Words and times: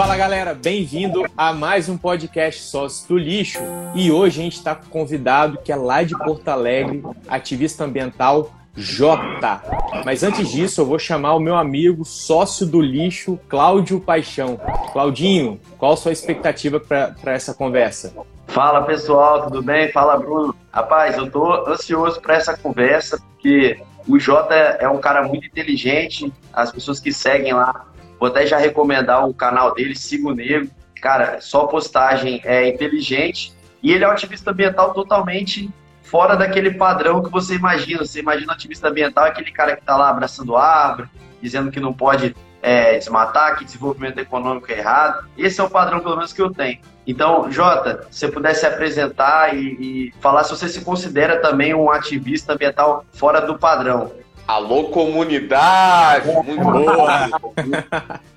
Fala 0.00 0.16
galera, 0.16 0.54
bem-vindo 0.54 1.26
a 1.36 1.52
mais 1.52 1.90
um 1.90 1.98
podcast 1.98 2.62
Sócio 2.62 3.06
do 3.06 3.18
Lixo. 3.18 3.60
E 3.94 4.10
hoje 4.10 4.40
a 4.40 4.44
gente 4.44 4.56
está 4.56 4.74
com 4.74 4.86
um 4.86 4.88
convidado 4.88 5.58
que 5.62 5.70
é 5.70 5.76
lá 5.76 6.02
de 6.02 6.16
Porto 6.16 6.48
Alegre, 6.48 7.04
ativista 7.28 7.84
ambiental 7.84 8.50
J. 8.74 9.60
Mas 10.02 10.22
antes 10.22 10.50
disso, 10.50 10.80
eu 10.80 10.86
vou 10.86 10.98
chamar 10.98 11.34
o 11.34 11.38
meu 11.38 11.54
amigo 11.54 12.02
sócio 12.06 12.66
do 12.66 12.80
lixo, 12.80 13.38
Cláudio 13.46 14.00
Paixão. 14.00 14.58
Claudinho, 14.90 15.60
qual 15.76 15.92
a 15.92 15.96
sua 15.98 16.12
expectativa 16.12 16.80
para 16.80 17.32
essa 17.34 17.52
conversa? 17.52 18.14
Fala 18.46 18.80
pessoal, 18.80 19.42
tudo 19.42 19.62
bem? 19.62 19.92
Fala 19.92 20.16
Bruno. 20.16 20.56
Rapaz, 20.72 21.18
eu 21.18 21.30
tô 21.30 21.68
ansioso 21.68 22.22
para 22.22 22.36
essa 22.36 22.56
conversa 22.56 23.20
porque 23.32 23.78
o 24.08 24.18
Jota 24.18 24.54
é 24.54 24.88
um 24.88 24.98
cara 24.98 25.22
muito 25.22 25.46
inteligente. 25.46 26.32
As 26.54 26.72
pessoas 26.72 26.98
que 26.98 27.12
seguem 27.12 27.52
lá, 27.52 27.86
vou 28.20 28.28
até 28.28 28.46
já 28.46 28.58
recomendar 28.58 29.26
o 29.26 29.34
canal 29.34 29.74
dele, 29.74 29.96
Siga 29.96 30.28
o 30.28 30.34
Negro. 30.34 30.70
Cara, 31.00 31.40
só 31.40 31.66
postagem 31.66 32.42
é 32.44 32.68
inteligente 32.68 33.52
e 33.82 33.90
ele 33.90 34.04
é 34.04 34.08
um 34.08 34.12
ativista 34.12 34.50
ambiental 34.50 34.92
totalmente 34.92 35.70
fora 36.02 36.36
daquele 36.36 36.72
padrão 36.72 37.22
que 37.22 37.30
você 37.30 37.54
imagina. 37.54 38.04
Você 38.04 38.20
imagina 38.20 38.52
um 38.52 38.54
ativista 38.54 38.88
ambiental, 38.88 39.24
aquele 39.24 39.50
cara 39.50 39.74
que 39.74 39.80
está 39.80 39.96
lá 39.96 40.10
abraçando 40.10 40.56
árvore, 40.56 41.08
dizendo 41.40 41.70
que 41.70 41.80
não 41.80 41.94
pode 41.94 42.36
é, 42.62 42.98
desmatar, 42.98 43.56
que 43.56 43.64
desenvolvimento 43.64 44.18
econômico 44.18 44.70
é 44.70 44.78
errado. 44.78 45.26
Esse 45.38 45.60
é 45.60 45.64
o 45.64 45.70
padrão, 45.70 46.00
pelo 46.00 46.16
menos, 46.16 46.32
que 46.32 46.42
eu 46.42 46.50
tenho. 46.50 46.78
Então, 47.06 47.50
Jota, 47.50 48.06
se 48.10 48.20
você 48.20 48.28
pudesse 48.28 48.66
apresentar 48.66 49.56
e, 49.56 50.10
e 50.10 50.14
falar 50.20 50.44
se 50.44 50.50
você 50.50 50.68
se 50.68 50.82
considera 50.82 51.40
também 51.40 51.74
um 51.74 51.90
ativista 51.90 52.52
ambiental 52.52 53.04
fora 53.12 53.40
do 53.40 53.58
padrão. 53.58 54.12
Alô, 54.50 54.88
comunidade! 54.88 56.26
Muito 56.42 56.60
boa! 56.60 57.30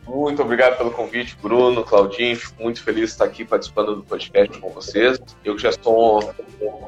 Muito 0.05 0.43
obrigado 0.43 0.77
pelo 0.77 0.91
convite, 0.91 1.35
Bruno, 1.41 1.83
Claudinho. 1.83 2.35
Fico 2.35 2.61
muito 2.61 2.83
feliz 2.83 3.05
de 3.05 3.11
estar 3.13 3.25
aqui 3.25 3.43
participando 3.43 3.95
do 3.95 4.03
podcast 4.03 4.59
com 4.59 4.69
vocês. 4.69 5.19
Eu 5.43 5.57
já 5.57 5.71
sou 5.71 6.31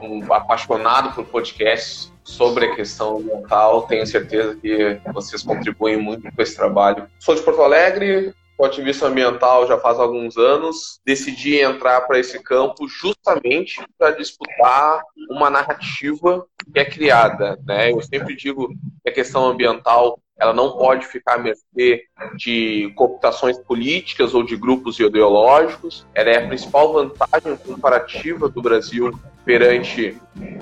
um 0.03 0.31
apaixonado 0.31 1.15
por 1.15 1.25
podcasts 1.25 2.13
sobre 2.23 2.67
a 2.67 2.75
questão 2.75 3.17
ambiental. 3.17 3.87
Tenho 3.87 4.05
certeza 4.05 4.57
que 4.57 5.01
vocês 5.11 5.41
contribuem 5.41 5.97
muito 5.97 6.31
com 6.31 6.41
esse 6.43 6.55
trabalho. 6.55 7.07
Sou 7.17 7.33
de 7.33 7.41
Porto 7.41 7.63
Alegre, 7.63 8.31
sou 8.55 8.65
ativista 8.65 9.07
ambiental 9.07 9.67
já 9.67 9.77
faz 9.77 9.99
alguns 9.99 10.37
anos. 10.37 10.99
Decidi 11.05 11.59
entrar 11.59 12.01
para 12.01 12.19
esse 12.19 12.41
campo 12.41 12.87
justamente 12.87 13.83
para 13.97 14.11
disputar 14.11 15.01
uma 15.29 15.49
narrativa 15.49 16.45
que 16.73 16.79
é 16.79 16.85
criada. 16.85 17.59
Né? 17.65 17.91
Eu 17.91 18.01
sempre 18.01 18.35
digo 18.35 18.69
que 19.03 19.09
a 19.09 19.13
questão 19.13 19.45
ambiental 19.45 20.19
ela 20.37 20.53
não 20.53 20.77
pode 20.77 21.05
ficar 21.07 21.35
à 21.35 21.37
mercê 21.37 22.03
de 22.35 22.91
cooptações 22.95 23.57
políticas 23.57 24.33
ou 24.33 24.43
de 24.43 24.57
grupos 24.57 24.99
ideológicos. 24.99 26.05
Ela 26.13 26.29
é 26.31 26.43
a 26.43 26.47
principal 26.47 26.91
vantagem 26.91 27.55
comparativa 27.57 28.49
do 28.49 28.61
Brasil 28.61 29.17
perante 29.45 30.17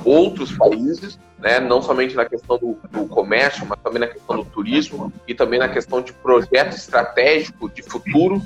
outros 0.05 0.55
países, 0.55 1.17
né? 1.43 1.59
não 1.59 1.81
somente 1.81 2.15
na 2.15 2.23
questão 2.23 2.57
do, 2.57 2.77
do, 2.89 3.05
comércio, 3.07 3.65
mas 3.67 3.77
também 3.81 3.99
na 3.99 4.07
questão 4.07 4.37
do 4.37 4.45
turismo 4.45 5.11
e 5.27 5.35
também 5.35 5.59
na 5.59 5.67
questão 5.67 6.01
de 6.01 6.13
projeto 6.13 6.73
estratégico 6.73 7.69
de 7.69 7.83
futuro 7.83 8.41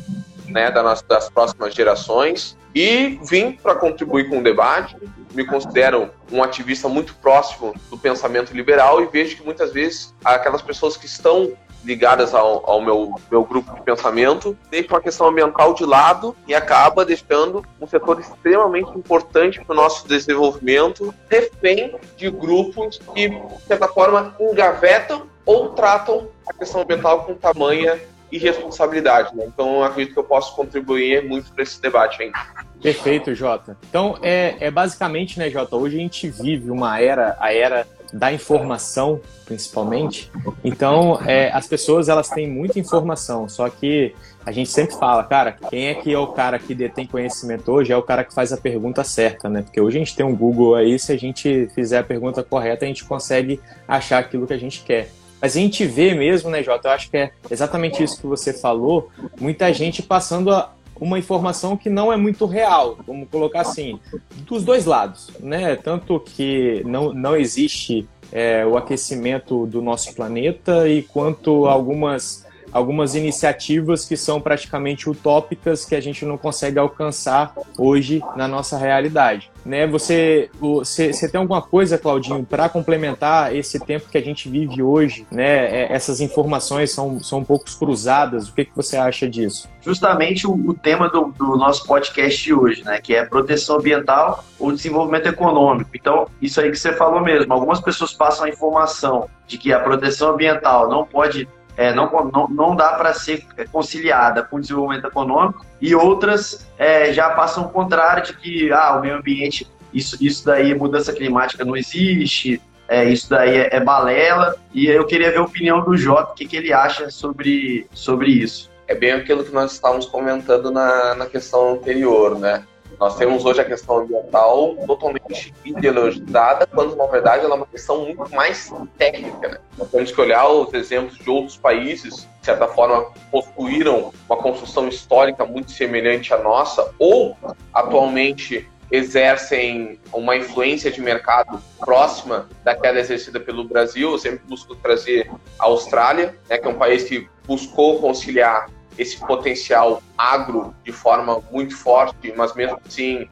né, 0.47 0.71
das, 0.71 1.03
das 1.03 1.29
próximas 1.29 1.75
gerações. 1.75 2.57
E 2.73 3.19
vim 3.23 3.51
para 3.51 3.75
contribuir 3.75 4.29
com 4.29 4.39
o 4.39 4.43
debate. 4.43 4.95
Me 5.33 5.45
considero 5.45 6.09
um 6.31 6.43
ativista 6.43 6.89
muito 6.89 7.13
próximo 7.15 7.73
do 7.89 7.97
pensamento 7.97 8.51
liberal 8.51 9.01
e 9.01 9.05
vejo 9.05 9.37
que 9.37 9.43
muitas 9.43 9.71
vezes 9.71 10.13
aquelas 10.25 10.61
pessoas 10.61 10.97
que 10.97 11.05
estão 11.05 11.53
ligadas 11.83 12.33
ao, 12.33 12.69
ao, 12.69 12.81
meu, 12.81 13.15
meu 13.31 13.43
grupo 13.43 13.73
de 13.75 13.81
pensamento, 13.81 14.57
deixam 14.69 14.97
a 14.97 15.01
questão 15.01 15.27
ambiental 15.27 15.73
de 15.73 15.85
lado 15.85 16.35
e 16.47 16.53
acaba 16.53 17.05
deixando 17.05 17.63
um 17.79 17.87
setor 17.87 18.19
extremamente 18.19 18.91
importante 18.97 19.63
para 19.63 19.73
o 19.73 19.75
nosso 19.75 20.07
desenvolvimento, 20.07 21.13
refém 21.29 21.95
de 22.15 22.29
grupos 22.29 22.99
que, 23.13 23.29
de 23.29 23.63
certa 23.67 23.87
forma, 23.87 24.35
engavetam 24.39 25.23
ou 25.45 25.69
tratam 25.69 26.27
a 26.45 26.53
questão 26.53 26.81
ambiental 26.81 27.23
com 27.23 27.33
tamanha 27.33 27.99
irresponsabilidade. 28.31 29.35
Né? 29.35 29.45
Então, 29.47 29.83
acredito 29.83 30.13
que 30.13 30.19
eu 30.19 30.23
posso 30.23 30.55
contribuir 30.55 31.23
muito 31.23 31.51
para 31.51 31.63
esse 31.63 31.81
debate 31.81 32.21
ainda. 32.21 32.37
Perfeito, 32.81 33.33
Jota. 33.33 33.77
Então, 33.89 34.17
é, 34.21 34.55
é 34.59 34.69
basicamente, 34.69 35.39
né, 35.39 35.49
Jota, 35.49 35.75
hoje 35.75 35.97
a 35.97 35.99
gente 35.99 36.29
vive 36.29 36.69
uma 36.69 36.99
era, 36.99 37.35
a 37.39 37.53
era 37.53 37.87
da 38.13 38.31
informação, 38.31 39.19
principalmente. 39.45 40.31
Então, 40.63 41.19
é, 41.25 41.51
as 41.51 41.67
pessoas 41.67 42.09
elas 42.09 42.29
têm 42.29 42.49
muita 42.49 42.79
informação, 42.79 43.47
só 43.47 43.69
que 43.69 44.13
a 44.45 44.51
gente 44.51 44.69
sempre 44.69 44.95
fala, 44.95 45.23
cara, 45.23 45.51
quem 45.51 45.87
é 45.87 45.95
que 45.95 46.13
é 46.13 46.17
o 46.17 46.27
cara 46.27 46.57
que 46.57 46.73
detém 46.73 47.05
conhecimento 47.05 47.69
hoje 47.71 47.91
é 47.91 47.97
o 47.97 48.01
cara 48.01 48.23
que 48.23 48.33
faz 48.33 48.53
a 48.53 48.57
pergunta 48.57 49.03
certa, 49.03 49.49
né? 49.49 49.61
Porque 49.61 49.81
hoje 49.81 49.97
a 49.97 49.99
gente 49.99 50.15
tem 50.15 50.25
um 50.25 50.35
Google 50.35 50.75
aí, 50.75 50.97
se 50.97 51.11
a 51.11 51.17
gente 51.17 51.67
fizer 51.75 51.97
a 51.97 52.03
pergunta 52.03 52.43
correta, 52.43 52.85
a 52.85 52.87
gente 52.87 53.03
consegue 53.03 53.59
achar 53.87 54.19
aquilo 54.19 54.47
que 54.47 54.53
a 54.53 54.57
gente 54.57 54.83
quer. 54.83 55.09
Mas 55.41 55.55
a 55.55 55.59
gente 55.59 55.85
vê 55.85 56.13
mesmo, 56.13 56.49
né, 56.49 56.63
Jota? 56.63 56.87
Eu 56.87 56.93
acho 56.93 57.09
que 57.11 57.17
é 57.17 57.31
exatamente 57.49 58.01
isso 58.01 58.19
que 58.19 58.25
você 58.25 58.53
falou. 58.53 59.09
Muita 59.39 59.71
gente 59.71 60.01
passando 60.01 60.49
a, 60.51 60.71
uma 60.99 61.19
informação 61.19 61.75
que 61.75 61.89
não 61.89 62.11
é 62.11 62.17
muito 62.17 62.45
real, 62.45 62.97
vamos 63.05 63.29
colocar 63.29 63.61
assim, 63.61 63.99
dos 64.45 64.63
dois 64.63 64.85
lados, 64.85 65.31
né? 65.39 65.75
Tanto 65.75 66.19
que 66.19 66.81
não, 66.85 67.13
não 67.13 67.35
existe 67.35 68.07
é, 68.31 68.65
o 68.65 68.77
aquecimento 68.77 69.65
do 69.65 69.81
nosso 69.81 70.13
planeta 70.13 70.87
e 70.87 71.03
quanto 71.03 71.65
algumas 71.65 72.46
algumas 72.71 73.15
iniciativas 73.15 74.05
que 74.05 74.17
são 74.17 74.39
praticamente 74.39 75.09
utópicas 75.09 75.85
que 75.85 75.95
a 75.95 76.01
gente 76.01 76.25
não 76.25 76.37
consegue 76.37 76.79
alcançar 76.79 77.53
hoje 77.77 78.21
na 78.35 78.47
nossa 78.47 78.77
realidade. 78.77 79.51
Né, 79.65 79.85
você, 79.85 80.49
você, 80.57 81.11
você 81.11 81.27
tem 81.27 81.41
alguma 81.41 81.61
coisa, 81.61 81.97
Claudinho, 81.97 82.45
para 82.45 82.69
complementar 82.69 83.53
esse 83.53 83.77
tempo 83.77 84.07
que 84.09 84.17
a 84.17 84.21
gente 84.21 84.47
vive 84.47 84.81
hoje? 84.81 85.27
Né? 85.29 85.83
É, 85.83 85.93
essas 85.93 86.21
informações 86.21 86.91
são, 86.91 87.19
são 87.19 87.39
um 87.39 87.43
pouco 87.43 87.65
cruzadas. 87.77 88.47
O 88.47 88.53
que, 88.53 88.63
que 88.63 88.71
você 88.73 88.95
acha 88.95 89.27
disso? 89.27 89.67
Justamente 89.81 90.47
o, 90.47 90.53
o 90.53 90.73
tema 90.73 91.09
do, 91.09 91.33
do, 91.37 91.57
nosso 91.57 91.85
podcast 91.85 92.41
de 92.41 92.53
hoje, 92.53 92.83
né? 92.85 93.01
que 93.01 93.13
é 93.13 93.25
proteção 93.25 93.77
ambiental 93.77 94.45
ou 94.57 94.71
desenvolvimento 94.71 95.27
econômico. 95.27 95.89
Então, 95.93 96.27
isso 96.41 96.61
aí 96.61 96.71
que 96.71 96.77
você 96.77 96.93
falou 96.93 97.19
mesmo. 97.21 97.51
Algumas 97.51 97.81
pessoas 97.81 98.13
passam 98.13 98.45
a 98.45 98.49
informação 98.49 99.27
de 99.45 99.57
que 99.57 99.73
a 99.73 99.79
proteção 99.79 100.31
ambiental 100.31 100.89
não 100.89 101.05
pode 101.05 101.47
é, 101.77 101.93
não, 101.93 102.09
não, 102.33 102.47
não 102.49 102.75
dá 102.75 102.93
para 102.93 103.13
ser 103.13 103.45
conciliada 103.71 104.41
com 104.43 104.57
o 104.57 104.59
desenvolvimento 104.59 105.05
econômico, 105.05 105.63
e 105.79 105.93
outras 105.93 106.67
é, 106.77 107.13
já 107.13 107.29
passam 107.29 107.65
o 107.65 107.69
contrário 107.69 108.23
de 108.23 108.33
que 108.33 108.71
ah, 108.71 108.97
o 108.97 109.01
meio 109.01 109.15
ambiente, 109.15 109.67
isso, 109.93 110.17
isso 110.19 110.43
daí, 110.43 110.73
mudança 110.73 111.13
climática 111.13 111.63
não 111.63 111.77
existe, 111.77 112.59
é, 112.87 113.05
isso 113.05 113.29
daí 113.29 113.55
é, 113.55 113.75
é, 113.75 113.79
balela, 113.79 114.55
e 114.73 114.87
eu 114.87 115.05
queria 115.05 115.31
ver 115.31 115.37
a 115.37 115.43
opinião 115.43 115.81
do 115.81 115.95
Jota, 115.95 116.31
o 116.31 116.35
que, 116.35 116.47
que 116.47 116.57
ele 116.57 116.73
acha 116.73 117.11
sobre, 117.11 117.85
sobre 117.93 118.31
isso. 118.31 118.71
É 118.87 118.95
bem 118.95 119.11
aquilo 119.11 119.43
que 119.43 119.53
nós 119.53 119.73
estávamos 119.73 120.05
comentando 120.05 120.71
na, 120.71 121.13
na 121.13 121.25
questão 121.25 121.73
anterior, 121.73 122.39
né? 122.39 122.63
Nós 122.99 123.15
temos 123.15 123.45
hoje 123.45 123.61
a 123.61 123.65
questão 123.65 123.99
ambiental 123.99 124.75
totalmente 124.87 125.53
ideologizada, 125.63 126.65
quando 126.65 126.95
na 126.95 127.05
verdade 127.05 127.45
ela 127.45 127.53
é 127.53 127.57
uma 127.57 127.67
questão 127.67 128.05
muito 128.05 128.33
mais 128.33 128.73
técnica. 128.97 129.47
Né? 129.49 129.57
Nós 129.77 129.89
temos 129.91 130.11
que 130.11 130.19
olhar 130.19 130.47
os 130.47 130.73
exemplos 130.73 131.17
de 131.17 131.29
outros 131.29 131.57
países, 131.57 132.27
de 132.39 132.45
certa 132.45 132.67
forma, 132.67 133.11
possuíram 133.31 134.11
uma 134.27 134.37
construção 134.37 134.87
histórica 134.87 135.45
muito 135.45 135.71
semelhante 135.71 136.33
à 136.33 136.37
nossa, 136.37 136.91
ou 136.97 137.37
atualmente 137.71 138.67
exercem 138.91 139.99
uma 140.13 140.35
influência 140.35 140.89
de 140.89 141.01
mercado 141.01 141.61
próxima 141.77 142.47
daquela 142.63 142.99
exercida 142.99 143.39
pelo 143.39 143.63
Brasil. 143.65 144.11
Eu 144.11 144.17
sempre 144.17 144.39
busco 144.47 144.75
trazer 144.75 145.29
a 145.59 145.65
Austrália, 145.65 146.35
né, 146.49 146.57
que 146.57 146.65
é 146.65 146.69
um 146.69 146.77
país 146.77 147.03
que 147.03 147.27
buscou 147.45 147.99
conciliar 147.99 148.69
esse 148.97 149.17
potencial 149.17 150.01
agro 150.17 150.73
de 150.83 150.91
forma 150.91 151.41
muito 151.51 151.75
forte, 151.75 152.33
mas 152.35 152.53
mesmo 152.55 152.79
assim 152.85 153.27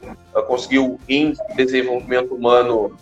conseguiu 0.46 1.00
em 1.08 1.34
desenvolvimento 1.56 2.34
humano 2.34 2.96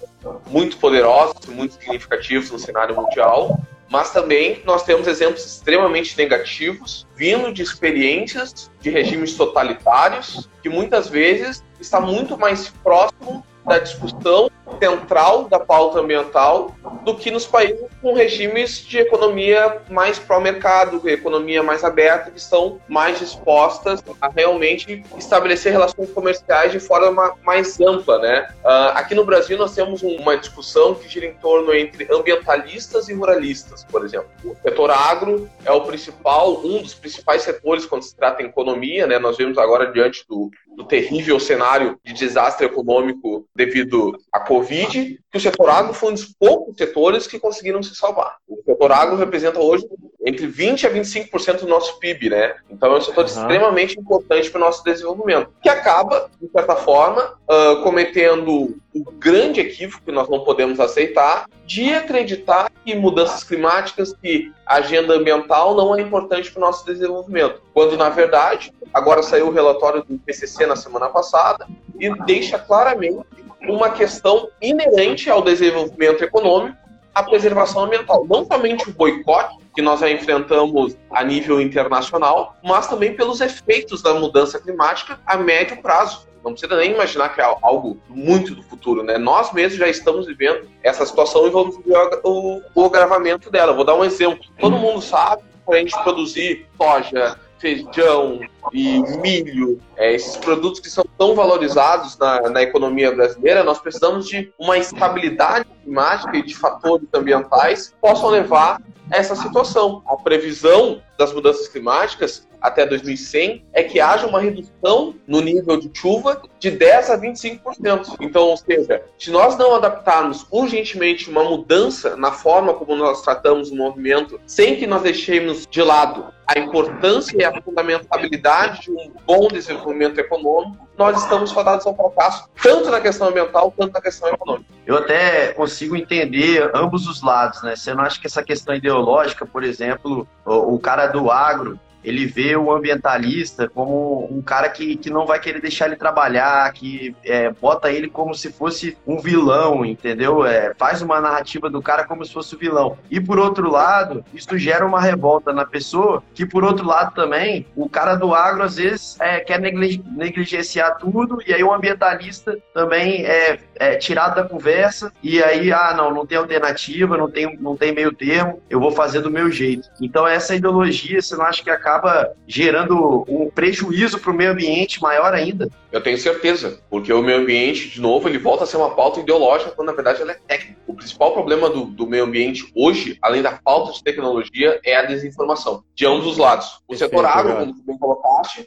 muito 0.46 0.76
poderosos, 0.78 1.46
muito 1.46 1.74
significativos 1.74 2.50
no 2.50 2.58
cenário 2.58 2.94
mundial. 2.94 3.60
Mas 3.90 4.10
também 4.10 4.62
nós 4.64 4.82
temos 4.82 5.06
exemplos 5.06 5.44
extremamente 5.44 6.16
negativos, 6.16 7.06
vindo 7.14 7.52
de 7.52 7.62
experiências 7.62 8.70
de 8.80 8.90
regimes 8.90 9.36
totalitários, 9.36 10.48
que 10.62 10.68
muitas 10.68 11.08
vezes 11.08 11.62
está 11.78 12.00
muito 12.00 12.36
mais 12.36 12.70
próximo 12.82 13.44
da 13.64 13.78
discussão 13.78 14.50
central 14.78 15.44
da 15.44 15.58
pauta 15.58 16.00
ambiental 16.00 16.74
do 17.04 17.14
que 17.14 17.30
nos 17.30 17.46
países 17.46 17.84
com 18.00 18.14
regimes 18.14 18.78
de 18.78 18.98
economia 18.98 19.80
mais 19.90 20.18
pró-mercado, 20.18 21.06
economia 21.08 21.62
mais 21.62 21.84
aberta, 21.84 22.30
que 22.30 22.38
estão 22.38 22.80
mais 22.88 23.18
dispostas 23.18 24.02
a 24.20 24.28
realmente 24.28 25.02
estabelecer 25.16 25.72
relações 25.72 26.10
comerciais 26.10 26.72
de 26.72 26.80
forma 26.80 27.34
mais 27.42 27.80
ampla, 27.80 28.18
né? 28.18 28.48
Uh, 28.64 28.92
aqui 28.94 29.14
no 29.14 29.24
Brasil 29.24 29.56
nós 29.56 29.74
temos 29.74 30.02
uma 30.02 30.36
discussão 30.36 30.94
que 30.94 31.08
gira 31.08 31.26
em 31.26 31.34
torno 31.34 31.74
entre 31.74 32.06
ambientalistas 32.12 33.08
e 33.08 33.14
ruralistas, 33.14 33.84
por 33.84 34.04
exemplo. 34.04 34.28
O 34.44 34.54
setor 34.62 34.90
agro 34.90 35.48
é 35.64 35.72
o 35.72 35.82
principal, 35.82 36.60
um 36.64 36.82
dos 36.82 36.94
principais 36.94 37.42
setores 37.42 37.86
quando 37.86 38.02
se 38.02 38.14
trata 38.14 38.42
em 38.42 38.46
economia, 38.46 39.06
né? 39.06 39.18
Nós 39.18 39.36
vemos 39.36 39.58
agora 39.58 39.90
diante 39.92 40.26
do, 40.28 40.50
do 40.76 40.84
terrível 40.84 41.38
cenário 41.38 41.98
de 42.04 42.12
desastre 42.12 42.66
econômico 42.66 43.46
devido 43.54 44.12
à 44.32 44.40
Covid, 44.40 45.20
que 45.30 45.38
o 45.38 45.40
setor 45.40 45.70
agro 45.70 45.94
foi 45.94 46.10
um 46.10 46.14
dos 46.14 46.26
poucos 46.38 46.76
setores 46.76 47.26
que 47.26 47.38
conseguiram 47.38 47.82
se 47.82 47.94
salvar. 47.94 48.36
O 48.48 48.62
setor 48.64 48.92
agro 48.92 49.16
representa 49.16 49.60
hoje 49.60 49.86
entre 50.26 50.46
20% 50.46 50.84
a 50.86 50.90
25% 50.90 51.60
do 51.60 51.68
nosso 51.68 51.98
PIB, 51.98 52.30
né? 52.30 52.54
Então 52.70 52.94
é 52.94 52.98
um 52.98 53.00
setor 53.00 53.24
uhum. 53.24 53.30
extremamente 53.30 53.98
importante 53.98 54.50
para 54.50 54.60
o 54.60 54.64
nosso 54.64 54.82
desenvolvimento, 54.82 55.50
que 55.62 55.68
acaba, 55.68 56.30
de 56.40 56.48
certa 56.50 56.76
forma, 56.76 57.38
uh, 57.48 57.82
cometendo 57.82 58.76
o 58.94 59.10
grande 59.12 59.60
equívoco 59.60 60.04
que 60.04 60.12
nós 60.12 60.28
não 60.28 60.44
podemos 60.44 60.80
aceitar 60.80 61.46
de 61.66 61.92
acreditar 61.92 62.70
que 62.84 62.94
mudanças 62.94 63.42
climáticas, 63.42 64.12
que 64.12 64.52
agenda 64.66 65.14
ambiental 65.14 65.74
não 65.74 65.96
é 65.96 66.00
importante 66.00 66.50
para 66.50 66.58
o 66.58 66.66
nosso 66.66 66.84
desenvolvimento. 66.84 67.62
Quando, 67.72 67.96
na 67.96 68.10
verdade, 68.10 68.72
agora 68.92 69.22
saiu 69.22 69.48
o 69.48 69.52
relatório 69.52 70.04
do 70.04 70.14
IPCC 70.14 70.66
na 70.66 70.76
semana 70.76 71.08
passada 71.08 71.66
e 71.98 72.12
deixa 72.24 72.58
claramente 72.58 73.24
uma 73.68 73.90
questão 73.90 74.48
inerente 74.60 75.30
ao 75.30 75.42
desenvolvimento 75.42 76.22
econômico, 76.22 76.76
a 77.14 77.22
preservação 77.22 77.84
ambiental. 77.84 78.26
Não 78.26 78.44
somente 78.44 78.90
o 78.90 78.92
boicote, 78.92 79.56
que 79.74 79.82
nós 79.82 80.00
já 80.00 80.10
enfrentamos 80.10 80.96
a 81.10 81.24
nível 81.24 81.60
internacional, 81.60 82.56
mas 82.62 82.86
também 82.86 83.14
pelos 83.14 83.40
efeitos 83.40 84.02
da 84.02 84.14
mudança 84.14 84.58
climática 84.60 85.18
a 85.26 85.36
médio 85.36 85.80
prazo. 85.82 86.28
Não 86.44 86.52
precisa 86.52 86.76
nem 86.76 86.92
imaginar 86.92 87.30
que 87.30 87.40
é 87.40 87.44
algo 87.62 87.98
muito 88.08 88.54
do 88.54 88.62
futuro, 88.62 89.02
né? 89.02 89.16
Nós 89.16 89.52
mesmos 89.52 89.78
já 89.78 89.88
estamos 89.88 90.26
vivendo 90.26 90.68
essa 90.82 91.06
situação 91.06 91.46
e 91.46 91.50
vamos 91.50 91.76
ver 91.78 92.20
o, 92.22 92.60
o 92.74 92.84
agravamento 92.84 93.50
dela. 93.50 93.72
Vou 93.72 93.84
dar 93.84 93.94
um 93.94 94.04
exemplo. 94.04 94.44
Todo 94.58 94.76
mundo 94.76 95.00
sabe 95.00 95.42
que 95.42 95.64
para 95.64 95.76
a 95.76 95.78
gente 95.78 96.02
produzir 96.02 96.66
soja, 96.76 97.38
feijão 97.58 98.40
e 98.74 99.00
milho, 99.20 99.80
é, 99.96 100.12
esses 100.12 100.36
produtos 100.36 100.80
que 100.80 100.90
são 100.90 101.04
tão 101.16 101.34
valorizados 101.34 102.18
na, 102.18 102.50
na 102.50 102.62
economia 102.62 103.10
brasileira, 103.10 103.64
nós 103.64 103.78
precisamos 103.78 104.28
de 104.28 104.52
uma 104.58 104.76
estabilidade 104.76 105.64
climática 105.82 106.36
e 106.36 106.42
de 106.42 106.54
fatores 106.54 107.08
ambientais 107.14 107.88
que 107.88 107.94
possam 108.02 108.28
levar 108.28 108.82
a 109.10 109.16
essa 109.16 109.34
situação. 109.34 110.02
A 110.06 110.16
previsão 110.16 111.00
das 111.18 111.32
mudanças 111.32 111.66
climáticas 111.68 112.46
até 112.64 112.86
2100 112.86 113.62
é 113.74 113.82
que 113.82 114.00
haja 114.00 114.26
uma 114.26 114.40
redução 114.40 115.14
no 115.26 115.42
nível 115.42 115.76
de 115.78 115.90
chuva 115.92 116.40
de 116.58 116.70
10 116.70 117.10
a 117.10 117.20
25%. 117.20 118.16
Então, 118.22 118.44
ou 118.44 118.56
seja, 118.56 119.02
se 119.18 119.30
nós 119.30 119.58
não 119.58 119.74
adaptarmos 119.74 120.46
urgentemente 120.50 121.28
uma 121.28 121.44
mudança 121.44 122.16
na 122.16 122.32
forma 122.32 122.72
como 122.72 122.96
nós 122.96 123.20
tratamos 123.20 123.70
o 123.70 123.76
movimento, 123.76 124.40
sem 124.46 124.76
que 124.76 124.86
nós 124.86 125.02
deixemos 125.02 125.66
de 125.70 125.82
lado 125.82 126.32
a 126.46 126.58
importância 126.58 127.36
e 127.36 127.44
a 127.44 127.62
fundamentabilidade 127.62 128.82
de 128.82 128.90
um 128.90 129.12
bom 129.26 129.48
desenvolvimento 129.48 130.18
econômico, 130.18 130.88
nós 130.96 131.22
estamos 131.22 131.52
fadados 131.52 131.86
ao 131.86 131.94
fracasso, 131.94 132.48
tanto 132.62 132.90
na 132.90 133.00
questão 133.00 133.28
ambiental 133.28 133.70
quanto 133.72 133.92
na 133.92 134.00
questão 134.00 134.28
econômica. 134.28 134.72
Eu 134.86 134.98
até 134.98 135.52
consigo 135.54 135.96
entender 135.96 136.70
ambos 136.74 137.08
os 137.08 137.22
lados, 137.22 137.62
né? 137.62 137.74
Você 137.74 137.94
não 137.94 138.04
acha 138.04 138.20
que 138.20 138.26
essa 138.26 138.42
questão 138.42 138.74
ideológica, 138.74 139.46
por 139.46 139.64
exemplo, 139.64 140.28
o, 140.44 140.78
cara 140.78 141.06
do 141.06 141.30
agro, 141.30 141.80
ele 142.04 142.26
vê 142.26 142.56
o 142.56 142.70
ambientalista 142.70 143.68
como 143.68 144.28
um 144.30 144.42
cara 144.42 144.68
que, 144.68 144.96
que 144.96 145.10
não 145.10 145.26
vai 145.26 145.40
querer 145.40 145.60
deixar 145.60 145.86
ele 145.86 145.96
trabalhar, 145.96 146.70
que 146.72 147.16
é, 147.24 147.50
bota 147.50 147.90
ele 147.90 148.08
como 148.08 148.34
se 148.34 148.52
fosse 148.52 148.96
um 149.06 149.18
vilão, 149.18 149.84
entendeu? 149.84 150.44
É, 150.44 150.74
faz 150.74 151.00
uma 151.00 151.20
narrativa 151.20 151.70
do 151.70 151.80
cara 151.80 152.04
como 152.04 152.24
se 152.24 152.32
fosse 152.32 152.54
o 152.54 152.56
um 152.58 152.60
vilão. 152.60 152.98
E 153.10 153.20
por 153.20 153.38
outro 153.38 153.70
lado, 153.70 154.24
isso 154.34 154.56
gera 154.58 154.84
uma 154.84 155.00
revolta 155.00 155.52
na 155.52 155.64
pessoa, 155.64 156.22
que 156.34 156.44
por 156.44 156.62
outro 156.62 156.86
lado 156.86 157.14
também, 157.14 157.66
o 157.74 157.88
cara 157.88 158.14
do 158.14 158.34
agro 158.34 158.62
às 158.62 158.76
vezes 158.76 159.18
é, 159.20 159.40
quer 159.40 159.60
negligenciar 159.60 160.98
tudo, 160.98 161.38
e 161.46 161.54
aí 161.54 161.64
o 161.64 161.72
ambientalista 161.72 162.58
também 162.74 163.24
é, 163.24 163.58
é 163.76 163.96
tirado 163.96 164.34
da 164.34 164.44
conversa, 164.44 165.12
e 165.22 165.42
aí, 165.42 165.72
ah, 165.72 165.94
não, 165.96 166.12
não 166.12 166.26
tem 166.26 166.36
alternativa, 166.36 167.16
não 167.16 167.30
tem, 167.30 167.56
não 167.58 167.76
tem 167.76 167.92
meio 167.92 168.12
termo, 168.12 168.62
eu 168.68 168.78
vou 168.78 168.90
fazer 168.90 169.20
do 169.20 169.30
meu 169.30 169.50
jeito. 169.50 169.88
Então 170.00 170.26
essa 170.26 170.54
ideologia, 170.54 171.20
você 171.22 171.36
não 171.36 171.44
acha 171.44 171.62
que 171.62 171.70
acaba 171.70 171.93
acaba 171.94 172.34
gerando 172.46 173.24
um 173.28 173.48
prejuízo 173.48 174.18
para 174.18 174.30
o 174.30 174.34
meio 174.34 174.50
ambiente 174.50 175.00
maior 175.00 175.32
ainda. 175.32 175.70
Eu 175.92 176.02
tenho 176.02 176.18
certeza, 176.18 176.80
porque 176.90 177.12
o 177.12 177.22
meio 177.22 177.38
ambiente, 177.38 177.88
de 177.88 178.00
novo, 178.00 178.28
ele 178.28 178.38
volta 178.38 178.64
a 178.64 178.66
ser 178.66 178.76
uma 178.76 178.94
pauta 178.94 179.20
ideológica 179.20 179.70
quando 179.70 179.88
na 179.88 179.94
verdade 179.94 180.20
ela 180.20 180.32
é 180.32 180.38
técnica. 180.46 180.80
O 180.86 180.94
principal 180.94 181.32
problema 181.32 181.70
do, 181.70 181.84
do 181.84 182.06
meio 182.06 182.24
ambiente 182.24 182.70
hoje, 182.74 183.16
além 183.22 183.42
da 183.42 183.58
falta 183.64 183.92
de 183.92 184.02
tecnologia, 184.02 184.80
é 184.84 184.96
a 184.96 185.04
desinformação, 185.04 185.84
de 185.94 186.04
ambos 186.04 186.26
os 186.26 186.38
lados. 186.38 186.80
O 186.88 186.96
setor 186.96 187.24
agro, 187.24 187.54
como 187.54 187.74
tu 187.74 187.82
bem 187.84 187.98
colocaste, 187.98 188.66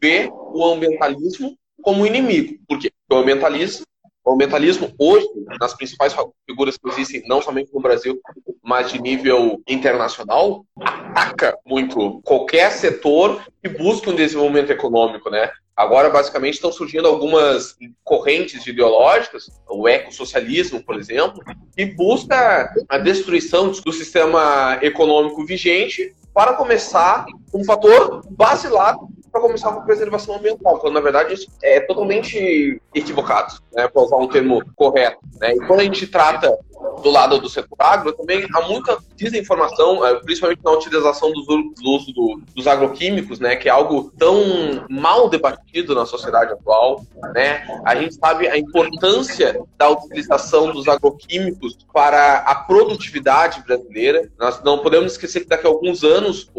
vê 0.00 0.30
o 0.32 0.64
ambientalismo 0.64 1.56
como 1.82 2.06
inimigo, 2.06 2.58
porque 2.68 2.90
o 3.10 3.16
ambientalismo 3.16 3.84
o 4.28 4.34
ambientalismo 4.34 4.92
hoje, 4.98 5.26
nas 5.58 5.74
principais 5.74 6.14
figuras 6.46 6.76
que 6.76 6.88
existem, 6.90 7.22
não 7.26 7.40
somente 7.40 7.72
no 7.72 7.80
Brasil, 7.80 8.20
mas 8.62 8.92
de 8.92 9.00
nível 9.00 9.62
internacional, 9.66 10.64
ataca 10.78 11.56
muito 11.64 12.20
qualquer 12.22 12.70
setor 12.72 13.42
que 13.62 13.68
busque 13.70 14.10
um 14.10 14.14
desenvolvimento 14.14 14.70
econômico, 14.70 15.30
né? 15.30 15.50
Agora, 15.74 16.10
basicamente, 16.10 16.54
estão 16.54 16.72
surgindo 16.72 17.06
algumas 17.06 17.76
correntes 18.04 18.66
ideológicas, 18.66 19.48
o 19.68 19.88
ecossocialismo, 19.88 20.82
por 20.82 20.98
exemplo, 20.98 21.40
que 21.74 21.86
busca 21.86 22.70
a 22.88 22.98
destruição 22.98 23.70
do 23.70 23.92
sistema 23.92 24.78
econômico 24.82 25.46
vigente 25.46 26.14
para 26.34 26.54
começar 26.54 27.24
um 27.54 27.64
fator 27.64 28.22
basilar 28.30 28.96
para 29.38 29.46
começar 29.46 29.72
com 29.72 29.80
a 29.80 29.84
preservação 29.84 30.34
ambiental, 30.34 30.78
quando 30.78 30.94
na 30.94 31.00
verdade 31.00 31.34
isso 31.34 31.48
é 31.62 31.80
totalmente 31.80 32.80
equivocado, 32.94 33.54
né, 33.72 33.86
para 33.88 34.02
usar 34.02 34.16
um 34.16 34.28
termo 34.28 34.62
correto. 34.74 35.18
Né? 35.40 35.54
E 35.54 35.66
quando 35.66 35.80
a 35.80 35.84
gente 35.84 36.06
trata 36.06 36.58
do 37.02 37.10
lado 37.10 37.38
do 37.38 37.48
setor 37.48 37.76
agro, 37.78 38.12
também 38.12 38.46
há 38.54 38.62
muita 38.62 38.98
desinformação, 39.16 40.04
é, 40.06 40.14
principalmente 40.16 40.62
na 40.64 40.72
utilização 40.72 41.32
do 41.32 41.40
uso 41.40 42.12
do, 42.12 42.40
dos 42.54 42.66
agroquímicos, 42.66 43.40
né, 43.40 43.56
que 43.56 43.68
é 43.68 43.72
algo 43.72 44.12
tão 44.18 44.86
mal 44.88 45.28
debatido 45.28 45.94
na 45.94 46.06
sociedade 46.06 46.52
atual. 46.52 47.04
Né? 47.34 47.66
A 47.84 47.94
gente 47.96 48.14
sabe 48.14 48.48
a 48.48 48.56
importância 48.58 49.60
da 49.76 49.88
utilização 49.88 50.72
dos 50.72 50.88
agroquímicos 50.88 51.78
para 51.92 52.38
a 52.38 52.54
produtividade 52.54 53.62
brasileira. 53.62 54.30
Nós 54.38 54.62
não 54.62 54.78
podemos 54.78 55.12
esquecer 55.12 55.40
que 55.40 55.48
daqui 55.48 55.66
a 55.66 55.70
alguns 55.70 56.04
anos, 56.04 56.50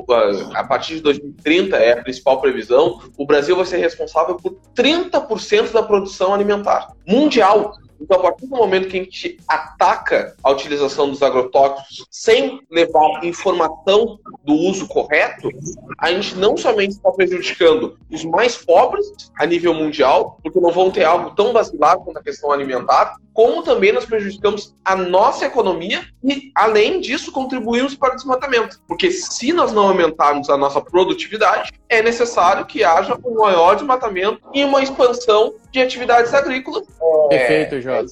a 0.53 0.63
partir 0.63 0.95
de 0.95 1.01
2030, 1.01 1.77
é 1.77 1.93
a 1.93 2.03
principal 2.03 2.41
previsão, 2.41 3.01
o 3.17 3.25
Brasil 3.25 3.55
vai 3.55 3.65
ser 3.65 3.77
responsável 3.77 4.35
por 4.35 4.57
30% 4.75 5.71
da 5.71 5.83
produção 5.83 6.33
alimentar 6.33 6.93
mundial. 7.07 7.77
Então, 7.99 8.19
a 8.19 8.23
partir 8.23 8.47
do 8.47 8.55
momento 8.55 8.87
que 8.87 8.97
a 8.97 9.03
gente 9.03 9.37
ataca 9.47 10.35
a 10.43 10.51
utilização 10.51 11.09
dos 11.09 11.21
agrotóxicos 11.21 12.05
sem 12.09 12.61
levar 12.71 13.23
informação 13.23 14.19
do 14.43 14.53
uso 14.53 14.87
correto, 14.87 15.49
a 15.97 16.11
gente 16.11 16.35
não 16.35 16.55
somente 16.55 16.91
está 16.91 17.11
prejudicando 17.11 17.97
os 18.11 18.23
mais 18.23 18.55
pobres 18.55 19.05
a 19.37 19.45
nível 19.45 19.73
mundial, 19.73 20.39
porque 20.41 20.59
não 20.59 20.71
vão 20.71 20.89
ter 20.89 21.03
algo 21.03 21.31
tão 21.31 21.51
vacilar 21.53 21.97
quanto 21.97 22.17
a 22.17 22.23
questão 22.23 22.51
alimentar, 22.51 23.15
como 23.33 23.63
também 23.63 23.91
nós 23.93 24.05
prejudicamos 24.05 24.75
a 24.83 24.95
nossa 24.95 25.45
economia 25.45 26.03
e, 26.23 26.51
além 26.53 26.99
disso, 26.99 27.31
contribuímos 27.31 27.95
para 27.95 28.13
o 28.13 28.15
desmatamento. 28.15 28.81
Porque 28.87 29.11
se 29.11 29.53
nós 29.53 29.71
não 29.71 29.87
aumentarmos 29.87 30.49
a 30.49 30.57
nossa 30.57 30.81
produtividade, 30.81 31.71
é 31.87 32.01
necessário 32.01 32.65
que 32.65 32.83
haja 32.83 33.17
um 33.23 33.35
maior 33.35 33.75
desmatamento 33.75 34.41
e 34.53 34.63
uma 34.63 34.83
expansão 34.83 35.53
de 35.71 35.79
atividades 35.79 36.33
agrícolas. 36.33 36.83
Perfeito, 37.29 37.75
é, 37.75 37.81
Jota. 37.81 38.11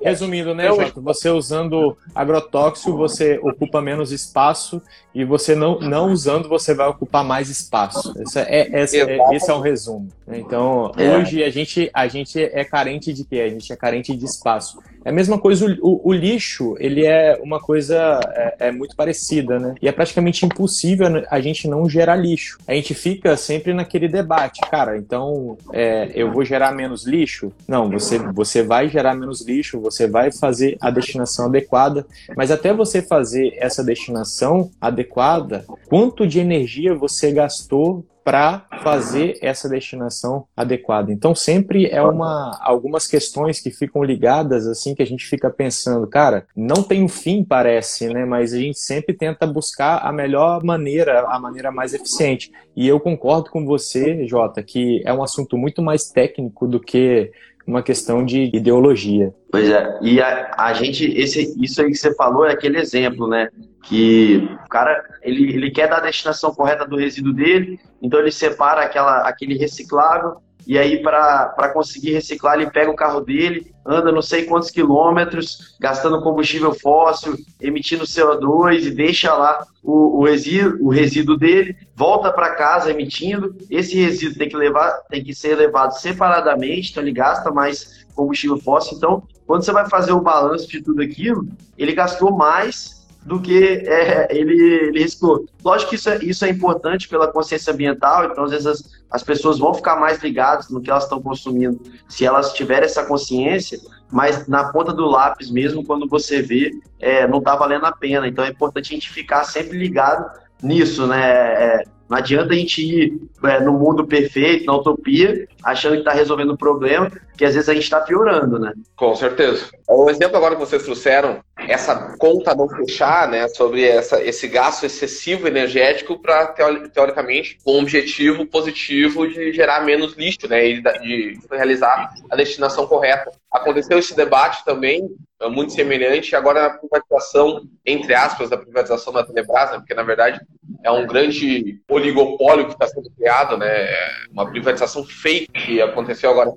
É, 0.00 0.08
Resumindo, 0.08 0.54
né, 0.54 0.66
Jota? 0.66 1.00
Você 1.00 1.30
usando 1.30 1.96
agrotóxico, 2.14 2.96
você 2.96 3.38
ocupa 3.42 3.80
menos 3.80 4.10
espaço 4.10 4.82
e 5.14 5.24
você 5.24 5.54
não, 5.54 5.78
não 5.78 6.12
usando, 6.12 6.48
você 6.48 6.74
vai 6.74 6.88
ocupar 6.88 7.24
mais 7.24 7.48
espaço. 7.48 8.14
Esse 8.20 8.40
é, 8.40 8.82
esse, 8.82 9.00
é, 9.00 9.18
esse 9.34 9.50
é 9.50 9.54
um 9.54 9.60
resumo. 9.60 10.08
Então, 10.28 10.92
é. 10.96 11.16
hoje 11.16 11.42
a 11.44 11.50
gente, 11.50 11.90
a 11.92 12.08
gente 12.08 12.42
é 12.42 12.64
carente 12.64 13.12
de 13.12 13.24
quê? 13.24 13.40
A 13.40 13.48
gente 13.48 13.72
é 13.72 13.76
carente 13.76 14.16
de 14.16 14.24
espaço. 14.24 14.80
É 15.04 15.10
a 15.10 15.12
mesma 15.12 15.38
coisa, 15.38 15.66
o, 15.80 16.08
o, 16.08 16.12
lixo, 16.12 16.74
ele 16.78 17.04
é 17.04 17.38
uma 17.42 17.58
coisa 17.58 18.20
é, 18.34 18.68
é, 18.68 18.72
muito 18.72 18.94
parecida, 18.94 19.58
né? 19.58 19.74
E 19.80 19.88
é 19.88 19.92
praticamente 19.92 20.44
impossível 20.44 21.06
a 21.30 21.40
gente 21.40 21.68
não 21.68 21.88
gerar 21.88 22.16
lixo. 22.16 22.58
A 22.66 22.74
gente 22.74 22.94
fica 22.94 23.36
sempre 23.36 23.72
naquele 23.72 24.08
debate, 24.08 24.60
cara, 24.70 24.96
então 24.96 25.56
é, 25.72 26.10
eu 26.14 26.30
vou 26.32 26.44
gerar 26.44 26.72
menos 26.72 27.06
lixo? 27.06 27.52
Não, 27.66 27.88
você, 27.90 28.18
você 28.18 28.62
vai 28.62 28.88
gerar 28.88 29.14
menos 29.14 29.40
lixo, 29.40 29.80
você 29.80 30.06
vai 30.06 30.30
fazer 30.32 30.76
a 30.80 30.90
destinação 30.90 31.46
adequada, 31.46 32.06
mas 32.36 32.50
até 32.50 32.72
você 32.72 33.00
fazer 33.00 33.54
essa 33.58 33.82
destinação 33.82 34.70
adequada, 34.80 35.64
quanto 35.88 36.26
de 36.26 36.38
energia 36.38 36.94
você 36.94 37.32
gastou 37.32 38.04
para 38.24 38.66
fazer 38.82 39.38
essa 39.40 39.68
destinação 39.68 40.46
adequada. 40.56 41.12
Então 41.12 41.34
sempre 41.34 41.86
é 41.86 42.02
uma 42.02 42.58
algumas 42.62 43.06
questões 43.06 43.60
que 43.60 43.70
ficam 43.70 44.02
ligadas 44.02 44.66
assim 44.66 44.94
que 44.94 45.02
a 45.02 45.06
gente 45.06 45.24
fica 45.24 45.50
pensando, 45.50 46.06
cara, 46.06 46.46
não 46.56 46.82
tem 46.82 47.02
um 47.02 47.08
fim 47.08 47.44
parece, 47.44 48.08
né, 48.08 48.24
mas 48.24 48.52
a 48.52 48.58
gente 48.58 48.78
sempre 48.78 49.14
tenta 49.14 49.46
buscar 49.46 49.98
a 49.98 50.12
melhor 50.12 50.62
maneira, 50.62 51.26
a 51.28 51.38
maneira 51.38 51.70
mais 51.70 51.94
eficiente. 51.94 52.50
E 52.76 52.86
eu 52.86 53.00
concordo 53.00 53.50
com 53.50 53.64
você, 53.64 54.26
Jota, 54.26 54.62
que 54.62 55.02
é 55.04 55.12
um 55.12 55.22
assunto 55.22 55.56
muito 55.56 55.82
mais 55.82 56.10
técnico 56.10 56.66
do 56.66 56.80
que 56.80 57.30
uma 57.66 57.82
questão 57.82 58.24
de 58.24 58.50
ideologia. 58.54 59.32
Pois 59.50 59.68
é, 59.70 59.98
e 60.02 60.20
a, 60.20 60.54
a 60.56 60.72
gente, 60.72 61.04
esse, 61.18 61.54
isso 61.62 61.80
aí 61.80 61.88
que 61.88 61.94
você 61.94 62.14
falou 62.14 62.44
é 62.44 62.52
aquele 62.52 62.78
exemplo, 62.78 63.28
né? 63.28 63.48
Que 63.82 64.48
o 64.64 64.68
cara, 64.68 65.02
ele, 65.22 65.54
ele 65.54 65.70
quer 65.70 65.88
dar 65.88 65.98
a 65.98 66.00
destinação 66.00 66.54
correta 66.54 66.86
do 66.86 66.96
resíduo 66.96 67.32
dele, 67.32 67.80
então 68.00 68.20
ele 68.20 68.30
separa 68.30 68.82
aquela, 68.82 69.22
aquele 69.22 69.56
reciclável 69.56 70.36
e 70.66 70.78
aí, 70.78 71.02
para 71.02 71.72
conseguir 71.72 72.12
reciclar, 72.12 72.54
ele 72.54 72.70
pega 72.70 72.90
o 72.90 72.96
carro 72.96 73.20
dele, 73.20 73.74
anda 73.84 74.12
não 74.12 74.22
sei 74.22 74.44
quantos 74.44 74.70
quilômetros, 74.70 75.76
gastando 75.80 76.22
combustível 76.22 76.72
fóssil, 76.74 77.36
emitindo 77.60 78.04
CO2 78.04 78.86
e 78.86 78.90
deixa 78.90 79.34
lá 79.34 79.66
o, 79.82 80.20
o, 80.20 80.24
resíduo, 80.24 80.86
o 80.86 80.88
resíduo 80.88 81.36
dele, 81.36 81.76
volta 81.94 82.30
para 82.30 82.54
casa 82.54 82.90
emitindo. 82.90 83.56
Esse 83.70 83.96
resíduo 83.96 84.38
tem 84.38 84.48
que, 84.48 84.56
levar, 84.56 84.90
tem 85.08 85.24
que 85.24 85.34
ser 85.34 85.56
levado 85.56 85.92
separadamente, 85.92 86.90
então 86.90 87.02
ele 87.02 87.12
gasta 87.12 87.50
mais 87.50 88.06
combustível 88.14 88.58
fóssil. 88.58 88.96
Então, 88.96 89.22
quando 89.46 89.64
você 89.64 89.72
vai 89.72 89.88
fazer 89.88 90.12
o 90.12 90.20
balanço 90.20 90.68
de 90.68 90.82
tudo 90.82 91.02
aquilo, 91.02 91.48
ele 91.76 91.94
gastou 91.94 92.36
mais 92.36 92.99
do 93.24 93.40
que 93.40 93.84
é, 93.86 94.28
ele, 94.30 94.58
ele 94.88 95.02
riscou. 95.02 95.44
Lógico 95.64 95.90
que 95.90 95.96
isso 95.96 96.08
é, 96.08 96.18
isso 96.22 96.44
é 96.44 96.48
importante 96.48 97.08
pela 97.08 97.28
consciência 97.28 97.72
ambiental, 97.72 98.24
então 98.24 98.44
às 98.44 98.50
vezes 98.50 98.66
as, 98.66 98.84
as 99.10 99.22
pessoas 99.22 99.58
vão 99.58 99.74
ficar 99.74 99.96
mais 99.96 100.22
ligadas 100.22 100.70
no 100.70 100.80
que 100.80 100.90
elas 100.90 101.04
estão 101.04 101.20
consumindo, 101.20 101.80
se 102.08 102.24
elas 102.24 102.52
tiverem 102.52 102.84
essa 102.84 103.04
consciência, 103.04 103.78
mas 104.10 104.48
na 104.48 104.72
ponta 104.72 104.92
do 104.92 105.06
lápis 105.06 105.50
mesmo, 105.50 105.84
quando 105.84 106.08
você 106.08 106.42
vê, 106.42 106.72
é, 106.98 107.26
não 107.26 107.38
está 107.38 107.54
valendo 107.54 107.86
a 107.86 107.92
pena. 107.92 108.26
Então 108.26 108.44
é 108.44 108.48
importante 108.48 108.92
a 108.92 108.94
gente 108.94 109.10
ficar 109.10 109.44
sempre 109.44 109.78
ligado 109.78 110.28
nisso, 110.62 111.06
né? 111.06 111.20
É, 111.22 111.84
não 112.08 112.18
adianta 112.18 112.52
a 112.52 112.56
gente 112.56 112.82
ir 112.82 113.20
é, 113.44 113.60
no 113.60 113.72
mundo 113.72 114.04
perfeito, 114.04 114.66
na 114.66 114.76
utopia, 114.76 115.46
achando 115.62 115.92
que 115.92 116.00
está 116.00 116.12
resolvendo 116.12 116.50
o 116.50 116.58
problema, 116.58 117.08
que 117.36 117.44
às 117.44 117.54
vezes 117.54 117.68
a 117.68 117.72
gente 117.72 117.84
está 117.84 118.00
piorando, 118.00 118.58
né? 118.58 118.72
Com 118.96 119.14
certeza. 119.14 119.66
O 119.88 120.10
exemplo 120.10 120.36
agora 120.36 120.56
que 120.56 120.60
vocês 120.60 120.82
trouxeram, 120.82 121.38
essa 121.68 122.16
conta 122.18 122.54
não 122.54 122.68
fechar, 122.68 123.28
né, 123.28 123.48
sobre 123.48 123.86
essa, 123.86 124.22
esse 124.22 124.48
gasto 124.48 124.84
excessivo 124.84 125.46
energético 125.46 126.18
para, 126.18 126.46
teoricamente, 126.92 127.58
com 127.64 127.76
um 127.76 127.80
objetivo 127.80 128.46
positivo 128.46 129.26
de 129.28 129.52
gerar 129.52 129.84
menos 129.84 130.14
lixo, 130.14 130.48
né, 130.48 130.66
e 130.66 130.82
de, 130.82 131.38
realizar 131.50 132.12
a 132.30 132.36
destinação 132.36 132.86
correta. 132.86 133.30
Aconteceu 133.50 133.98
esse 133.98 134.14
debate 134.14 134.64
também, 134.64 135.08
é 135.40 135.48
muito 135.48 135.72
semelhante, 135.72 136.36
agora 136.36 136.62
na 136.62 136.70
privatização, 136.70 137.62
entre 137.84 138.14
aspas, 138.14 138.50
da 138.50 138.58
privatização 138.58 139.12
da 139.12 139.24
Telebrás, 139.24 139.70
né, 139.70 139.78
porque 139.78 139.94
na 139.94 140.02
verdade 140.02 140.40
é 140.84 140.90
um 140.90 141.06
grande 141.06 141.80
oligopólio 141.88 142.66
que 142.66 142.72
está 142.72 142.86
sendo 142.86 143.10
criado, 143.10 143.56
né, 143.56 143.66
é 143.66 144.10
uma 144.32 144.50
privatização 144.50 145.04
fake 145.04 145.50
que 145.52 145.80
aconteceu 145.80 146.30
agora 146.30 146.52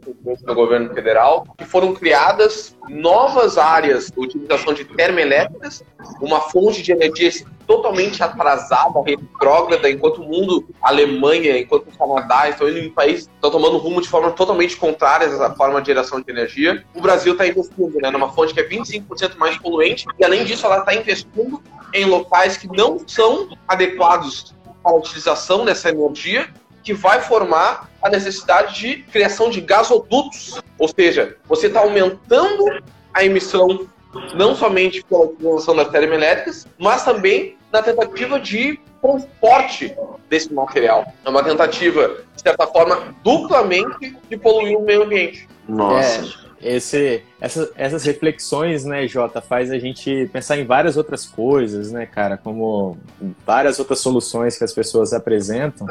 no 0.45 0.55
governo 0.55 0.93
federal, 0.93 1.45
que 1.57 1.65
foram 1.65 1.93
criadas 1.93 2.77
novas 2.89 3.57
áreas 3.57 4.12
de 4.12 4.19
utilização 4.19 4.74
de 4.74 4.83
termoelétricas, 4.96 5.84
uma 6.22 6.42
fonte 6.42 6.82
de 6.82 6.92
energia 6.92 7.32
totalmente 7.66 8.22
atrasada, 8.22 9.02
retrógrada, 9.06 9.90
enquanto 9.90 10.22
o 10.22 10.26
mundo, 10.26 10.68
a 10.82 10.90
Alemanha, 10.90 11.58
enquanto 11.58 11.88
o 11.88 11.98
Canadá 11.98 12.50
estão 12.50 12.70
indo 12.70 12.80
em 12.80 12.90
países 12.90 13.30
estão 13.34 13.52
tomando 13.52 13.78
rumo 13.78 14.02
de 14.02 14.08
forma 14.08 14.32
totalmente 14.32 14.76
contrária 14.78 15.28
à 15.28 15.54
forma 15.56 15.82
de 15.82 15.88
geração 15.88 16.22
de 16.22 16.30
energia. 16.30 16.84
O 16.94 17.02
Brasil 17.02 17.34
está 17.34 17.48
investindo 17.48 18.00
né, 18.02 18.12
numa 18.12 18.32
fonte 18.32 18.54
que 18.54 18.60
é 18.60 18.68
25% 18.68 19.38
mais 19.38 19.58
poluente 19.58 20.06
e, 20.20 20.26
além 20.26 20.44
disso, 20.44 20.66
ela 20.66 20.80
está 20.80 20.94
investindo 20.94 21.62
em 21.94 22.06
locais 22.06 22.58
que 22.58 22.68
não 22.68 23.00
são 23.08 23.50
adequados 23.68 24.54
a 24.84 24.94
utilização 24.94 25.64
dessa 25.64 25.90
energia 25.90 26.50
que 26.84 26.94
vai 26.94 27.22
formar 27.22 27.90
a 28.02 28.10
necessidade 28.10 28.80
de 28.80 29.04
criação 29.04 29.50
de 29.50 29.62
gasodutos. 29.62 30.62
Ou 30.78 30.88
seja, 30.88 31.38
você 31.46 31.68
está 31.68 31.80
aumentando 31.80 32.66
a 33.14 33.24
emissão 33.24 33.88
não 34.36 34.55
somente 34.55 35.03
pela 35.03 35.25
utilização 35.25 35.75
das 35.75 35.89
termoelétricas, 35.89 36.67
mas 36.77 37.03
também 37.03 37.58
na 37.72 37.82
tentativa 37.82 38.39
de 38.39 38.79
transporte 39.01 39.96
desse 40.29 40.53
material. 40.53 41.05
É 41.25 41.29
uma 41.29 41.43
tentativa, 41.43 42.17
de 42.36 42.41
certa 42.41 42.67
forma, 42.67 43.15
duplamente 43.24 44.15
de 44.29 44.38
poluir 44.38 44.77
o 44.77 44.84
meio 44.84 45.03
ambiente. 45.03 45.48
Nossa. 45.67 46.43
É, 46.62 46.75
esse, 46.75 47.22
essa, 47.41 47.70
essas 47.75 48.05
reflexões, 48.05 48.86
né, 48.86 49.05
Jota, 49.08 49.41
faz 49.41 49.70
a 49.70 49.77
gente 49.77 50.29
pensar 50.32 50.58
em 50.58 50.65
várias 50.65 50.96
outras 50.96 51.25
coisas, 51.25 51.91
né, 51.91 52.05
cara, 52.05 52.38
como 52.38 52.98
várias 53.46 53.79
outras 53.79 54.00
soluções 54.00 54.58
que 54.58 54.63
as 54.63 54.72
pessoas 54.72 55.12
apresentam. 55.12 55.88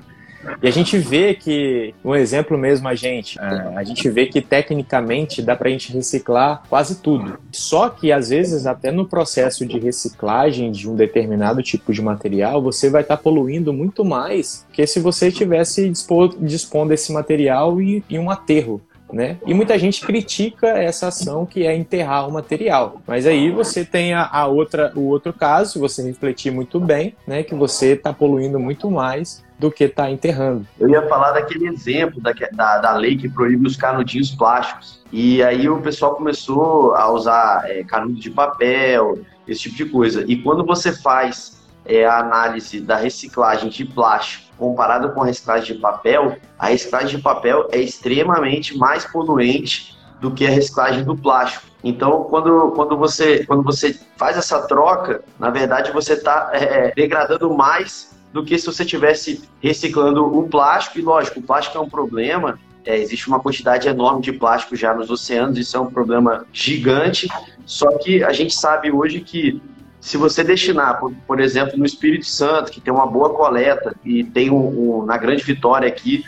E 0.63 0.69
a 0.69 0.71
gente 0.71 0.99
vê 0.99 1.35
que, 1.35 1.95
um 2.05 2.15
exemplo 2.15 2.57
mesmo, 2.59 2.89
a 2.89 2.95
gente, 2.95 3.39
é, 3.39 3.45
a 3.77 3.85
gente 3.85 4.09
vê 4.09 4.27
que 4.27 4.41
tecnicamente 4.41 5.43
dá 5.43 5.57
para 5.57 5.69
a 5.69 5.73
gente 5.73 5.93
reciclar 5.93 6.63
quase 6.69 7.01
tudo. 7.01 7.39
Só 7.51 7.89
que, 7.89 8.13
às 8.13 8.31
vezes, 8.31 8.67
até 8.67 8.91
no 8.91 9.07
processo 9.07 9.67
de 9.67 9.79
reciclagem 9.79 10.71
de 10.71 10.89
um 10.89 10.95
determinado 10.95 11.63
tipo 11.63 11.93
de 11.93 12.03
material, 12.03 12.63
você 12.63 12.91
vai 12.91 13.03
estar 13.03 13.17
tá 13.17 13.23
poluindo 13.23 13.73
muito 13.73 14.05
mais 14.05 14.67
que 14.73 14.87
se 14.87 15.01
você 15.01 15.29
estivesse 15.29 15.93
dispondo 16.41 16.93
esse 16.93 17.13
material 17.13 17.81
em 17.81 18.19
um 18.19 18.31
aterro. 18.31 18.81
Né? 19.13 19.37
E 19.47 19.53
muita 19.53 19.79
gente 19.79 20.01
critica 20.01 20.69
essa 20.69 21.09
ação 21.09 21.45
que 21.45 21.67
é 21.67 21.77
enterrar 21.77 22.27
o 22.27 22.33
material. 22.33 23.03
Mas 23.07 23.27
aí 23.27 23.51
você 23.51 23.85
tem 23.85 24.15
a, 24.15 24.27
a 24.27 24.47
outra, 24.47 24.91
o 24.97 25.03
outro 25.03 25.35
caso, 25.35 25.73
se 25.73 25.79
você 25.79 26.03
refletir 26.03 26.51
muito 26.51 26.81
bem, 26.81 27.15
né, 27.27 27.43
que 27.43 27.55
você 27.55 27.89
está 27.89 28.11
poluindo 28.11 28.59
muito 28.59 28.91
mais 28.91 29.45
do 29.62 29.71
que 29.71 29.85
está 29.85 30.11
enterrando. 30.11 30.66
Eu 30.78 30.88
ia 30.88 31.07
falar 31.07 31.31
daquele 31.31 31.69
exemplo 31.69 32.21
da, 32.21 32.33
da, 32.52 32.78
da, 32.78 32.92
lei 32.95 33.16
que 33.16 33.28
proíbe 33.28 33.64
os 33.64 33.76
canudinhos 33.76 34.33
plásticos. 34.33 35.00
E 35.12 35.40
aí 35.40 35.69
o 35.69 35.81
pessoal 35.81 36.16
começou 36.16 36.97
a 36.97 37.09
usar 37.12 37.71
é, 37.71 37.85
canudo 37.85 38.14
de 38.14 38.28
papel, 38.28 39.21
esse 39.47 39.62
tipo 39.62 39.76
de 39.76 39.85
coisa. 39.85 40.25
E 40.26 40.37
quando 40.42 40.66
você 40.66 40.90
faz 40.92 41.62
é, 41.85 42.04
a 42.04 42.19
análise 42.19 42.81
da 42.81 42.97
reciclagem 42.97 43.71
de 43.71 43.85
plástico 43.85 44.50
comparado 44.59 45.12
com 45.12 45.23
a 45.23 45.26
reciclagem 45.26 45.76
de 45.76 45.81
papel, 45.81 46.37
a 46.59 46.66
reciclagem 46.66 47.16
de 47.16 47.23
papel 47.23 47.69
é 47.71 47.78
extremamente 47.78 48.76
mais 48.76 49.04
poluente 49.04 49.97
do 50.21 50.33
que 50.33 50.45
a 50.45 50.50
reciclagem 50.50 51.04
do 51.04 51.16
plástico. 51.16 51.66
Então, 51.85 52.25
quando, 52.25 52.73
quando, 52.73 52.97
você, 52.97 53.45
quando 53.45 53.62
você 53.62 53.99
faz 54.16 54.37
essa 54.37 54.61
troca, 54.66 55.23
na 55.38 55.50
verdade 55.50 55.90
você 55.92 56.14
está 56.14 56.50
é, 56.52 56.88
é, 56.88 56.92
degradando 56.95 57.52
mais 57.52 58.12
do 58.33 58.45
que 58.45 58.59
se 58.59 58.67
você 58.67 58.85
tivesse 58.85 59.43
reciclando 59.61 60.25
o 60.25 60.49
plástico. 60.49 60.99
E 60.99 61.03
lógico, 61.03 61.41
o 61.41 61.43
plástico 61.43 61.77
é 61.77 61.81
um 61.81 61.89
problema. 61.89 62.59
É, 62.85 62.99
existe 62.99 63.29
uma 63.29 63.39
quantidade 63.39 63.87
enorme 63.87 64.23
de 64.23 64.33
plástico 64.33 64.75
já 64.75 64.93
nos 64.93 65.11
oceanos, 65.11 65.57
isso 65.57 65.77
é 65.77 65.81
um 65.81 65.91
problema 65.91 66.45
gigante. 66.53 67.29
Só 67.65 67.99
que 67.99 68.25
a 68.25 68.33
gente 68.33 68.55
sabe 68.55 68.91
hoje 68.91 69.21
que 69.21 69.61
se 70.01 70.17
você 70.17 70.43
destinar, 70.43 70.99
por, 70.99 71.15
por 71.27 71.39
exemplo, 71.39 71.79
no 71.79 71.87
Espírito 71.87 72.27
Santo, 72.27 72.73
que 72.73 72.81
tem 72.81 72.93
uma 72.93 73.07
boa 73.07 73.31
coleta 73.35 73.95
e 74.05 74.25
tem 74.25 74.51
um, 74.51 75.01
um 75.01 75.07
na 75.07 75.17
Grande 75.17 75.45
Vitória 75.45 75.87
aqui, 75.87 76.25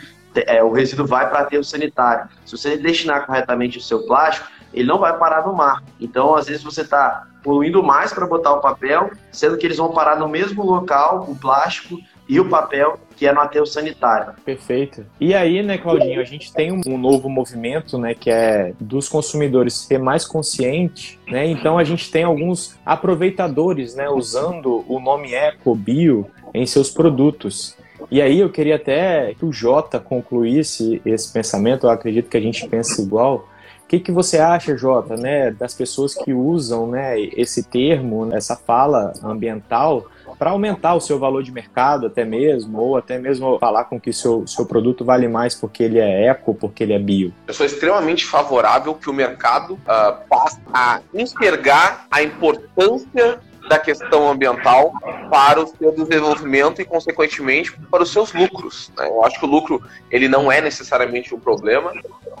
é, 0.47 0.63
o 0.63 0.71
resíduo 0.71 1.05
vai 1.05 1.29
para 1.29 1.39
aterro 1.39 1.63
sanitário. 1.63 2.29
Se 2.45 2.57
você 2.57 2.77
destinar 2.77 3.25
corretamente 3.25 3.77
o 3.77 3.81
seu 3.81 4.05
plástico, 4.05 4.47
ele 4.73 4.87
não 4.87 4.99
vai 4.99 5.17
parar 5.17 5.45
no 5.45 5.53
mar. 5.53 5.83
Então, 5.99 6.35
às 6.35 6.47
vezes, 6.47 6.63
você 6.63 6.81
está 6.81 7.27
poluindo 7.45 7.83
mais 7.83 8.11
para 8.11 8.25
botar 8.25 8.53
o 8.53 8.59
papel, 8.59 9.11
sendo 9.31 9.55
que 9.55 9.67
eles 9.67 9.77
vão 9.77 9.91
parar 9.91 10.17
no 10.17 10.27
mesmo 10.27 10.65
local, 10.65 11.27
o 11.29 11.35
plástico 11.35 11.99
e 12.27 12.39
o 12.39 12.49
papel, 12.49 12.99
que 13.15 13.27
é 13.27 13.31
no 13.31 13.39
aterro 13.39 13.67
sanitário. 13.67 14.33
Perfeito. 14.43 15.05
E 15.21 15.35
aí, 15.35 15.61
né, 15.61 15.77
Claudinho, 15.77 16.19
a 16.19 16.23
gente 16.23 16.51
tem 16.51 16.71
um 16.71 16.97
novo 16.97 17.29
movimento, 17.29 17.99
né, 17.99 18.15
que 18.15 18.31
é 18.31 18.73
dos 18.79 19.07
consumidores 19.07 19.75
ser 19.75 19.99
mais 19.99 20.25
consciente, 20.25 21.19
né? 21.27 21.45
Então 21.45 21.77
a 21.77 21.83
gente 21.83 22.09
tem 22.09 22.23
alguns 22.23 22.75
aproveitadores, 22.83 23.93
né, 23.93 24.09
usando 24.09 24.83
o 24.87 24.99
nome 24.99 25.35
Eco 25.35 25.75
Bio 25.75 26.25
em 26.51 26.65
seus 26.65 26.89
produtos. 26.89 27.77
E 28.09 28.23
aí 28.23 28.39
eu 28.39 28.49
queria 28.49 28.77
até 28.77 29.35
que 29.35 29.45
o 29.45 29.53
Jota 29.53 29.99
concluísse 29.99 30.99
esse 31.05 31.31
pensamento, 31.31 31.85
eu 31.85 31.91
acredito 31.91 32.27
que 32.27 32.37
a 32.37 32.41
gente 32.41 32.67
pensa 32.67 33.03
igual, 33.03 33.47
O 33.85 33.87
que, 33.87 33.99
que 33.99 34.11
você 34.11 34.39
acha, 34.39 34.75
Jota, 34.75 35.15
né, 35.15 35.51
das 35.51 35.75
pessoas 35.75 36.15
que 36.15 36.33
usam 36.33 36.87
né, 36.87 37.19
esse 37.19 37.61
termo, 37.61 38.33
essa 38.33 38.55
fala 38.55 39.13
ambiental 39.23 40.07
para 40.39 40.49
aumentar 40.49 40.95
o 40.95 40.99
seu 40.99 41.19
valor 41.19 41.43
de 41.43 41.51
mercado 41.51 42.07
até 42.07 42.25
mesmo, 42.25 42.79
ou 42.79 42.97
até 42.97 43.19
mesmo 43.19 43.59
falar 43.59 43.85
com 43.85 43.99
que 43.99 44.11
seu, 44.11 44.45
seu 44.47 44.65
produto 44.65 45.05
vale 45.05 45.27
mais 45.27 45.53
porque 45.53 45.83
ele 45.83 45.99
é 45.99 46.25
eco, 46.25 46.55
porque 46.55 46.81
ele 46.83 46.93
é 46.93 46.99
bio? 46.99 47.31
Eu 47.47 47.53
sou 47.53 47.63
extremamente 47.63 48.25
favorável 48.25 48.95
que 48.95 49.07
o 49.07 49.13
mercado 49.13 49.75
uh, 49.75 50.27
passe 50.27 50.59
a 50.73 51.01
enxergar 51.13 52.07
a 52.09 52.23
importância 52.23 53.39
da 53.67 53.79
questão 53.79 54.29
ambiental 54.29 54.93
para 55.29 55.61
o 55.61 55.67
seu 55.67 55.91
desenvolvimento 55.91 56.81
e, 56.81 56.85
consequentemente, 56.85 57.71
para 57.91 58.03
os 58.03 58.11
seus 58.11 58.33
lucros. 58.33 58.91
Né? 58.97 59.07
Eu 59.07 59.23
acho 59.23 59.39
que 59.39 59.45
o 59.45 59.49
lucro 59.49 59.83
ele 60.11 60.27
não 60.27 60.51
é 60.51 60.61
necessariamente 60.61 61.33
um 61.33 61.39
problema. 61.39 61.91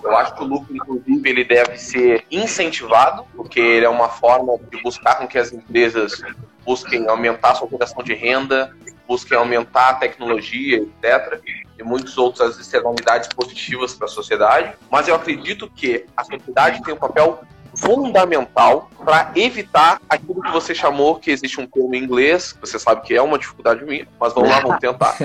Eu 0.03 0.15
acho 0.15 0.35
que 0.35 0.43
o 0.43 0.45
lucro, 0.45 0.75
inclusive, 0.75 1.29
ele 1.29 1.43
deve 1.43 1.77
ser 1.77 2.25
incentivado, 2.29 3.25
porque 3.35 3.59
ele 3.59 3.85
é 3.85 3.89
uma 3.89 4.09
forma 4.09 4.57
de 4.69 4.81
buscar 4.81 5.15
com 5.15 5.27
que 5.27 5.37
as 5.37 5.51
empresas 5.51 6.21
busquem 6.65 7.07
aumentar 7.07 7.55
sua 7.55 7.69
geração 7.69 8.03
de 8.03 8.13
renda, 8.13 8.75
busquem 9.07 9.37
aumentar 9.37 9.89
a 9.89 9.93
tecnologia, 9.95 10.77
etc. 10.77 11.41
E 11.77 11.83
muitas 11.83 12.17
outras 12.17 12.57
externalidades 12.57 13.29
positivas 13.29 13.93
para 13.93 14.05
a 14.05 14.09
sociedade. 14.09 14.73
Mas 14.89 15.07
eu 15.07 15.15
acredito 15.15 15.69
que 15.69 16.05
a 16.15 16.23
sociedade 16.23 16.81
tem 16.83 16.93
um 16.93 16.97
papel 16.97 17.41
fundamental 17.75 18.89
para 19.03 19.31
evitar 19.35 20.01
aquilo 20.09 20.41
que 20.41 20.51
você 20.51 20.73
chamou, 20.73 21.15
que 21.15 21.31
existe 21.31 21.59
um 21.59 21.67
termo 21.67 21.93
em 21.93 22.03
inglês, 22.03 22.55
você 22.59 22.79
sabe 22.79 23.01
que 23.01 23.15
é 23.15 23.21
uma 23.21 23.37
dificuldade 23.37 23.83
minha, 23.85 24.07
mas 24.19 24.33
vamos 24.33 24.49
lá, 24.49 24.59
vamos 24.59 24.79
tentar. 24.79 25.15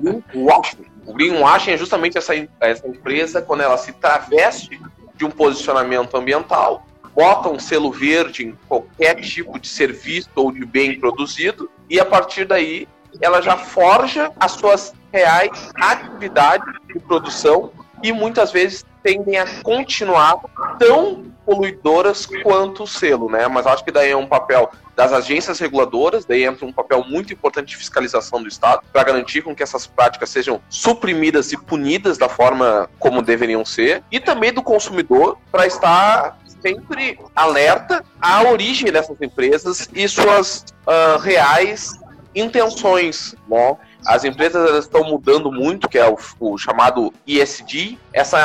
O 0.00 0.32
greenwashing. 0.32 0.86
O 1.06 1.12
greenwashing 1.12 1.70
é 1.72 1.76
justamente 1.76 2.18
essa, 2.18 2.34
essa 2.60 2.86
empresa 2.86 3.42
quando 3.42 3.62
ela 3.62 3.76
se 3.76 3.92
traveste 3.92 4.80
de 5.14 5.24
um 5.24 5.30
posicionamento 5.30 6.16
ambiental, 6.16 6.86
bota 7.14 7.48
um 7.48 7.58
selo 7.58 7.90
verde 7.90 8.46
em 8.46 8.58
qualquer 8.68 9.16
tipo 9.16 9.58
de 9.58 9.66
serviço 9.66 10.30
ou 10.36 10.52
de 10.52 10.64
bem 10.64 10.98
produzido, 10.98 11.68
e 11.90 11.98
a 11.98 12.04
partir 12.04 12.44
daí 12.44 12.86
ela 13.20 13.40
já 13.40 13.56
forja 13.56 14.30
as 14.38 14.52
suas 14.52 14.94
reais 15.12 15.70
atividades 15.74 16.72
de 16.86 16.98
produção 17.00 17.72
e 18.02 18.12
muitas 18.12 18.52
vezes 18.52 18.84
tendem 19.02 19.38
a 19.38 19.46
continuar 19.62 20.38
tão 20.78 21.24
poluidoras 21.48 22.26
quanto 22.26 22.82
o 22.82 22.86
selo, 22.86 23.30
né? 23.30 23.48
Mas 23.48 23.66
acho 23.66 23.82
que 23.82 23.90
daí 23.90 24.10
é 24.10 24.16
um 24.16 24.26
papel 24.26 24.70
das 24.94 25.14
agências 25.14 25.58
reguladoras, 25.58 26.26
daí 26.26 26.44
entra 26.44 26.66
um 26.66 26.72
papel 26.72 27.02
muito 27.08 27.32
importante 27.32 27.68
de 27.68 27.76
fiscalização 27.76 28.42
do 28.42 28.48
Estado 28.48 28.82
para 28.92 29.02
garantir 29.02 29.40
com 29.40 29.56
que 29.56 29.62
essas 29.62 29.86
práticas 29.86 30.28
sejam 30.28 30.60
suprimidas 30.68 31.50
e 31.50 31.56
punidas 31.56 32.18
da 32.18 32.28
forma 32.28 32.90
como 32.98 33.22
deveriam 33.22 33.64
ser, 33.64 34.02
e 34.12 34.20
também 34.20 34.52
do 34.52 34.62
consumidor 34.62 35.38
para 35.50 35.66
estar 35.66 36.38
sempre 36.60 37.18
alerta 37.34 38.04
à 38.20 38.42
origem 38.42 38.92
dessas 38.92 39.16
empresas 39.22 39.88
e 39.94 40.06
suas 40.06 40.66
uh, 40.86 41.18
reais 41.18 41.98
intenções, 42.34 43.34
né? 43.48 43.78
As 44.06 44.24
empresas 44.24 44.68
elas 44.68 44.84
estão 44.84 45.04
mudando 45.04 45.50
muito, 45.50 45.88
que 45.88 45.98
é 45.98 46.08
o, 46.08 46.16
o, 46.38 46.58
chamado 46.58 47.12
ESG, 47.26 47.98
essa 48.12 48.38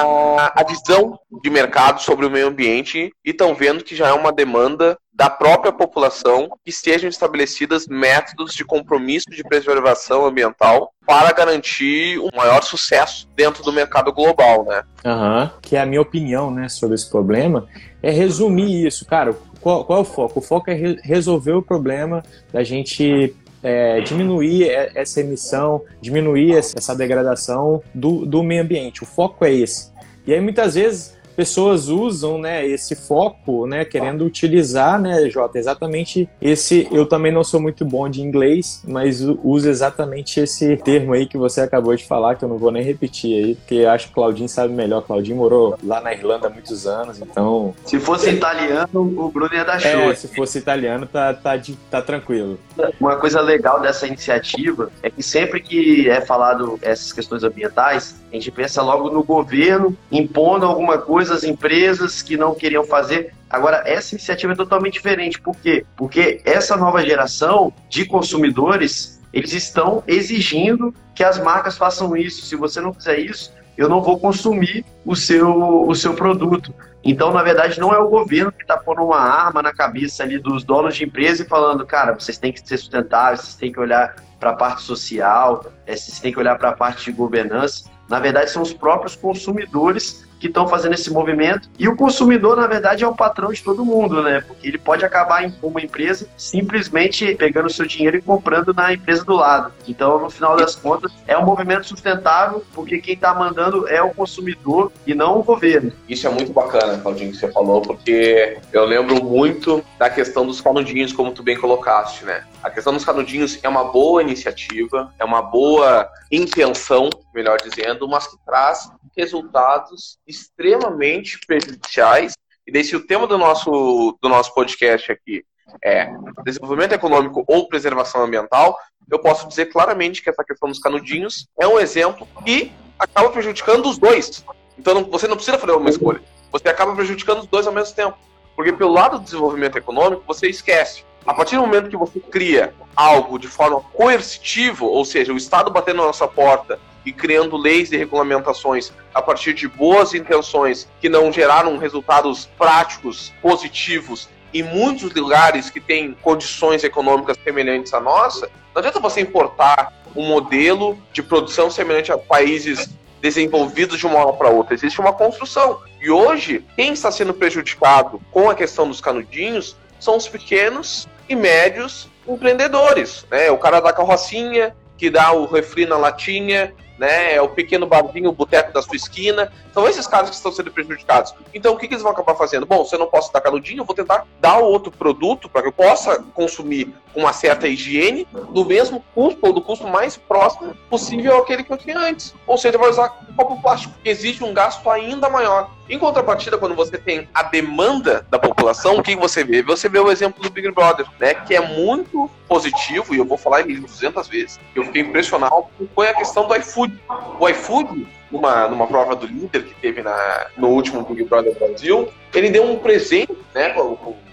a 0.55 0.63
visão 0.63 1.19
de 1.41 1.49
mercado 1.49 2.01
sobre 2.01 2.25
o 2.25 2.29
meio 2.29 2.47
ambiente 2.47 3.11
e 3.23 3.29
estão 3.29 3.53
vendo 3.53 3.83
que 3.83 3.95
já 3.95 4.07
é 4.07 4.13
uma 4.13 4.31
demanda 4.31 4.97
da 5.13 5.29
própria 5.29 5.71
população 5.71 6.49
que 6.63 6.71
estejam 6.71 7.07
estabelecidas 7.07 7.87
métodos 7.87 8.53
de 8.53 8.65
compromisso 8.65 9.29
de 9.29 9.43
preservação 9.43 10.25
ambiental 10.25 10.91
para 11.05 11.31
garantir 11.31 12.17
um 12.19 12.29
maior 12.35 12.63
sucesso 12.63 13.27
dentro 13.35 13.63
do 13.63 13.71
mercado 13.71 14.11
global, 14.11 14.65
né? 14.65 14.83
Uhum. 15.05 15.49
Que 15.61 15.75
é 15.75 15.81
a 15.81 15.85
minha 15.85 16.01
opinião, 16.01 16.49
né, 16.49 16.67
sobre 16.67 16.95
esse 16.95 17.09
problema, 17.09 17.67
é 18.01 18.09
resumir 18.09 18.87
isso, 18.87 19.05
cara. 19.05 19.35
Qual, 19.61 19.85
qual 19.85 19.99
é 19.99 20.01
o 20.01 20.05
foco? 20.05 20.39
O 20.39 20.41
foco 20.41 20.71
é 20.71 20.73
re 20.73 20.99
resolver 21.03 21.53
o 21.53 21.61
problema 21.61 22.23
da 22.51 22.63
gente 22.63 23.33
é, 23.63 24.01
diminuir 24.01 24.69
essa 24.93 25.21
emissão, 25.21 25.81
diminuir 26.01 26.55
essa 26.57 26.93
degradação 26.93 27.81
do, 27.93 28.25
do 28.25 28.43
meio 28.43 28.61
ambiente. 28.61 29.01
O 29.01 29.05
foco 29.05 29.45
é 29.45 29.53
esse. 29.53 29.91
E 30.27 30.33
aí 30.33 30.41
muitas 30.41 30.75
vezes 30.75 31.17
pessoas 31.35 31.89
usam 31.89 32.37
né, 32.37 32.65
esse 32.65 32.95
foco, 32.95 33.65
né, 33.65 33.83
querendo 33.85 34.25
utilizar, 34.25 34.99
né, 34.99 35.29
Jota, 35.29 35.57
exatamente 35.57 36.29
esse. 36.41 36.87
Eu 36.91 37.05
também 37.05 37.31
não 37.31 37.43
sou 37.43 37.59
muito 37.59 37.83
bom 37.85 38.09
de 38.09 38.21
inglês, 38.21 38.81
mas 38.87 39.21
uso 39.21 39.69
exatamente 39.69 40.39
esse 40.39 40.77
termo 40.77 41.13
aí 41.13 41.25
que 41.25 41.37
você 41.37 41.61
acabou 41.61 41.95
de 41.95 42.05
falar, 42.05 42.35
que 42.35 42.45
eu 42.45 42.49
não 42.49 42.57
vou 42.57 42.71
nem 42.71 42.83
repetir 42.83 43.43
aí, 43.43 43.55
porque 43.55 43.85
acho 43.85 44.07
que 44.07 44.11
o 44.11 44.15
Claudinho 44.15 44.49
sabe 44.49 44.73
melhor. 44.73 44.99
O 44.99 45.03
Claudinho 45.03 45.37
morou 45.37 45.77
lá 45.83 45.99
na 45.99 46.13
Irlanda 46.13 46.47
há 46.47 46.49
muitos 46.49 46.85
anos, 46.85 47.19
então. 47.19 47.73
Se 47.85 47.99
fosse 47.99 48.29
italiano, 48.29 48.87
o 48.93 49.29
Bruno 49.29 49.53
ia 49.53 49.63
dar 49.63 49.79
show. 49.79 50.11
É, 50.11 50.15
se 50.15 50.27
fosse 50.27 50.57
italiano, 50.59 51.05
tá, 51.05 51.33
tá, 51.33 51.59
tá 51.89 52.01
tranquilo. 52.01 52.59
Uma 52.99 53.15
coisa 53.15 53.41
legal 53.41 53.81
dessa 53.81 54.07
iniciativa 54.07 54.91
é 55.01 55.09
que 55.09 55.23
sempre 55.23 55.59
que 55.59 56.09
é 56.09 56.21
falado 56.21 56.79
essas 56.81 57.11
questões 57.11 57.43
ambientais, 57.43 58.15
a 58.31 58.35
gente 58.35 58.51
pensa 58.51 58.81
logo 58.81 59.09
no 59.09 59.23
governo 59.23 59.95
impondo 60.11 60.65
alguma 60.65 60.97
coisa 60.97 61.22
às 61.31 61.43
empresas 61.43 62.21
que 62.21 62.37
não 62.37 62.55
queriam 62.55 62.83
fazer. 62.83 63.33
Agora, 63.49 63.83
essa 63.85 64.15
iniciativa 64.15 64.53
é 64.53 64.55
totalmente 64.55 64.93
diferente. 64.93 65.39
Por 65.39 65.55
quê? 65.55 65.85
Porque 65.95 66.41
essa 66.43 66.75
nova 66.75 67.05
geração 67.05 67.73
de 67.89 68.05
consumidores, 68.05 69.21
eles 69.31 69.53
estão 69.53 70.03
exigindo 70.07 70.93
que 71.13 71.23
as 71.23 71.39
marcas 71.39 71.77
façam 71.77 72.15
isso. 72.17 72.45
Se 72.45 72.55
você 72.55 72.81
não 72.81 72.93
fizer 72.93 73.19
isso, 73.19 73.51
eu 73.77 73.89
não 73.89 74.01
vou 74.01 74.19
consumir 74.19 74.85
o 75.05 75.15
seu, 75.15 75.87
o 75.87 75.95
seu 75.95 76.13
produto. 76.13 76.73
Então, 77.03 77.33
na 77.33 77.43
verdade, 77.43 77.79
não 77.79 77.93
é 77.93 77.97
o 77.97 78.07
governo 78.07 78.51
que 78.51 78.61
está 78.61 78.77
pondo 78.77 79.03
uma 79.03 79.19
arma 79.19 79.61
na 79.61 79.73
cabeça 79.73 80.23
ali 80.23 80.39
dos 80.39 80.63
donos 80.63 80.95
de 80.95 81.03
empresa 81.03 81.43
e 81.43 81.47
falando, 81.47 81.85
cara, 81.85 82.13
vocês 82.13 82.37
têm 82.37 82.53
que 82.53 82.65
ser 82.65 82.77
sustentáveis, 82.77 83.41
vocês 83.41 83.55
têm 83.55 83.71
que 83.71 83.79
olhar 83.79 84.15
para 84.39 84.51
a 84.51 84.55
parte 84.55 84.83
social, 84.83 85.65
eh, 85.85 85.95
vocês 85.95 86.19
têm 86.19 86.31
que 86.31 86.39
olhar 86.39 86.57
para 86.57 86.69
a 86.69 86.73
parte 86.73 87.05
de 87.05 87.11
governança. 87.11 87.89
Na 88.07 88.19
verdade, 88.19 88.51
são 88.51 88.61
os 88.61 88.73
próprios 88.73 89.15
consumidores 89.15 90.25
que 90.43 90.47
estão 90.49 90.67
fazendo 90.67 90.93
esse 90.93 91.09
movimento. 91.09 91.69
E 91.79 91.87
o 91.87 91.95
consumidor, 91.95 92.57
na 92.57 92.67
verdade, 92.67 93.01
é 93.01 93.07
o 93.07 93.15
patrão 93.15 93.53
de 93.53 93.63
todo 93.63 93.85
mundo, 93.85 94.21
né? 94.21 94.43
Porque 94.45 94.67
ele 94.67 94.77
pode 94.77 95.05
acabar 95.05 95.41
em 95.41 95.55
uma 95.63 95.81
empresa 95.81 96.27
simplesmente 96.35 97.33
pegando 97.35 97.67
o 97.67 97.69
seu 97.69 97.85
dinheiro 97.85 98.17
e 98.17 98.21
comprando 98.21 98.73
na 98.73 98.91
empresa 98.91 99.23
do 99.23 99.35
lado. 99.35 99.71
Então, 99.87 100.19
no 100.19 100.29
final 100.29 100.57
das 100.57 100.75
contas, 100.75 101.13
é 101.25 101.37
um 101.37 101.45
movimento 101.45 101.87
sustentável, 101.87 102.61
porque 102.73 102.97
quem 102.97 103.13
está 103.13 103.33
mandando 103.33 103.87
é 103.87 104.01
o 104.01 104.13
consumidor 104.13 104.91
e 105.07 105.15
não 105.15 105.39
o 105.39 105.43
governo. 105.43 105.93
Isso 106.09 106.27
é 106.27 106.29
muito 106.29 106.51
bacana, 106.51 106.97
Claudinho, 106.97 107.31
que 107.31 107.37
você 107.37 107.49
falou, 107.49 107.81
porque 107.81 108.57
eu 108.73 108.83
lembro 108.83 109.23
muito 109.23 109.81
da 109.97 110.09
questão 110.09 110.45
dos 110.45 110.59
canudinhos, 110.59 111.13
como 111.13 111.31
tu 111.31 111.41
bem 111.41 111.57
colocaste, 111.57 112.25
né? 112.25 112.43
A 112.61 112.69
questão 112.69 112.91
dos 112.91 113.05
canudinhos 113.05 113.59
é 113.63 113.69
uma 113.69 113.85
boa 113.85 114.21
iniciativa, 114.21 115.09
é 115.17 115.23
uma 115.23 115.41
boa 115.41 116.09
intenção, 116.29 117.09
melhor 117.33 117.59
dizendo, 117.61 118.07
mas 118.07 118.27
que 118.27 118.37
traz 118.45 118.89
resultados 119.17 120.17
extremamente 120.27 121.39
prejudiciais. 121.45 122.33
E 122.65 122.71
daí, 122.71 122.83
se 122.83 122.95
o 122.95 123.05
tema 123.05 123.27
do 123.27 123.37
nosso, 123.37 124.17
do 124.21 124.29
nosso 124.29 124.53
podcast 124.53 125.11
aqui 125.11 125.43
é 125.83 126.09
desenvolvimento 126.45 126.93
econômico 126.93 127.43
ou 127.47 127.67
preservação 127.67 128.23
ambiental, 128.23 128.77
eu 129.11 129.19
posso 129.19 129.47
dizer 129.47 129.67
claramente 129.67 130.21
que 130.21 130.29
essa 130.29 130.43
questão 130.43 130.69
dos 130.69 130.79
canudinhos 130.79 131.47
é 131.59 131.67
um 131.67 131.79
exemplo 131.79 132.27
que 132.45 132.71
acaba 132.97 133.29
prejudicando 133.29 133.87
os 133.87 133.97
dois. 133.97 134.43
Então 134.77 135.03
você 135.05 135.27
não 135.27 135.35
precisa 135.35 135.57
fazer 135.57 135.73
uma 135.73 135.89
escolha. 135.89 136.21
Você 136.51 136.69
acaba 136.69 136.95
prejudicando 136.95 137.39
os 137.39 137.47
dois 137.47 137.67
ao 137.67 137.73
mesmo 137.73 137.95
tempo. 137.95 138.17
Porque 138.55 138.71
pelo 138.71 138.93
lado 138.93 139.17
do 139.17 139.25
desenvolvimento 139.25 139.77
econômico, 139.77 140.23
você 140.25 140.47
esquece. 140.47 141.03
A 141.25 141.33
partir 141.33 141.55
do 141.55 141.61
momento 141.61 141.89
que 141.89 141.97
você 141.97 142.19
cria 142.19 142.73
algo 142.95 143.39
de 143.39 143.47
forma 143.47 143.79
coercitiva, 143.79 144.85
ou 144.85 145.03
seja, 145.05 145.33
o 145.33 145.37
Estado 145.37 145.71
batendo 145.71 145.97
na 145.97 146.07
nossa 146.07 146.27
porta 146.27 146.79
e 147.05 147.11
criando 147.11 147.57
leis 147.57 147.91
e 147.91 147.97
regulamentações 147.97 148.91
a 149.13 149.21
partir 149.21 149.53
de 149.53 149.67
boas 149.67 150.13
intenções 150.13 150.87
que 151.01 151.09
não 151.09 151.31
geraram 151.31 151.77
resultados 151.77 152.45
práticos, 152.57 153.33
positivos 153.41 154.29
em 154.53 154.63
muitos 154.63 155.13
lugares 155.13 155.69
que 155.69 155.79
têm 155.79 156.15
condições 156.21 156.83
econômicas 156.83 157.37
semelhantes 157.43 157.93
à 157.93 157.99
nossa, 157.99 158.49
não 158.73 158.79
adianta 158.79 158.99
você 158.99 159.21
importar 159.21 159.91
um 160.15 160.25
modelo 160.27 160.97
de 161.11 161.23
produção 161.23 161.69
semelhante 161.69 162.11
a 162.11 162.17
países 162.17 162.89
desenvolvidos 163.19 163.97
de 163.97 164.05
uma 164.05 164.19
hora 164.19 164.33
para 164.33 164.49
outra. 164.49 164.75
Existe 164.75 164.99
uma 164.99 165.13
construção. 165.13 165.79
E 166.01 166.09
hoje, 166.09 166.63
quem 166.75 166.93
está 166.93 167.11
sendo 167.11 167.33
prejudicado 167.33 168.21
com 168.31 168.49
a 168.49 168.55
questão 168.55 168.87
dos 168.87 169.01
canudinhos 169.01 169.75
são 169.99 170.17
os 170.17 170.27
pequenos 170.27 171.07
e 171.27 171.35
médios 171.35 172.09
empreendedores. 172.27 173.25
Né? 173.31 173.49
O 173.49 173.57
cara 173.57 173.79
da 173.79 173.93
carrocinha, 173.93 174.75
que 174.97 175.09
dá 175.09 175.31
o 175.31 175.45
refri 175.45 175.85
na 175.85 175.97
latinha, 175.97 176.73
né? 177.03 177.35
É 177.35 177.41
o 177.41 177.49
pequeno 177.49 177.85
barzinho, 177.85 178.29
o 178.29 178.33
boteco 178.33 178.71
da 178.71 178.81
sua 178.81 178.95
esquina. 178.95 179.51
São 179.73 179.87
esses 179.87 180.07
caras 180.07 180.29
que 180.29 180.35
estão 180.37 180.53
sendo 180.53 180.71
prejudicados. 180.71 181.35
Então, 181.53 181.73
o 181.73 181.77
que, 181.77 181.85
que 181.85 181.93
eles 181.93 182.01
vão 182.01 182.13
acabar 182.13 182.33
fazendo? 182.35 182.65
Bom, 182.65 182.85
se 182.85 182.95
eu 182.95 182.99
não 182.99 183.07
posso 183.07 183.31
dar 183.33 183.41
canudinho, 183.41 183.81
eu 183.81 183.85
vou 183.85 183.93
tentar 183.93 184.25
dar 184.39 184.59
outro 184.59 184.89
produto 184.89 185.49
para 185.49 185.63
que 185.63 185.67
eu 185.67 185.73
possa 185.73 186.23
consumir 186.33 186.93
com 187.13 187.19
uma 187.19 187.33
certa 187.33 187.67
higiene, 187.67 188.25
do 188.51 188.65
mesmo 188.65 189.03
custo 189.13 189.39
ou 189.45 189.53
do 189.53 189.61
custo 189.61 189.85
mais 189.85 190.15
próximo 190.15 190.73
possível 190.89 191.37
àquele 191.37 191.63
que 191.63 191.71
eu 191.71 191.77
tinha 191.77 191.99
antes. 191.99 192.33
Ou 192.47 192.57
seja, 192.57 192.77
vai 192.77 192.89
usar 192.89 193.09
copo 193.35 193.61
plástico, 193.61 193.93
que 194.01 194.09
exige 194.09 194.43
um 194.43 194.53
gasto 194.53 194.89
ainda 194.89 195.29
maior. 195.29 195.69
Em 195.89 195.99
contrapartida, 195.99 196.57
quando 196.57 196.75
você 196.75 196.97
tem 196.97 197.27
a 197.33 197.43
demanda 197.43 198.25
da 198.29 198.39
população, 198.39 198.97
o 198.97 199.03
que 199.03 199.15
você 199.15 199.43
vê? 199.43 199.61
Você 199.61 199.89
vê 199.89 199.99
o 199.99 200.09
exemplo 200.09 200.41
do 200.41 200.49
Big 200.49 200.71
Brother, 200.71 201.05
né, 201.19 201.33
que 201.33 201.53
é 201.53 201.59
muito 201.59 202.29
positivo, 202.47 203.13
e 203.13 203.17
eu 203.17 203.25
vou 203.25 203.37
falar 203.37 203.61
ele 203.61 203.79
200 203.79 204.27
vezes. 204.27 204.59
Eu 204.73 204.85
fiquei 204.85 205.01
impressionado, 205.01 205.65
foi 205.93 206.07
a 206.07 206.13
questão 206.13 206.47
do 206.47 206.55
iFood. 206.55 206.97
O 207.37 207.49
iFood 207.49 208.07
numa, 208.33 208.67
numa 208.67 208.87
prova 208.87 209.15
do 209.15 209.27
líder 209.27 209.63
que 209.63 209.75
teve 209.75 210.01
na, 210.01 210.47
no 210.57 210.69
último 210.69 211.03
Big 211.03 211.23
Brother 211.25 211.55
Brasil, 211.57 212.09
ele 212.33 212.49
deu 212.49 212.63
um 212.63 212.79
presente, 212.79 213.37
né, 213.53 213.75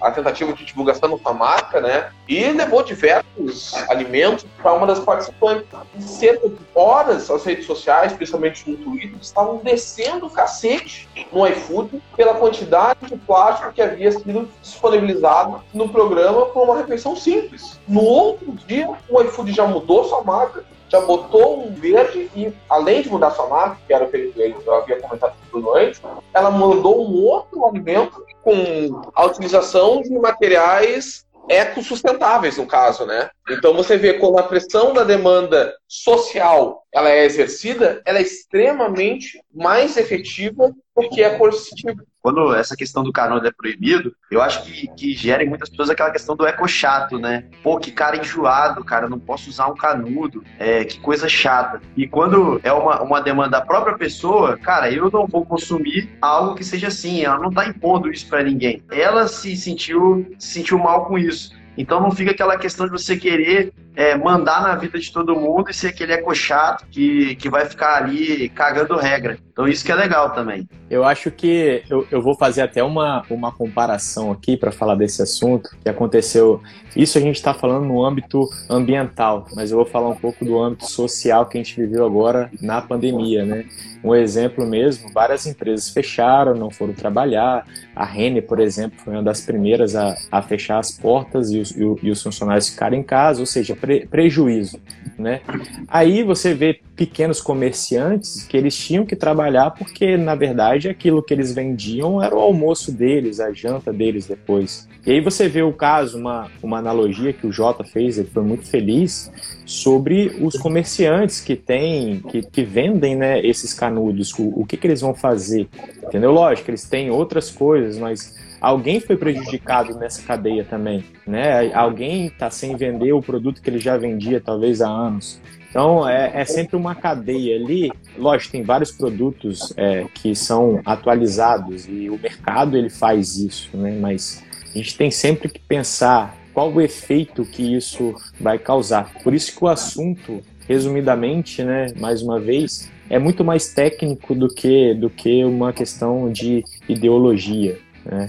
a 0.00 0.10
tentativa 0.10 0.54
de 0.54 0.64
divulgação 0.64 1.10
da 1.10 1.18
sua 1.18 1.34
marca, 1.34 1.82
né, 1.82 2.10
e 2.26 2.46
levou 2.46 2.82
diversos 2.82 3.74
alimentos 3.90 4.46
para 4.62 4.72
uma 4.72 4.86
das 4.86 5.00
participantes. 5.00 5.66
Em 5.94 6.00
cerca 6.00 6.48
de 6.48 6.56
horas, 6.74 7.30
as 7.30 7.44
redes 7.44 7.66
sociais, 7.66 8.14
principalmente 8.14 8.68
no 8.68 8.78
Twitter, 8.78 9.18
estavam 9.20 9.58
descendo 9.58 10.26
o 10.26 10.30
cacete 10.30 11.06
no 11.30 11.46
iFood 11.46 12.02
pela 12.16 12.34
quantidade 12.34 13.06
de 13.06 13.16
plástico 13.18 13.72
que 13.72 13.82
havia 13.82 14.10
sido 14.10 14.48
disponibilizado 14.62 15.62
no 15.74 15.90
programa 15.90 16.46
por 16.46 16.62
uma 16.62 16.78
refeição 16.78 17.14
simples. 17.14 17.78
No 17.86 18.00
outro 18.00 18.52
dia, 18.66 18.88
o 19.10 19.20
iFood 19.20 19.52
já 19.52 19.66
mudou 19.66 20.04
sua 20.04 20.24
marca, 20.24 20.64
já 20.90 21.00
botou 21.00 21.62
um 21.62 21.72
verde 21.72 22.30
e, 22.34 22.52
além 22.68 23.02
de 23.02 23.08
mudar 23.08 23.30
sua 23.30 23.46
marca, 23.46 23.78
que 23.86 23.94
era 23.94 24.04
o 24.04 24.10
que 24.10 24.32
eu 24.66 24.74
havia 24.74 25.00
comentado 25.00 25.34
tudo 25.50 25.74
antes, 25.74 26.02
ela 26.34 26.50
mandou 26.50 27.08
um 27.08 27.24
outro 27.24 27.64
alimento 27.64 28.24
com 28.42 29.00
a 29.14 29.24
utilização 29.24 30.02
de 30.02 30.10
materiais 30.18 31.24
ecossustentáveis, 31.48 32.58
no 32.58 32.66
caso, 32.66 33.06
né? 33.06 33.30
Então 33.50 33.74
você 33.74 33.96
vê 33.96 34.14
quando 34.14 34.38
a 34.38 34.42
pressão 34.42 34.92
da 34.92 35.04
demanda 35.04 35.74
social 35.88 36.84
ela 36.92 37.10
é 37.10 37.24
exercida, 37.24 38.02
ela 38.04 38.18
é 38.18 38.22
extremamente 38.22 39.42
mais 39.52 39.96
efetiva 39.96 40.72
do 40.96 41.08
que 41.08 41.22
é 41.22 41.36
coercitiva 41.36 42.04
quando 42.22 42.54
essa 42.54 42.76
questão 42.76 43.02
do 43.02 43.12
canudo 43.12 43.46
é 43.46 43.50
proibido, 43.50 44.14
eu 44.30 44.42
acho 44.42 44.62
que, 44.64 44.88
que 44.88 45.12
gera 45.14 45.42
em 45.42 45.48
muitas 45.48 45.68
pessoas 45.68 45.90
aquela 45.90 46.10
questão 46.10 46.36
do 46.36 46.46
eco 46.46 46.66
chato, 46.68 47.18
né? 47.18 47.44
Pô, 47.62 47.78
que 47.78 47.90
cara 47.90 48.16
enjoado, 48.16 48.84
cara, 48.84 49.08
não 49.08 49.18
posso 49.18 49.50
usar 49.50 49.68
um 49.68 49.74
canudo, 49.74 50.44
é, 50.58 50.84
que 50.84 51.00
coisa 51.00 51.28
chata. 51.28 51.80
E 51.96 52.06
quando 52.06 52.60
é 52.62 52.72
uma, 52.72 53.02
uma 53.02 53.20
demanda 53.20 53.50
da 53.50 53.60
própria 53.60 53.96
pessoa, 53.96 54.56
cara, 54.56 54.90
eu 54.90 55.10
não 55.10 55.26
vou 55.26 55.44
consumir 55.44 56.10
algo 56.20 56.54
que 56.54 56.64
seja 56.64 56.88
assim, 56.88 57.24
ela 57.24 57.38
não 57.38 57.50
tá 57.50 57.66
impondo 57.66 58.10
isso 58.10 58.28
para 58.28 58.42
ninguém. 58.42 58.82
Ela 58.90 59.26
se 59.26 59.56
sentiu, 59.56 60.34
se 60.38 60.54
sentiu 60.54 60.78
mal 60.78 61.06
com 61.06 61.18
isso. 61.18 61.58
Então 61.76 62.00
não 62.00 62.10
fica 62.10 62.32
aquela 62.32 62.58
questão 62.58 62.86
de 62.86 62.92
você 62.92 63.16
querer 63.16 63.72
é, 63.94 64.14
mandar 64.16 64.62
na 64.62 64.74
vida 64.74 64.98
de 64.98 65.10
todo 65.10 65.34
mundo 65.34 65.70
e 65.70 65.74
ser 65.74 65.88
aquele 65.88 66.12
eco 66.12 66.34
chato 66.34 66.86
que, 66.90 67.34
que 67.36 67.48
vai 67.48 67.64
ficar 67.64 67.96
ali 67.96 68.48
cagando 68.50 68.96
regra. 68.96 69.38
Então 69.60 69.68
isso 69.68 69.84
que 69.84 69.92
é 69.92 69.94
legal 69.94 70.32
também. 70.32 70.66
Eu 70.88 71.04
acho 71.04 71.30
que 71.30 71.82
eu, 71.90 72.06
eu 72.10 72.22
vou 72.22 72.34
fazer 72.34 72.62
até 72.62 72.82
uma, 72.82 73.22
uma 73.28 73.52
comparação 73.52 74.32
aqui 74.32 74.56
para 74.56 74.72
falar 74.72 74.94
desse 74.94 75.20
assunto 75.20 75.76
que 75.82 75.88
aconteceu. 75.88 76.62
Isso 76.96 77.18
a 77.18 77.20
gente 77.20 77.36
está 77.36 77.52
falando 77.52 77.84
no 77.84 78.02
âmbito 78.02 78.48
ambiental, 78.70 79.46
mas 79.54 79.70
eu 79.70 79.76
vou 79.76 79.84
falar 79.84 80.08
um 80.08 80.16
pouco 80.16 80.46
do 80.46 80.58
âmbito 80.58 80.86
social 80.86 81.44
que 81.44 81.58
a 81.58 81.62
gente 81.62 81.78
viveu 81.78 82.06
agora 82.06 82.50
na 82.62 82.80
pandemia, 82.80 83.44
né? 83.44 83.66
Um 84.02 84.14
exemplo 84.14 84.66
mesmo, 84.66 85.12
várias 85.12 85.46
empresas 85.46 85.90
fecharam, 85.90 86.54
não 86.54 86.70
foram 86.70 86.94
trabalhar. 86.94 87.66
A 87.94 88.04
Rene, 88.06 88.40
por 88.40 88.58
exemplo, 88.58 88.98
foi 88.98 89.12
uma 89.12 89.22
das 89.22 89.42
primeiras 89.42 89.94
a, 89.94 90.16
a 90.32 90.40
fechar 90.40 90.78
as 90.78 90.90
portas 90.90 91.50
e 91.50 91.58
os, 91.58 91.70
e, 91.72 92.10
os 92.10 92.22
funcionários 92.22 92.70
ficaram 92.70 92.96
em 92.96 93.02
casa, 93.02 93.40
ou 93.40 93.46
seja, 93.46 93.76
pre, 93.76 94.06
prejuízo. 94.06 94.80
Né? 95.20 95.42
Aí 95.86 96.22
você 96.22 96.54
vê 96.54 96.80
pequenos 96.96 97.40
comerciantes 97.40 98.44
que 98.44 98.56
eles 98.56 98.76
tinham 98.76 99.04
que 99.04 99.14
trabalhar 99.14 99.70
porque, 99.70 100.16
na 100.16 100.34
verdade, 100.34 100.88
aquilo 100.88 101.22
que 101.22 101.34
eles 101.34 101.54
vendiam 101.54 102.22
era 102.22 102.34
o 102.34 102.38
almoço 102.38 102.90
deles, 102.90 103.38
a 103.38 103.52
janta 103.52 103.92
deles 103.92 104.26
depois. 104.26 104.88
E 105.06 105.12
aí 105.12 105.20
você 105.20 105.48
vê 105.48 105.62
o 105.62 105.72
caso, 105.72 106.18
uma, 106.18 106.48
uma 106.62 106.78
analogia 106.78 107.32
que 107.32 107.46
o 107.46 107.52
Jota 107.52 107.84
fez, 107.84 108.18
ele 108.18 108.28
foi 108.28 108.42
muito 108.42 108.66
feliz, 108.66 109.30
sobre 109.64 110.36
os 110.40 110.56
comerciantes 110.56 111.40
que 111.40 111.56
têm, 111.56 112.20
que, 112.20 112.42
que 112.42 112.62
vendem 112.62 113.16
né, 113.16 113.44
esses 113.44 113.72
canudos, 113.72 114.32
o, 114.38 114.60
o 114.60 114.66
que, 114.66 114.76
que 114.76 114.86
eles 114.86 115.00
vão 115.00 115.14
fazer. 115.14 115.68
Entendeu? 116.02 116.32
Lógico, 116.32 116.70
eles 116.70 116.88
têm 116.88 117.10
outras 117.10 117.50
coisas, 117.50 117.98
mas 117.98 118.34
alguém 118.60 119.00
foi 119.00 119.16
prejudicado 119.16 119.96
nessa 119.98 120.22
cadeia 120.22 120.64
também, 120.64 121.04
né? 121.26 121.72
Alguém 121.72 122.26
está 122.26 122.50
sem 122.50 122.76
vender 122.76 123.12
o 123.12 123.22
produto 123.22 123.62
que 123.62 123.70
ele 123.70 123.78
já 123.78 123.96
vendia 123.96 124.40
talvez 124.40 124.80
há 124.80 124.88
anos. 124.88 125.40
Então 125.70 126.06
é, 126.08 126.32
é 126.34 126.44
sempre 126.44 126.76
uma 126.76 126.94
cadeia 126.94 127.56
ali. 127.56 127.90
Lógico, 128.18 128.52
tem 128.52 128.62
vários 128.62 128.90
produtos 128.90 129.72
é, 129.76 130.04
que 130.14 130.34
são 130.34 130.80
atualizados 130.84 131.86
e 131.88 132.10
o 132.10 132.18
mercado 132.18 132.76
ele 132.76 132.90
faz 132.90 133.36
isso, 133.36 133.76
né? 133.76 133.96
Mas 133.98 134.42
a 134.74 134.76
gente 134.76 134.96
tem 134.96 135.10
sempre 135.10 135.48
que 135.48 135.60
pensar 135.60 136.36
qual 136.52 136.72
o 136.72 136.80
efeito 136.80 137.44
que 137.44 137.76
isso 137.76 138.14
vai 138.40 138.58
causar. 138.58 139.12
Por 139.22 139.32
isso 139.32 139.56
que 139.56 139.64
o 139.64 139.68
assunto, 139.68 140.40
resumidamente, 140.68 141.62
né, 141.62 141.86
mais 141.98 142.22
uma 142.22 142.40
vez, 142.40 142.90
é 143.08 143.18
muito 143.18 143.44
mais 143.44 143.72
técnico 143.72 144.34
do 144.34 144.48
que 144.48 144.94
do 144.94 145.08
que 145.08 145.44
uma 145.44 145.72
questão 145.72 146.30
de 146.30 146.64
ideologia, 146.88 147.78
né? 148.04 148.28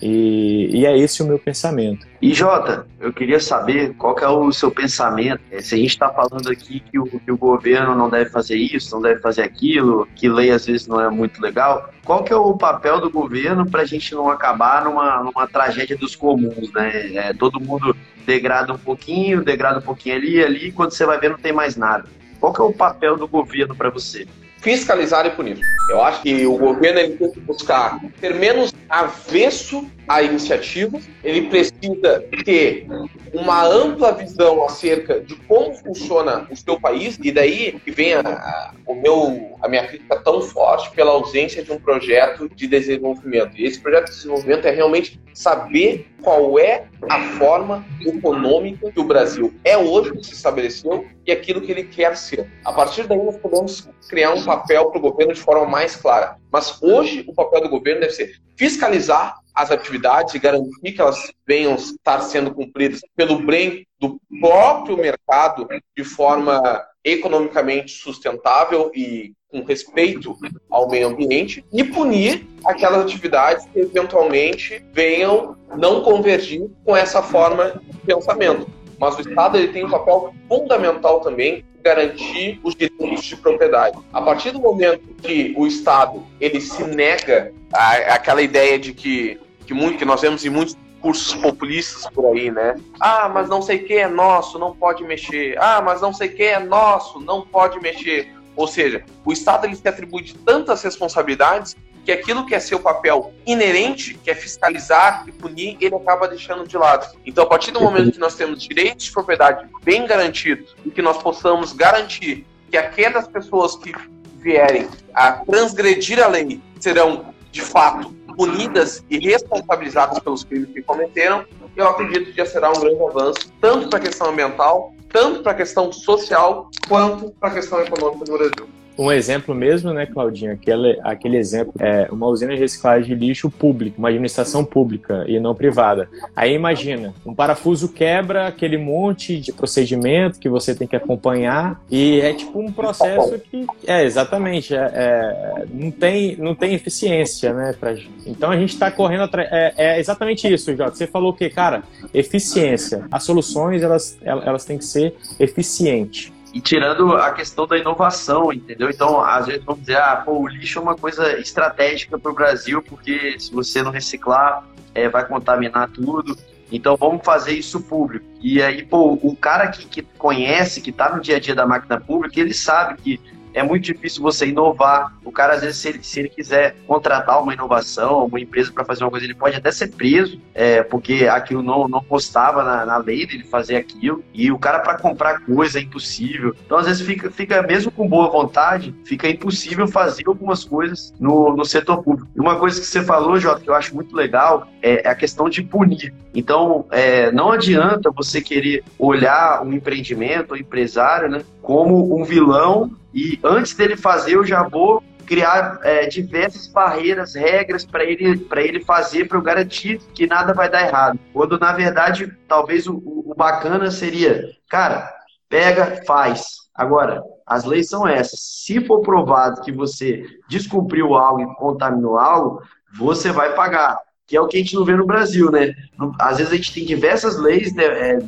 E, 0.00 0.68
e, 0.72 0.86
é 0.86 0.96
esse 0.96 1.22
o 1.22 1.26
meu 1.26 1.38
pensamento. 1.38 2.06
E 2.20 2.34
Jota, 2.34 2.86
eu 3.00 3.12
queria 3.12 3.40
saber 3.40 3.94
qual 3.94 4.14
que 4.14 4.24
é 4.24 4.28
o 4.28 4.52
seu 4.52 4.70
pensamento. 4.70 5.40
É, 5.50 5.60
se 5.60 5.74
a 5.74 5.78
gente 5.78 5.90
está 5.90 6.10
falando 6.10 6.50
aqui 6.50 6.80
que 6.80 6.98
o, 6.98 7.06
que 7.06 7.32
o 7.32 7.36
governo 7.36 7.94
não 7.94 8.10
deve 8.10 8.30
fazer 8.30 8.56
isso, 8.56 8.94
não 8.94 9.00
deve 9.00 9.20
fazer 9.20 9.42
aquilo, 9.42 10.06
que 10.14 10.28
lei 10.28 10.50
às 10.50 10.66
vezes 10.66 10.86
não 10.86 11.00
é 11.00 11.08
muito 11.08 11.40
legal, 11.40 11.90
qual 12.04 12.22
que 12.22 12.32
é 12.32 12.36
o 12.36 12.56
papel 12.56 13.00
do 13.00 13.10
governo 13.10 13.68
para 13.68 13.82
a 13.82 13.86
gente 13.86 14.14
não 14.14 14.28
acabar 14.28 14.84
numa, 14.84 15.22
numa 15.22 15.46
tragédia 15.46 15.96
dos 15.96 16.14
comuns, 16.14 16.70
né? 16.72 17.14
É, 17.14 17.32
todo 17.32 17.60
mundo 17.60 17.96
degrada 18.26 18.72
um 18.72 18.78
pouquinho, 18.78 19.42
degrada 19.42 19.78
um 19.78 19.82
pouquinho 19.82 20.16
ali, 20.16 20.42
ali, 20.42 20.72
quando 20.72 20.90
você 20.90 21.06
vai 21.06 21.18
ver 21.18 21.30
não 21.30 21.38
tem 21.38 21.52
mais 21.52 21.76
nada. 21.76 22.04
Qual 22.38 22.52
que 22.52 22.60
é 22.60 22.64
o 22.64 22.72
papel 22.72 23.16
do 23.16 23.26
governo 23.26 23.74
para 23.74 23.88
você? 23.88 24.26
Fiscalizar 24.66 25.24
e 25.24 25.30
punir. 25.30 25.60
Eu 25.88 26.02
acho 26.02 26.22
que 26.22 26.44
o 26.44 26.58
governo 26.58 26.98
ele 26.98 27.16
tem 27.16 27.30
que 27.30 27.38
buscar 27.38 28.00
ter 28.20 28.34
menos 28.34 28.74
avesso 28.88 29.88
à 30.08 30.22
iniciativa, 30.22 30.98
ele 31.22 31.48
precisa 31.48 32.24
ter 32.44 32.86
uma 33.32 33.66
ampla 33.66 34.12
visão 34.12 34.64
acerca 34.64 35.20
de 35.20 35.34
como 35.34 35.74
funciona 35.74 36.46
o 36.50 36.56
seu 36.56 36.80
país, 36.80 37.18
e 37.22 37.32
daí 37.32 37.78
que 37.84 37.90
vem 37.90 38.14
a, 38.14 38.20
a, 38.20 38.74
o 38.86 38.94
meu, 38.94 39.56
a 39.62 39.68
minha 39.68 39.86
crítica 39.86 40.16
tão 40.16 40.40
forte 40.40 40.90
pela 40.92 41.12
ausência 41.12 41.62
de 41.62 41.72
um 41.72 41.78
projeto 41.78 42.48
de 42.48 42.66
desenvolvimento. 42.66 43.56
E 43.56 43.64
esse 43.64 43.80
projeto 43.80 44.06
de 44.06 44.16
desenvolvimento 44.16 44.66
é 44.66 44.70
realmente 44.70 45.20
saber 45.34 46.06
qual 46.22 46.58
é 46.58 46.86
a 47.10 47.20
forma 47.38 47.84
econômica 48.00 48.90
que 48.90 49.00
o 49.00 49.04
Brasil 49.04 49.52
é 49.64 49.76
hoje, 49.76 50.12
que 50.12 50.26
se 50.26 50.32
estabeleceu, 50.32 51.04
e 51.26 51.32
aquilo 51.32 51.60
que 51.60 51.70
ele 51.70 51.84
quer 51.84 52.16
ser. 52.16 52.50
A 52.64 52.72
partir 52.72 53.06
daí, 53.06 53.18
nós 53.18 53.36
podemos 53.36 53.88
criar 54.08 54.32
um 54.32 54.42
papel 54.42 54.86
para 54.86 54.98
o 54.98 55.02
governo 55.02 55.34
de 55.34 55.40
forma 55.40 55.66
mais 55.66 55.96
clara. 55.96 56.36
Mas 56.50 56.80
hoje, 56.82 57.24
o 57.28 57.34
papel 57.34 57.60
do 57.62 57.68
governo 57.68 58.00
deve 58.00 58.12
ser 58.12 58.40
fiscalizar 58.56 59.36
as 59.54 59.70
atividades 59.70 60.34
e 60.34 60.38
garantir 60.38 60.92
que 60.92 61.00
elas 61.00 61.32
venham 61.46 61.74
estar 61.76 62.20
sendo 62.20 62.54
cumpridas 62.54 63.00
pelo 63.14 63.38
bem 63.38 63.86
do 63.98 64.20
próprio 64.38 64.96
mercado 64.96 65.66
de 65.96 66.04
forma 66.04 66.84
economicamente 67.02 67.92
sustentável 67.92 68.90
e 68.94 69.32
com 69.48 69.62
respeito 69.62 70.36
ao 70.68 70.90
meio 70.90 71.08
ambiente 71.08 71.64
e 71.72 71.84
punir 71.84 72.46
aquelas 72.64 73.02
atividades 73.02 73.64
que 73.72 73.78
eventualmente 73.78 74.84
venham 74.92 75.56
não 75.76 76.02
convergir 76.02 76.68
com 76.84 76.96
essa 76.96 77.22
forma 77.22 77.80
de 77.82 77.98
pensamento. 77.98 78.75
Mas 78.98 79.16
o 79.16 79.20
Estado 79.20 79.58
ele 79.58 79.68
tem 79.68 79.84
um 79.84 79.90
papel 79.90 80.34
fundamental 80.48 81.20
também 81.20 81.64
garantir 81.82 82.60
os 82.64 82.74
direitos 82.74 83.24
de 83.24 83.36
propriedade. 83.36 83.98
A 84.12 84.20
partir 84.20 84.50
do 84.50 84.60
momento 84.60 85.14
que 85.22 85.54
o 85.56 85.66
Estado 85.66 86.24
ele 86.40 86.60
se 86.60 86.82
nega 86.84 87.52
a, 87.72 88.14
aquela 88.14 88.42
ideia 88.42 88.78
de 88.78 88.92
que 88.92 89.38
que, 89.66 89.74
muito, 89.74 89.98
que 89.98 90.04
nós 90.04 90.20
vemos 90.20 90.44
em 90.44 90.48
muitos 90.48 90.76
cursos 91.00 91.34
populistas 91.34 92.08
por 92.10 92.24
aí, 92.26 92.50
né? 92.50 92.76
Ah, 92.98 93.28
mas 93.28 93.48
não 93.48 93.60
sei 93.60 93.80
que 93.80 93.94
é 93.94 94.08
nosso, 94.08 94.58
não 94.58 94.74
pode 94.74 95.04
mexer. 95.04 95.58
Ah, 95.58 95.82
mas 95.82 96.00
não 96.00 96.12
sei 96.12 96.28
que 96.28 96.42
é 96.42 96.58
nosso, 96.58 97.20
não 97.20 97.42
pode 97.42 97.78
mexer. 97.80 98.32
Ou 98.54 98.66
seja, 98.66 99.04
o 99.24 99.32
Estado 99.32 99.66
ele 99.66 99.76
se 99.76 99.86
atribui 99.86 100.22
de 100.22 100.34
tantas 100.34 100.82
responsabilidades 100.82 101.76
que 102.06 102.12
aquilo 102.12 102.46
que 102.46 102.54
é 102.54 102.60
seu 102.60 102.78
papel 102.78 103.34
inerente, 103.44 104.14
que 104.14 104.30
é 104.30 104.34
fiscalizar 104.34 105.24
e 105.26 105.32
punir, 105.32 105.76
ele 105.80 105.96
acaba 105.96 106.28
deixando 106.28 106.64
de 106.64 106.78
lado. 106.78 107.18
Então, 107.26 107.42
a 107.42 107.46
partir 107.48 107.72
do 107.72 107.80
momento 107.80 108.12
que 108.12 108.20
nós 108.20 108.36
temos 108.36 108.62
direitos 108.62 109.06
de 109.06 109.12
propriedade 109.12 109.66
bem 109.82 110.06
garantidos 110.06 110.76
e 110.84 110.90
que 110.90 111.02
nós 111.02 111.20
possamos 111.20 111.72
garantir 111.72 112.46
que 112.70 112.76
aquelas 112.76 113.26
pessoas 113.26 113.74
que 113.74 113.92
vierem 114.38 114.88
a 115.12 115.32
transgredir 115.32 116.22
a 116.22 116.28
lei 116.28 116.62
serão, 116.78 117.34
de 117.50 117.60
fato, 117.60 118.14
punidas 118.36 119.04
e 119.10 119.18
responsabilizadas 119.18 120.20
pelos 120.20 120.44
crimes 120.44 120.70
que 120.72 120.82
cometeram, 120.82 121.44
eu 121.74 121.88
acredito 121.88 122.26
que 122.26 122.36
já 122.36 122.46
será 122.46 122.70
um 122.70 122.80
grande 122.80 123.02
avanço, 123.02 123.52
tanto 123.60 123.88
para 123.88 123.98
a 123.98 124.02
questão 124.02 124.28
ambiental, 124.28 124.94
tanto 125.12 125.42
para 125.42 125.50
a 125.50 125.54
questão 125.56 125.90
social, 125.90 126.70
quanto 126.88 127.32
para 127.32 127.48
a 127.48 127.54
questão 127.54 127.80
econômica 127.80 128.24
do 128.24 128.38
Brasil. 128.38 128.68
Um 128.98 129.12
exemplo 129.12 129.54
mesmo, 129.54 129.92
né, 129.92 130.06
Claudinha? 130.06 130.52
Aquele, 130.52 130.98
aquele 131.02 131.36
exemplo 131.36 131.74
é 131.78 132.08
uma 132.10 132.26
usina 132.26 132.54
de 132.54 132.60
reciclagem 132.60 133.06
de 133.06 133.26
lixo 133.26 133.50
público, 133.50 133.98
uma 133.98 134.08
administração 134.08 134.64
pública 134.64 135.24
e 135.28 135.38
não 135.38 135.54
privada. 135.54 136.08
Aí 136.34 136.54
imagina, 136.54 137.14
um 137.24 137.34
parafuso 137.34 137.90
quebra 137.90 138.46
aquele 138.46 138.78
monte 138.78 139.38
de 139.38 139.52
procedimento 139.52 140.38
que 140.38 140.48
você 140.48 140.74
tem 140.74 140.86
que 140.86 140.96
acompanhar 140.96 141.80
e 141.90 142.20
é 142.20 142.32
tipo 142.32 142.58
um 142.58 142.72
processo 142.72 143.38
que 143.38 143.66
é 143.86 144.04
exatamente 144.04 144.74
é, 144.74 144.90
é 144.94 145.64
não 145.72 145.90
tem 145.90 146.36
não 146.36 146.54
tem 146.54 146.74
eficiência, 146.74 147.52
né? 147.52 147.74
Pra, 147.78 147.94
então 148.26 148.50
a 148.50 148.56
gente 148.56 148.70
está 148.70 148.90
correndo 148.90 149.24
atrás 149.24 149.48
é, 149.50 149.74
é, 149.76 150.00
exatamente 150.00 150.52
isso, 150.52 150.74
Jota. 150.74 150.94
Você 150.94 151.06
falou 151.06 151.32
que 151.32 151.50
cara, 151.50 151.82
eficiência. 152.14 153.04
As 153.10 153.24
soluções 153.24 153.82
elas 153.82 154.18
elas 154.22 154.64
têm 154.64 154.78
que 154.78 154.84
ser 154.84 155.14
eficientes 155.38 156.32
e 156.56 156.60
tirando 156.62 157.14
a 157.14 157.32
questão 157.32 157.66
da 157.66 157.76
inovação, 157.76 158.50
entendeu? 158.50 158.88
Então, 158.88 159.22
às 159.22 159.44
vezes 159.44 159.62
vamos 159.62 159.82
dizer, 159.82 159.98
ah, 159.98 160.16
pô, 160.16 160.40
o 160.40 160.48
lixo 160.48 160.78
é 160.78 160.82
uma 160.82 160.96
coisa 160.96 161.38
estratégica 161.38 162.18
para 162.18 162.32
o 162.32 162.34
Brasil, 162.34 162.80
porque 162.80 163.38
se 163.38 163.52
você 163.52 163.82
não 163.82 163.90
reciclar, 163.90 164.66
é, 164.94 165.06
vai 165.06 165.26
contaminar 165.26 165.90
tudo. 165.90 166.34
Então 166.72 166.96
vamos 166.96 167.22
fazer 167.22 167.52
isso 167.52 167.82
público. 167.82 168.24
E 168.40 168.62
aí, 168.62 168.82
pô, 168.82 169.18
o 169.22 169.36
cara 169.36 169.68
que, 169.68 169.84
que 169.84 170.02
conhece, 170.16 170.80
que 170.80 170.88
está 170.88 171.14
no 171.14 171.20
dia 171.20 171.36
a 171.36 171.38
dia 171.38 171.54
da 171.54 171.66
máquina 171.66 172.00
pública, 172.00 172.40
ele 172.40 172.54
sabe 172.54 173.02
que 173.02 173.20
é 173.56 173.62
muito 173.62 173.84
difícil 173.84 174.22
você 174.22 174.46
inovar. 174.46 175.16
O 175.24 175.32
cara, 175.32 175.54
às 175.54 175.62
vezes, 175.62 175.78
se 175.78 175.88
ele, 175.88 176.02
se 176.02 176.20
ele 176.20 176.28
quiser 176.28 176.76
contratar 176.86 177.42
uma 177.42 177.54
inovação, 177.54 178.26
uma 178.26 178.38
empresa 178.38 178.70
para 178.70 178.84
fazer 178.84 179.02
uma 179.02 179.10
coisa, 179.10 179.24
ele 179.24 179.34
pode 179.34 179.56
até 179.56 179.72
ser 179.72 179.88
preso, 179.88 180.38
é, 180.54 180.82
porque 180.82 181.26
aquilo 181.26 181.62
não, 181.62 181.88
não 181.88 182.02
postava 182.02 182.62
na, 182.62 182.84
na 182.84 182.98
lei 182.98 183.26
dele 183.26 183.44
fazer 183.44 183.76
aquilo. 183.76 184.22
E 184.34 184.52
o 184.52 184.58
cara, 184.58 184.80
para 184.80 184.98
comprar 184.98 185.40
coisa, 185.40 185.78
é 185.78 185.82
impossível. 185.82 186.54
Então, 186.66 186.76
às 186.76 186.86
vezes, 186.86 187.00
fica, 187.00 187.30
fica, 187.30 187.62
mesmo 187.62 187.90
com 187.90 188.06
boa 188.06 188.28
vontade, 188.28 188.94
fica 189.06 189.26
impossível 189.26 189.88
fazer 189.88 190.24
algumas 190.26 190.62
coisas 190.62 191.14
no, 191.18 191.56
no 191.56 191.64
setor 191.64 192.02
público. 192.02 192.28
E 192.36 192.40
uma 192.40 192.56
coisa 192.56 192.78
que 192.78 192.86
você 192.86 193.02
falou, 193.02 193.40
Jota, 193.40 193.62
que 193.62 193.70
eu 193.70 193.74
acho 193.74 193.94
muito 193.94 194.14
legal, 194.14 194.68
é, 194.82 195.08
é 195.08 195.10
a 195.10 195.14
questão 195.14 195.48
de 195.48 195.62
punir. 195.62 196.12
Então, 196.34 196.84
é, 196.90 197.32
não 197.32 197.52
adianta 197.52 198.10
você 198.10 198.42
querer 198.42 198.84
olhar 198.98 199.62
um 199.62 199.72
empreendimento, 199.72 200.52
um 200.52 200.58
empresário, 200.58 201.30
né, 201.30 201.42
como 201.62 202.14
um 202.14 202.22
vilão 202.22 202.90
e 203.16 203.40
antes 203.42 203.72
dele 203.72 203.96
fazer, 203.96 204.34
eu 204.34 204.44
já 204.44 204.62
vou 204.62 205.02
criar 205.24 205.80
é, 205.82 206.06
diversas 206.06 206.68
barreiras, 206.68 207.34
regras 207.34 207.82
para 207.82 208.04
ele, 208.04 208.46
ele 208.56 208.84
fazer, 208.84 209.26
para 209.26 209.38
eu 209.38 209.42
garantir 209.42 209.98
que 210.14 210.26
nada 210.26 210.52
vai 210.52 210.68
dar 210.68 210.86
errado. 210.86 211.18
Quando, 211.32 211.58
na 211.58 211.72
verdade, 211.72 212.30
talvez 212.46 212.86
o, 212.86 212.94
o 212.94 213.34
bacana 213.34 213.90
seria, 213.90 214.50
cara, 214.68 215.10
pega, 215.48 216.02
faz. 216.06 216.44
Agora, 216.74 217.22
as 217.46 217.64
leis 217.64 217.88
são 217.88 218.06
essas. 218.06 218.38
Se 218.38 218.84
for 218.84 219.00
provado 219.00 219.62
que 219.62 219.72
você 219.72 220.22
descumpriu 220.46 221.14
algo 221.14 221.40
e 221.40 221.54
contaminou 221.56 222.18
algo, 222.18 222.60
você 222.98 223.32
vai 223.32 223.54
pagar. 223.54 223.98
Que 224.26 224.36
é 224.36 224.40
o 224.42 224.46
que 224.46 224.58
a 224.58 224.60
gente 224.60 224.74
não 224.74 224.84
vê 224.84 224.94
no 224.94 225.06
Brasil, 225.06 225.50
né? 225.50 225.72
Às 226.20 226.36
vezes 226.36 226.52
a 226.52 226.56
gente 226.56 226.74
tem 226.74 226.84
diversas 226.84 227.38
leis, 227.38 227.74
né? 227.74 227.84
É, 227.84 228.18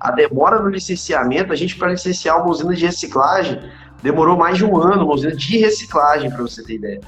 a 0.00 0.10
demora 0.10 0.58
no 0.58 0.70
licenciamento, 0.70 1.52
a 1.52 1.56
gente 1.56 1.76
para 1.76 1.90
licenciar 1.90 2.38
uma 2.38 2.48
usina 2.48 2.74
de 2.74 2.86
reciclagem, 2.86 3.60
Demorou 4.02 4.36
mais 4.36 4.56
de 4.56 4.64
um 4.64 4.76
ano, 4.76 5.04
uma 5.04 5.14
usina 5.14 5.34
de 5.34 5.58
reciclagem, 5.58 6.30
para 6.30 6.42
você 6.42 6.62
ter 6.62 6.74
ideia. 6.74 7.00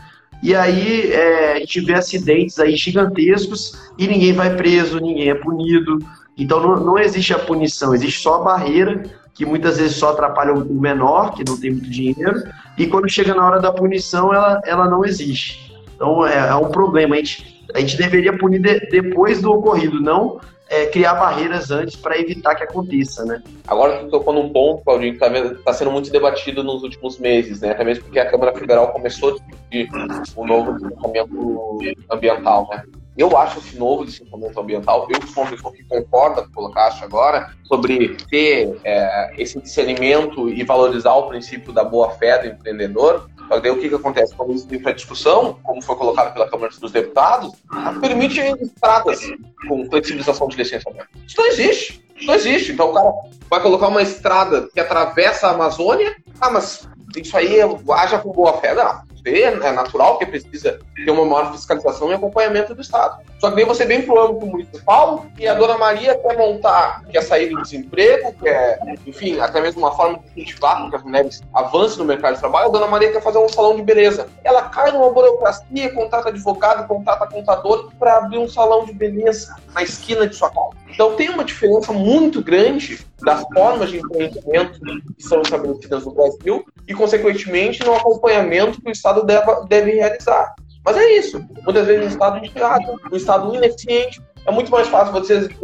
E 0.42 0.54
aí 0.56 1.12
é, 1.12 1.52
a 1.52 1.58
gente 1.60 1.80
vê 1.80 1.94
acidentes 1.94 2.58
aí 2.58 2.74
gigantescos 2.74 3.78
e 3.96 4.08
ninguém 4.08 4.32
vai 4.32 4.56
preso, 4.56 4.98
ninguém 4.98 5.30
é 5.30 5.34
punido. 5.34 5.98
Então 6.36 6.60
não, 6.60 6.84
não 6.84 6.98
existe 6.98 7.32
a 7.32 7.38
punição, 7.38 7.94
existe 7.94 8.20
só 8.20 8.40
a 8.40 8.44
barreira, 8.44 9.02
que 9.32 9.46
muitas 9.46 9.78
vezes 9.78 9.96
só 9.96 10.10
atrapalha 10.10 10.52
o 10.52 10.80
menor, 10.80 11.34
que 11.34 11.44
não 11.44 11.58
tem 11.58 11.70
muito 11.70 11.88
dinheiro, 11.88 12.42
e 12.76 12.86
quando 12.86 13.08
chega 13.08 13.34
na 13.34 13.46
hora 13.46 13.60
da 13.60 13.72
punição, 13.72 14.34
ela, 14.34 14.60
ela 14.66 14.88
não 14.88 15.04
existe. 15.04 15.72
Então 15.94 16.26
é, 16.26 16.48
é 16.48 16.54
um 16.56 16.70
problema. 16.70 17.14
A 17.14 17.18
gente, 17.18 17.64
a 17.74 17.80
gente 17.80 17.96
deveria 17.96 18.36
punir 18.36 18.60
de, 18.60 18.80
depois 18.90 19.40
do 19.40 19.52
ocorrido, 19.52 20.00
não 20.00 20.40
é, 20.72 20.86
criar 20.86 21.14
barreiras 21.14 21.70
antes 21.70 21.94
para 21.94 22.18
evitar 22.18 22.54
que 22.54 22.64
aconteça, 22.64 23.24
né? 23.26 23.42
Agora 23.68 23.98
tu 23.98 24.08
tocou 24.08 24.32
num 24.32 24.48
ponto, 24.48 24.82
Claudinho, 24.82 25.18
que 25.18 25.22
está 25.22 25.54
tá 25.62 25.72
sendo 25.74 25.90
muito 25.90 26.10
debatido 26.10 26.64
nos 26.64 26.82
últimos 26.82 27.18
meses, 27.18 27.60
né? 27.60 27.72
Até 27.72 27.84
mesmo 27.84 28.04
porque 28.04 28.18
a 28.18 28.30
Câmara 28.30 28.54
Federal 28.54 28.90
começou 28.90 29.28
a 29.28 29.32
discutir 29.32 29.88
o 30.34 30.46
novo 30.46 30.72
licenciamento 30.72 31.78
ambiental, 32.10 32.68
né? 32.70 32.82
Eu 33.18 33.36
acho 33.36 33.58
esse 33.58 33.78
novo 33.78 34.04
licenciamento 34.04 34.58
ambiental, 34.58 35.06
eu 35.10 35.26
sou 35.26 35.42
uma 35.42 35.50
pessoa 35.50 35.74
que 35.74 35.84
concorda 35.84 36.48
com 36.54 36.64
o 36.64 36.72
que 36.72 37.04
agora, 37.04 37.50
sobre 37.64 38.16
ter 38.30 38.80
é, 38.82 39.34
esse 39.36 39.60
discernimento 39.60 40.48
e 40.48 40.64
valorizar 40.64 41.12
o 41.16 41.28
princípio 41.28 41.74
da 41.74 41.84
boa-fé 41.84 42.38
do 42.38 42.46
empreendedor, 42.46 43.28
daí 43.60 43.70
o 43.70 43.78
que, 43.78 43.88
que 43.88 43.94
acontece? 43.94 44.34
Quando 44.34 44.54
isso 44.54 44.66
vem 44.66 44.80
para 44.80 44.92
discussão, 44.92 45.58
como 45.62 45.82
foi 45.82 45.96
colocado 45.96 46.32
pela 46.32 46.48
Câmara 46.48 46.72
dos 46.78 46.92
Deputados, 46.92 47.52
permite 48.00 48.40
estradas 48.40 49.20
com 49.68 49.88
flexibilização 49.88 50.48
de 50.48 50.56
licenciamento. 50.56 51.08
Isso 51.26 51.36
não 51.38 51.46
existe. 51.46 52.04
Isso 52.16 52.26
não 52.26 52.34
existe. 52.34 52.72
Então 52.72 52.90
o 52.90 52.94
cara 52.94 53.12
vai 53.50 53.60
colocar 53.60 53.88
uma 53.88 54.02
estrada 54.02 54.68
que 54.72 54.80
atravessa 54.80 55.48
a 55.48 55.50
Amazônia. 55.50 56.16
Ah, 56.40 56.50
mas 56.50 56.88
isso 57.20 57.36
aí 57.36 57.58
haja 57.90 58.18
com 58.18 58.32
boa 58.32 58.54
fé? 58.54 58.74
Não 58.74 59.66
é 59.66 59.72
natural 59.72 60.18
que 60.18 60.26
precisa 60.26 60.80
ter 60.96 61.10
uma 61.10 61.24
maior 61.24 61.52
fiscalização 61.52 62.10
e 62.10 62.14
acompanhamento 62.14 62.74
do 62.74 62.80
Estado. 62.80 63.22
Só 63.38 63.50
que 63.50 63.56
daí 63.56 63.64
você 63.64 63.84
vem 63.84 64.02
para 64.02 64.14
o 64.14 64.20
âmbito 64.20 64.46
municipal 64.46 65.26
e 65.38 65.46
a 65.46 65.54
dona 65.54 65.78
Maria 65.78 66.16
quer 66.16 66.36
montar, 66.36 67.04
quer 67.10 67.22
sair 67.22 67.50
do 67.50 67.62
desemprego, 67.62 68.34
quer, 68.42 68.80
enfim, 69.06 69.38
até 69.38 69.60
mesmo 69.60 69.80
uma 69.80 69.94
forma 69.94 70.18
de 70.18 70.42
incentivar 70.42 70.90
que 70.90 70.96
as 70.96 71.02
mulheres 71.04 71.40
avancem 71.54 71.98
no 71.98 72.04
mercado 72.04 72.34
de 72.34 72.40
trabalho, 72.40 72.68
a 72.68 72.72
dona 72.72 72.88
Maria 72.88 73.12
quer 73.12 73.22
fazer 73.22 73.38
um 73.38 73.48
salão 73.48 73.76
de 73.76 73.82
beleza. 73.82 74.26
Ela 74.42 74.62
cai 74.62 74.90
numa 74.90 75.10
burocracia, 75.10 75.94
contrata 75.94 76.28
advogado, 76.28 76.88
contrata 76.88 77.26
contador 77.28 77.92
para 78.00 78.18
abrir 78.18 78.38
um 78.38 78.48
salão 78.48 78.84
de 78.84 78.92
beleza 78.92 79.54
na 79.72 79.84
esquina 79.84 80.26
de 80.26 80.34
sua 80.34 80.50
casa. 80.50 80.70
Então 80.88 81.14
tem 81.14 81.30
uma 81.30 81.44
diferença 81.44 81.92
muito 81.92 82.42
grande 82.42 83.06
das 83.22 83.42
formas 83.54 83.88
de 83.90 83.98
empreendimento 83.98 84.80
que 85.16 85.22
são 85.22 85.42
estabelecidas 85.42 86.04
no 86.04 86.12
Brasil 86.12 86.66
e, 86.86 86.94
consequentemente, 86.94 87.84
no 87.84 87.94
acompanhamento 87.94 88.80
que 88.80 88.88
o 88.88 88.92
Estado 88.92 89.24
deve, 89.24 89.66
deve 89.68 89.92
realizar. 89.92 90.54
Mas 90.84 90.96
é 90.96 91.12
isso. 91.12 91.44
Muitas 91.64 91.86
vezes 91.86 92.06
o 92.06 92.08
Estado 92.08 92.44
inchado, 92.44 93.00
o 93.10 93.16
Estado 93.16 93.54
ineficiente. 93.54 94.20
É 94.46 94.50
muito 94.50 94.70
mais 94.70 94.88
fácil 94.88 95.12
você 95.12 95.36
dizer 95.38 95.56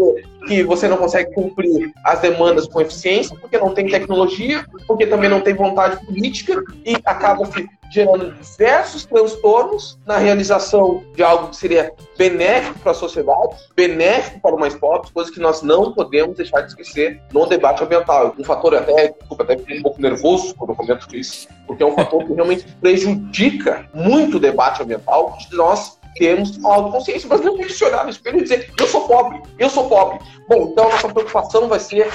que 0.47 0.63
você 0.63 0.89
não 0.89 0.97
consegue 0.97 1.33
cumprir 1.35 1.93
as 2.05 2.21
demandas 2.21 2.67
com 2.67 2.81
eficiência, 2.81 3.37
porque 3.37 3.59
não 3.59 3.75
tem 3.75 3.87
tecnologia, 3.87 4.65
porque 4.87 5.07
também 5.07 5.29
não 5.29 5.41
tem 5.41 5.55
vontade 5.55 6.05
política 6.07 6.63
e 6.85 6.97
acaba 7.05 7.49
gerando 7.91 8.33
diversos 8.33 9.05
transtornos 9.07 9.99
na 10.07 10.19
realização 10.19 11.03
de 11.15 11.23
algo 11.23 11.49
que 11.49 11.57
seria 11.57 11.93
benéfico 12.17 12.79
para 12.81 12.93
a 12.93 12.95
sociedade, 12.95 13.57
benéfico 13.75 14.41
para 14.41 14.55
os 14.55 14.61
mais 14.61 14.75
pobres, 14.75 15.11
coisa 15.11 15.33
que 15.33 15.41
nós 15.41 15.63
não 15.63 15.93
podemos 15.93 16.37
deixar 16.37 16.61
de 16.61 16.69
esquecer 16.69 17.21
no 17.33 17.47
debate 17.47 17.83
ambiental. 17.83 18.35
Um 18.39 18.45
fator 18.45 18.75
até, 18.75 19.09
desculpa, 19.19 19.43
até 19.43 19.57
fiquei 19.57 19.79
um 19.79 19.83
pouco 19.83 20.01
nervoso 20.01 20.55
quando 20.55 20.71
eu 20.71 20.77
comento 20.77 21.17
isso, 21.17 21.49
porque 21.67 21.83
é 21.83 21.87
um 21.87 21.95
fator 21.95 22.25
que 22.25 22.33
realmente 22.33 22.67
prejudica 22.81 23.89
muito 23.95 24.37
o 24.37 24.41
debate 24.41 24.83
ambiental 24.83 25.37
de 25.39 25.57
nós 25.57 25.98
temos 26.19 26.63
autoconsciência. 26.65 27.29
Mas 27.29 27.41
não 27.41 27.57
tem 27.57 27.67
que 27.67 27.73
se 27.73 27.85
olhar 27.85 28.05
no 28.05 28.11
espelho 28.11 28.39
e 28.39 28.43
dizer, 28.43 28.73
eu 28.79 28.87
sou 28.87 29.03
pobre, 29.03 29.41
eu 29.59 29.71
sou 29.71 29.89
pobre. 29.89 30.19
Bom, 30.49 30.71
então 30.73 30.87
a 30.87 30.93
nossa 30.93 31.09
preocupação 31.09 31.69
vai 31.69 31.81
ser 31.81 32.11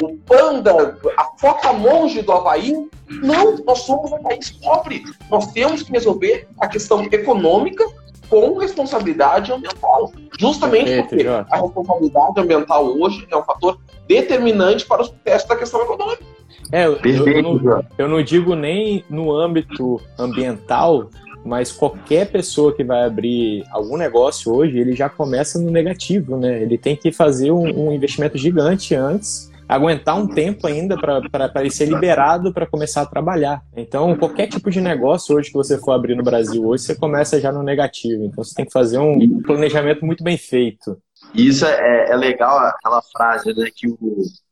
com 0.00 0.06
o 0.06 0.18
panda, 0.18 0.98
a 1.16 1.24
foca 1.38 1.72
monge 1.72 2.22
do 2.22 2.32
Havaí. 2.32 2.74
Não, 3.08 3.56
nós 3.64 3.80
somos 3.80 4.10
um 4.12 4.22
país 4.22 4.50
pobre. 4.50 5.02
Nós 5.30 5.52
temos 5.52 5.82
que 5.82 5.92
resolver 5.92 6.48
a 6.60 6.66
questão 6.66 7.02
econômica 7.04 7.84
com 8.28 8.56
responsabilidade 8.56 9.52
ambiental. 9.52 10.10
Justamente 10.38 10.86
Perfeito, 10.86 11.24
porque 11.24 11.54
a 11.54 11.60
responsabilidade 11.60 12.40
ambiental 12.40 12.86
hoje 12.98 13.26
é 13.30 13.36
um 13.36 13.42
fator 13.42 13.78
determinante 14.08 14.86
para 14.86 15.02
o 15.02 15.04
sucesso 15.04 15.46
da 15.46 15.56
questão 15.56 15.82
econômica. 15.82 16.24
É, 16.70 16.86
eu, 16.86 16.96
eu, 17.04 17.42
não, 17.42 17.84
eu, 17.98 18.08
não, 18.08 18.22
digo 18.22 18.54
nem 18.54 19.04
no 19.10 19.30
âmbito 19.34 20.00
ambiental, 20.18 21.10
mas 21.44 21.72
qualquer 21.72 22.30
pessoa 22.30 22.74
que 22.74 22.84
vai 22.84 23.04
abrir 23.04 23.64
algum 23.70 23.96
negócio 23.96 24.54
hoje, 24.54 24.78
ele 24.78 24.94
já 24.94 25.08
começa 25.08 25.58
no 25.58 25.70
negativo, 25.70 26.36
né? 26.36 26.62
Ele 26.62 26.78
tem 26.78 26.96
que 26.96 27.10
fazer 27.10 27.50
um, 27.50 27.88
um 27.88 27.92
investimento 27.92 28.38
gigante 28.38 28.94
antes, 28.94 29.50
aguentar 29.68 30.16
um 30.16 30.26
tempo 30.26 30.66
ainda 30.66 30.96
para 30.96 31.50
ele 31.60 31.70
ser 31.70 31.86
liberado 31.86 32.52
para 32.52 32.66
começar 32.66 33.02
a 33.02 33.06
trabalhar. 33.06 33.62
Então, 33.76 34.16
qualquer 34.16 34.46
tipo 34.46 34.70
de 34.70 34.80
negócio 34.80 35.34
hoje 35.34 35.48
que 35.48 35.56
você 35.56 35.78
for 35.78 35.92
abrir 35.92 36.14
no 36.14 36.22
Brasil 36.22 36.66
hoje, 36.66 36.84
você 36.84 36.94
começa 36.94 37.40
já 37.40 37.50
no 37.50 37.62
negativo. 37.62 38.24
Então, 38.24 38.44
você 38.44 38.54
tem 38.54 38.66
que 38.66 38.72
fazer 38.72 38.98
um 38.98 39.40
planejamento 39.42 40.04
muito 40.04 40.22
bem 40.22 40.36
feito. 40.36 40.96
E 41.34 41.48
isso 41.48 41.64
é, 41.64 42.10
é 42.10 42.16
legal, 42.16 42.58
aquela 42.58 43.00
frase, 43.02 43.54
né, 43.54 43.68
que 43.74 43.88
o 43.88 43.98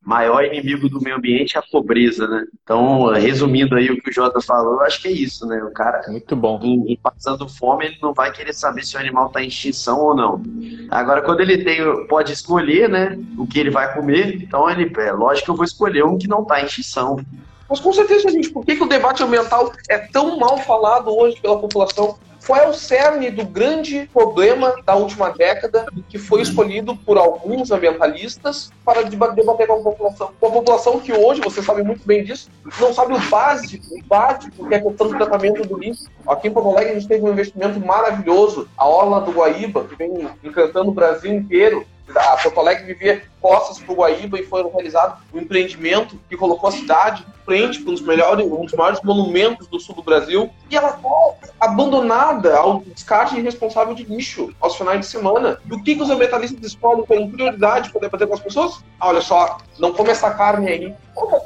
maior 0.02 0.44
inimigo 0.44 0.88
do 0.88 1.00
meio 1.00 1.16
ambiente 1.16 1.56
é 1.56 1.60
a 1.60 1.64
pobreza, 1.70 2.26
né? 2.26 2.44
Então, 2.62 3.12
resumindo 3.12 3.76
aí 3.76 3.90
o 3.90 4.00
que 4.00 4.08
o 4.08 4.12
Jota 4.12 4.40
falou, 4.40 4.74
eu 4.74 4.80
acho 4.80 5.02
que 5.02 5.08
é 5.08 5.12
isso, 5.12 5.46
né? 5.46 5.62
O 5.62 5.70
cara, 5.72 6.02
muito 6.08 6.34
bom, 6.34 6.58
em, 6.62 6.92
em 6.92 6.96
passando 6.96 7.46
fome, 7.48 7.86
ele 7.86 7.98
não 8.02 8.14
vai 8.14 8.32
querer 8.32 8.54
saber 8.54 8.82
se 8.82 8.96
o 8.96 9.00
animal 9.00 9.26
está 9.26 9.42
em 9.42 9.48
extinção 9.48 10.00
ou 10.00 10.16
não. 10.16 10.42
Agora, 10.90 11.20
quando 11.20 11.40
ele 11.40 11.62
tem, 11.62 12.06
pode 12.06 12.32
escolher, 12.32 12.88
né, 12.88 13.18
o 13.36 13.46
que 13.46 13.60
ele 13.60 13.70
vai 13.70 13.92
comer, 13.92 14.42
então 14.42 14.68
ele, 14.70 14.90
é 14.98 15.12
lógico 15.12 15.44
que 15.44 15.50
eu 15.50 15.56
vou 15.56 15.64
escolher 15.64 16.04
um 16.04 16.16
que 16.16 16.26
não 16.26 16.42
está 16.42 16.62
em 16.62 16.64
extinção. 16.64 17.20
Mas 17.68 17.78
com 17.78 17.92
certeza, 17.92 18.30
gente, 18.30 18.50
por 18.50 18.64
que, 18.64 18.74
que 18.74 18.82
o 18.82 18.88
debate 18.88 19.22
ambiental 19.22 19.70
é 19.88 19.98
tão 19.98 20.38
mal 20.38 20.58
falado 20.58 21.16
hoje 21.16 21.40
pela 21.40 21.60
população? 21.60 22.18
Qual 22.46 22.60
é 22.60 22.68
o 22.68 22.74
cerne 22.74 23.30
do 23.30 23.44
grande 23.44 24.08
problema 24.12 24.74
da 24.84 24.94
última 24.94 25.30
década 25.30 25.86
que 26.08 26.18
foi 26.18 26.42
escolhido 26.42 26.96
por 26.96 27.18
alguns 27.18 27.70
ambientalistas 27.70 28.70
para 28.84 29.02
debater 29.02 29.66
com 29.66 29.74
a 29.74 29.82
população. 29.82 30.30
Com 30.38 30.46
a 30.46 30.50
população 30.50 31.00
que 31.00 31.12
hoje, 31.12 31.40
você 31.40 31.62
sabe 31.62 31.82
muito 31.82 32.06
bem 32.06 32.24
disso, 32.24 32.50
não 32.80 32.92
sabe 32.92 33.14
o 33.14 33.20
básico, 33.28 33.84
o 33.94 34.02
básico 34.04 34.68
que 34.68 34.74
é 34.74 34.78
a 34.78 34.82
questão 34.82 35.08
do 35.08 35.16
tratamento 35.16 35.66
do 35.66 35.78
lixo. 35.78 36.06
Aqui 36.26 36.48
em 36.48 36.52
Porto 36.52 36.70
Alegre 36.70 36.92
a 36.92 36.94
gente 36.94 37.08
teve 37.08 37.24
um 37.24 37.32
investimento 37.32 37.78
maravilhoso, 37.80 38.68
a 38.76 38.86
Orla 38.86 39.20
do 39.20 39.32
Guaíba, 39.32 39.84
que 39.84 39.94
vem 39.94 40.28
encantando 40.42 40.90
o 40.90 40.94
Brasil 40.94 41.32
inteiro, 41.32 41.86
a 42.14 42.36
Porto 42.36 42.60
Alegre 42.60 42.86
vivia 42.86 43.22
costas 43.40 43.78
para 43.78 43.92
o 43.92 43.96
Guaíba 43.96 44.38
e 44.38 44.44
foi 44.44 44.62
realizado 44.68 45.20
um 45.32 45.38
empreendimento 45.38 46.18
que 46.28 46.36
colocou 46.36 46.68
a 46.68 46.72
cidade 46.72 47.24
frente 47.44 47.80
para 47.80 47.90
um 47.90 47.94
dos 47.94 48.02
melhores, 48.02 48.46
um 48.46 48.64
dos 48.64 48.74
maiores 48.74 49.00
monumentos 49.02 49.66
do 49.66 49.80
sul 49.80 49.94
do 49.94 50.02
Brasil 50.02 50.50
e 50.70 50.76
ela 50.76 50.90
está 50.90 51.54
abandonada 51.58 52.56
ao 52.56 52.80
descarte 52.80 53.36
irresponsável 53.36 53.94
de 53.94 54.04
lixo 54.04 54.54
aos 54.60 54.76
finais 54.76 55.00
de 55.00 55.06
semana. 55.06 55.58
E 55.68 55.74
o 55.74 55.82
que, 55.82 55.96
que 55.96 56.02
os 56.02 56.10
ambientalistas 56.10 56.64
escolhem 56.64 57.04
como 57.04 57.30
prioridade 57.30 57.90
para 57.90 58.02
debater 58.02 58.28
com 58.28 58.34
as 58.34 58.40
pessoas? 58.40 58.84
Ah, 59.00 59.08
olha 59.08 59.20
só, 59.20 59.58
não 59.78 59.92
come 59.92 60.10
essa 60.10 60.30
carne 60.30 60.68
aí. 60.68 60.94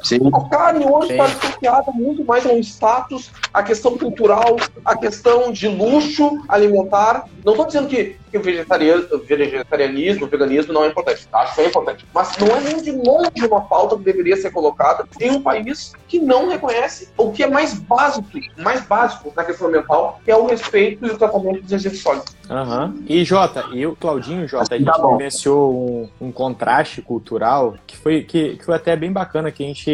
Sim. 0.02 0.18
A 0.33 0.48
carne 0.48 0.85
hoje 0.87 1.12
está 1.12 1.24
associada 1.24 1.90
muito 1.92 2.24
mais 2.24 2.46
ao 2.46 2.59
status, 2.59 3.30
à 3.52 3.62
questão 3.62 3.96
cultural, 3.96 4.57
à 4.85 4.96
questão 4.96 5.50
de 5.50 5.68
luxo 5.68 6.42
alimentar. 6.48 7.26
Não 7.44 7.54
estou 7.54 7.66
dizendo 7.66 7.88
que, 7.88 8.16
que 8.30 8.38
o 8.38 8.42
vegetarianismo, 8.42 9.18
vegetarianismo, 9.18 10.26
o 10.26 10.28
veganismo 10.28 10.72
não 10.72 10.85
é 10.85 10.88
importante. 10.88 11.26
Acho 11.33 11.54
que 11.54 11.61
é 11.62 11.66
importante. 11.66 11.83
Mas 12.14 12.36
não 12.38 12.48
é 12.48 12.60
nem 12.60 12.82
de 12.82 12.92
longe 12.92 13.46
uma 13.46 13.60
pauta 13.62 13.96
que 13.96 14.02
deveria 14.02 14.36
ser 14.36 14.50
colocada 14.50 15.06
em 15.20 15.30
um 15.32 15.42
país 15.42 15.92
que 16.08 16.18
não 16.18 16.48
reconhece 16.48 17.08
o 17.16 17.32
que 17.32 17.42
é 17.42 17.46
mais 17.48 17.74
básico, 17.74 18.28
mais 18.58 18.84
básico 18.86 19.32
na 19.36 19.44
questão 19.44 19.68
ambiental, 19.68 20.20
que 20.24 20.30
é 20.30 20.36
o 20.36 20.46
respeito 20.46 21.06
e 21.06 21.10
o 21.10 21.18
tratamento 21.18 21.62
dos 21.62 21.70
resíduos 21.70 22.02
sólidos. 22.02 22.36
Uhum. 22.48 23.02
E 23.06 23.24
Jota, 23.24 23.66
e 23.72 23.86
o 23.86 23.96
Claudinho, 23.96 24.46
Jota, 24.46 24.74
a 24.74 24.78
gente 24.78 24.86
tá 24.86 25.06
vivenciou 25.08 26.10
um, 26.20 26.26
um, 26.26 26.32
contraste 26.32 27.00
cultural 27.02 27.74
que 27.86 27.96
foi, 27.96 28.22
que, 28.22 28.56
que 28.56 28.64
foi 28.64 28.74
até 28.74 28.94
bem 28.96 29.12
bacana, 29.12 29.50
que 29.50 29.64
a 29.64 29.66
gente 29.66 29.84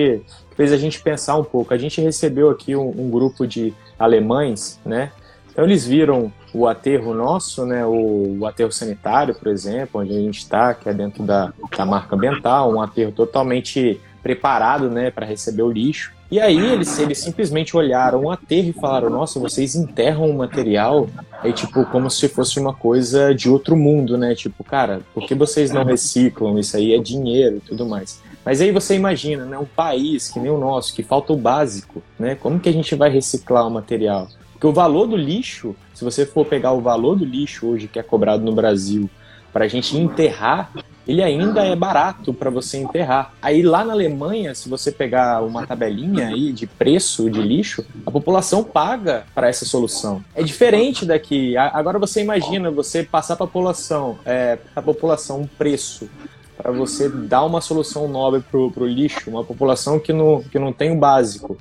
que 0.50 0.56
fez 0.56 0.72
a 0.72 0.76
gente 0.76 1.00
pensar 1.00 1.36
um 1.36 1.44
pouco. 1.44 1.72
A 1.72 1.78
gente 1.78 2.00
recebeu 2.00 2.50
aqui 2.50 2.74
um, 2.74 2.88
um 2.88 3.10
grupo 3.10 3.46
de 3.46 3.72
alemães, 3.98 4.80
né? 4.84 5.12
Então 5.50 5.64
eles 5.64 5.86
viram 5.86 6.32
o 6.52 6.66
aterro 6.66 7.14
nosso, 7.14 7.64
né, 7.64 7.84
o, 7.84 8.38
o 8.40 8.46
aterro 8.46 8.72
sanitário, 8.72 9.34
por 9.34 9.48
exemplo, 9.48 10.00
onde 10.00 10.12
a 10.12 10.20
gente 10.20 10.38
está, 10.38 10.74
que 10.74 10.88
é 10.88 10.94
dentro 10.94 11.22
da, 11.22 11.52
da 11.76 11.86
marca 11.86 12.16
ambiental, 12.16 12.72
um 12.72 12.80
aterro 12.80 13.12
totalmente 13.12 14.00
preparado 14.22 14.90
né, 14.90 15.10
para 15.10 15.26
receber 15.26 15.62
o 15.62 15.70
lixo. 15.70 16.12
E 16.30 16.38
aí 16.38 16.58
eles, 16.58 16.96
eles 17.00 17.18
simplesmente 17.18 17.76
olharam 17.76 18.24
o 18.24 18.30
aterro 18.30 18.68
e 18.68 18.72
falaram, 18.72 19.10
nossa, 19.10 19.40
vocês 19.40 19.74
enterram 19.74 20.30
o 20.30 20.38
material 20.38 21.08
aí, 21.42 21.52
tipo, 21.52 21.84
como 21.86 22.08
se 22.08 22.28
fosse 22.28 22.60
uma 22.60 22.72
coisa 22.72 23.34
de 23.34 23.48
outro 23.48 23.76
mundo, 23.76 24.16
né? 24.16 24.32
Tipo, 24.36 24.62
cara, 24.62 25.00
por 25.12 25.26
que 25.26 25.34
vocês 25.34 25.72
não 25.72 25.82
reciclam? 25.82 26.56
Isso 26.56 26.76
aí 26.76 26.94
é 26.94 26.98
dinheiro 26.98 27.56
e 27.56 27.60
tudo 27.60 27.84
mais. 27.84 28.22
Mas 28.44 28.60
aí 28.60 28.70
você 28.70 28.94
imagina, 28.94 29.44
né? 29.44 29.58
Um 29.58 29.66
país 29.66 30.28
que 30.28 30.38
nem 30.38 30.50
o 30.50 30.58
nosso, 30.58 30.94
que 30.94 31.02
falta 31.02 31.32
o 31.32 31.36
básico, 31.36 32.00
né? 32.16 32.36
Como 32.36 32.60
que 32.60 32.68
a 32.68 32.72
gente 32.72 32.94
vai 32.94 33.10
reciclar 33.10 33.66
o 33.66 33.70
material? 33.70 34.28
Porque 34.60 34.66
o 34.66 34.72
valor 34.74 35.06
do 35.06 35.16
lixo, 35.16 35.74
se 35.94 36.04
você 36.04 36.26
for 36.26 36.44
pegar 36.44 36.72
o 36.72 36.82
valor 36.82 37.16
do 37.16 37.24
lixo 37.24 37.66
hoje 37.66 37.88
que 37.88 37.98
é 37.98 38.02
cobrado 38.02 38.44
no 38.44 38.52
Brasil 38.52 39.08
para 39.50 39.64
a 39.64 39.68
gente 39.68 39.96
enterrar, 39.96 40.70
ele 41.08 41.22
ainda 41.22 41.64
é 41.64 41.74
barato 41.74 42.34
para 42.34 42.50
você 42.50 42.76
enterrar. 42.76 43.32
Aí 43.40 43.62
lá 43.62 43.82
na 43.82 43.94
Alemanha, 43.94 44.54
se 44.54 44.68
você 44.68 44.92
pegar 44.92 45.42
uma 45.42 45.66
tabelinha 45.66 46.28
aí 46.28 46.52
de 46.52 46.66
preço 46.66 47.30
de 47.30 47.40
lixo, 47.40 47.86
a 48.04 48.10
população 48.10 48.62
paga 48.62 49.24
para 49.34 49.48
essa 49.48 49.64
solução. 49.64 50.22
É 50.34 50.42
diferente 50.42 51.06
daqui. 51.06 51.56
Agora 51.56 51.98
você 51.98 52.20
imagina 52.20 52.70
você 52.70 53.02
passar 53.02 53.36
para 53.36 53.44
a 53.44 53.48
população, 53.48 54.18
é, 54.26 54.58
a 54.76 54.82
população 54.82 55.40
um 55.40 55.46
preço 55.46 56.06
para 56.54 56.70
você 56.70 57.08
dar 57.08 57.46
uma 57.46 57.62
solução 57.62 58.06
nobre 58.06 58.42
para 58.42 58.60
o 58.60 58.86
lixo, 58.86 59.30
uma 59.30 59.42
população 59.42 59.98
que 59.98 60.12
não, 60.12 60.42
que 60.42 60.58
não 60.58 60.70
tem 60.70 60.92
o 60.92 60.96
básico. 60.96 61.56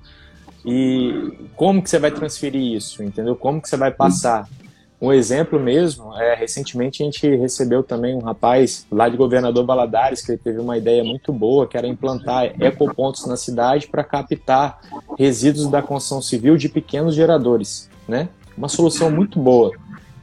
E 0.71 1.49
como 1.55 1.81
que 1.81 1.89
você 1.89 1.97
vai 1.97 2.11
transferir 2.11 2.61
isso, 2.61 3.01
entendeu? 3.01 3.35
Como 3.35 3.59
que 3.59 3.67
você 3.67 3.75
vai 3.75 3.89
passar? 3.89 4.47
Um 5.01 5.11
exemplo 5.11 5.59
mesmo, 5.59 6.13
é, 6.15 6.35
recentemente 6.35 7.01
a 7.01 7.05
gente 7.05 7.25
recebeu 7.37 7.81
também 7.81 8.13
um 8.13 8.19
rapaz 8.19 8.85
lá 8.91 9.09
de 9.09 9.17
Governador 9.17 9.65
Valadares 9.65 10.21
que 10.21 10.33
ele 10.33 10.37
teve 10.37 10.59
uma 10.59 10.77
ideia 10.77 11.03
muito 11.03 11.33
boa, 11.33 11.65
que 11.65 11.77
era 11.77 11.87
implantar 11.87 12.53
ecopontos 12.61 13.25
na 13.25 13.35
cidade 13.35 13.87
para 13.87 14.03
captar 14.03 14.79
resíduos 15.17 15.67
da 15.67 15.81
construção 15.81 16.21
civil 16.21 16.55
de 16.55 16.69
pequenos 16.69 17.15
geradores, 17.15 17.89
né? 18.07 18.29
Uma 18.55 18.67
solução 18.67 19.09
muito 19.09 19.39
boa. 19.39 19.71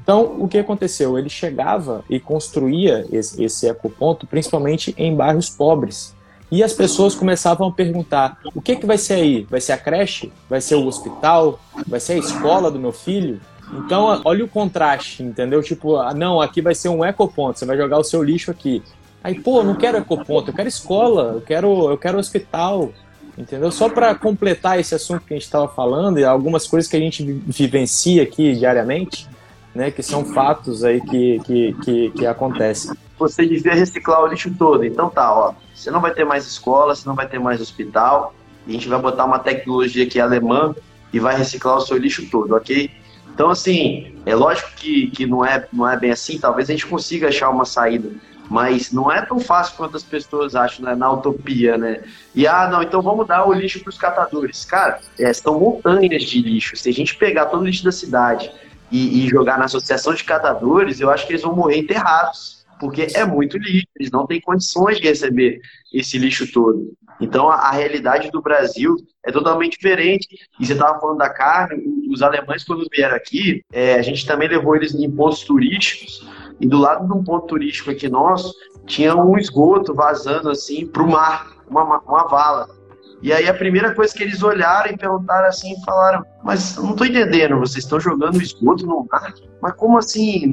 Então, 0.03 0.37
o 0.39 0.47
que 0.47 0.59
aconteceu? 0.59 1.19
Ele 1.19 1.29
chegava 1.29 2.05
e 2.09 2.21
construía 2.21 3.05
esse, 3.11 3.43
esse 3.43 3.67
ecoponto 3.67 4.25
principalmente 4.25 4.95
em 4.97 5.17
bairros 5.17 5.51
pobres, 5.51 6.15
e 6.51 6.63
as 6.63 6.73
pessoas 6.73 7.15
começavam 7.15 7.69
a 7.69 7.73
perguntar: 7.73 8.39
o 8.55 8.61
que, 8.61 8.77
que 8.77 8.87
vai 8.87 8.99
ser 8.99 9.15
aí? 9.15 9.47
Vai 9.51 9.61
ser 9.61 9.73
a 9.73 9.79
creche? 9.79 10.33
Vai 10.49 10.61
ser 10.61 10.77
o 10.77 10.87
hospital? 10.87 11.59
Vai 11.87 12.01
ser 12.01 12.15
a 12.15 12.19
escola 12.19 12.71
do 12.71 12.79
meu 12.79 12.93
filho? 12.93 13.41
Então, 13.73 14.21
olha 14.25 14.45
o 14.45 14.49
contraste, 14.49 15.25
entendeu? 15.25 15.61
Tipo, 15.61 16.01
não, 16.15 16.41
aqui 16.41 16.63
vai 16.63 16.75
ser 16.75 16.89
um 16.89 17.05
ecoponto, 17.05 17.59
você 17.59 17.67
vai 17.67 17.77
jogar 17.77 17.99
o 17.99 18.05
seu 18.05 18.23
lixo 18.23 18.51
aqui. 18.51 18.81
Aí, 19.25 19.41
pô, 19.41 19.65
não 19.65 19.75
quero 19.75 19.99
ecoponto, 19.99 20.51
eu 20.51 20.55
quero 20.55 20.69
escola, 20.69 21.33
eu 21.35 21.41
quero, 21.41 21.91
eu 21.91 21.99
quero 21.99 22.17
hospital, 22.17 22.93
entendeu? 23.37 23.73
Só 23.73 23.89
para 23.89 24.15
completar 24.15 24.79
esse 24.79 24.95
assunto 24.95 25.23
que 25.23 25.35
a 25.35 25.37
gente 25.37 25.47
estava 25.47 25.67
falando 25.67 26.21
e 26.21 26.25
algumas 26.25 26.65
coisas 26.65 26.89
que 26.89 26.97
a 26.97 27.01
gente 27.01 27.25
vivencia 27.25 28.23
aqui 28.23 28.55
diariamente, 28.55 29.29
né, 29.75 29.91
que 29.91 30.01
são 30.01 30.25
fatos 30.25 30.85
aí 30.85 31.01
que, 31.01 31.41
que, 31.41 31.77
que, 31.85 32.11
que 32.11 32.25
acontecem. 32.27 32.97
Você 33.19 33.45
devia 33.45 33.75
reciclar 33.75 34.23
o 34.23 34.29
lixo 34.29 34.55
todo, 34.57 34.85
então 34.85 35.11
tá, 35.11 35.35
ó 35.35 35.66
você 35.77 35.91
não 35.91 36.01
vai 36.01 36.13
ter 36.13 36.25
mais 36.25 36.47
escola, 36.47 36.95
você 36.95 37.07
não 37.07 37.15
vai 37.15 37.29
ter 37.29 37.39
mais 37.39 37.61
hospital, 37.61 38.35
a 38.67 38.71
gente 38.71 38.89
vai 38.89 38.99
botar 38.99 39.27
uma 39.27 39.39
tecnologia 39.39 40.07
que 40.07 40.19
é 40.19 40.23
alemã 40.23 40.75
e 41.13 41.21
vai 41.21 41.37
reciclar 41.37 41.77
o 41.77 41.81
seu 41.81 41.99
lixo 41.99 42.29
todo, 42.31 42.55
ok? 42.57 42.91
Então, 43.33 43.51
assim, 43.51 44.17
é 44.25 44.35
lógico 44.35 44.71
que, 44.77 45.09
que 45.09 45.27
não, 45.27 45.45
é, 45.45 45.69
não 45.71 45.89
é 45.89 45.97
bem 45.97 46.11
assim, 46.11 46.39
talvez 46.39 46.71
a 46.71 46.73
gente 46.73 46.87
consiga 46.87 47.29
achar 47.29 47.51
uma 47.51 47.67
saída, 47.67 48.11
mas 48.49 48.91
não 48.91 49.13
é 49.13 49.21
tão 49.21 49.39
fácil 49.39 49.77
quanto 49.77 49.97
as 49.97 50.03
pessoas 50.03 50.55
acham, 50.55 50.87
né, 50.87 50.95
na 50.95 51.13
utopia, 51.13 51.77
né? 51.77 52.03
E, 52.35 52.47
ah, 52.47 52.69
não, 52.71 52.83
então 52.83 53.03
vamos 53.03 53.27
dar 53.27 53.47
o 53.47 53.53
lixo 53.53 53.81
para 53.81 53.91
os 53.91 53.99
catadores. 53.99 54.65
Cara, 54.65 55.01
é, 55.19 55.31
são 55.35 55.61
montanhas 55.61 56.23
de 56.23 56.41
lixo. 56.41 56.77
Se 56.77 56.89
a 56.89 56.93
gente 56.93 57.17
pegar 57.17 57.47
todo 57.47 57.61
o 57.61 57.67
lixo 57.67 57.85
da 57.85 57.93
cidade 57.93 58.51
e, 58.91 59.27
e 59.27 59.29
jogar 59.29 59.59
na 59.59 59.67
associação 59.67 60.15
de 60.15 60.25
catadores, 60.25 61.01
eu 61.01 61.11
acho 61.11 61.27
que 61.27 61.33
eles 61.33 61.43
vão 61.43 61.55
morrer 61.55 61.79
enterrados 61.79 62.56
porque 62.79 63.09
é 63.15 63.25
muito 63.25 63.59
lixo, 63.59 63.87
eles 63.99 64.11
não 64.11 64.27
têm 64.27 64.41
condições 64.41 64.99
de 64.99 65.09
receber 65.09 65.61
esse 65.93 66.19
lixo 66.19 66.51
todo. 66.53 66.93
Então, 67.21 67.49
a, 67.49 67.55
a 67.55 67.71
realidade 67.71 68.31
do 68.31 68.43
Brasil 68.43 68.97
é 69.25 69.33
totalmente 69.33 69.73
diferente. 69.73 70.29
E 70.61 70.67
você 70.67 70.73
estava 70.73 71.01
falando 71.01 71.19
da 71.19 71.31
carne, 71.31 71.83
os 72.11 72.23
alemães, 72.23 72.65
quando 72.65 72.87
vieram 72.93 73.17
aqui, 73.17 73.65
é, 73.73 73.95
a 73.95 74.03
gente 74.03 74.27
também 74.27 74.49
levou 74.49 74.77
eles 74.77 74.95
em 74.95 75.11
pontos 75.11 75.43
turísticos, 75.43 76.27
e 76.61 76.67
do 76.67 76.79
lado 76.79 77.07
de 77.07 77.13
um 77.13 77.23
ponto 77.23 77.47
turístico 77.47 77.91
aqui 77.91 78.09
nosso, 78.09 78.55
tinha 78.87 79.15
um 79.15 79.37
esgoto 79.37 79.95
vazando 79.95 80.49
assim 80.49 80.87
para 80.87 81.03
o 81.03 81.11
mar, 81.11 81.57
uma, 81.69 81.99
uma 82.01 82.25
vala. 82.29 82.76
E 83.23 83.33
aí 83.33 83.49
a 83.49 83.55
primeira 83.55 83.95
coisa 83.95 84.15
que 84.15 84.23
eles 84.23 84.43
olharam 84.43 84.91
e 84.91 84.97
perguntaram 84.97 85.49
assim, 85.49 85.75
falaram, 85.85 86.25
mas 86.45 86.77
não 86.77 86.91
estou 86.91 87.07
entendendo, 87.07 87.59
vocês 87.59 87.85
estão 87.85 87.99
jogando 87.99 88.43
esgoto 88.43 88.87
no 88.87 89.07
mar? 89.11 89.33
Mas 89.61 89.73
como 89.75 89.99
assim? 89.99 90.53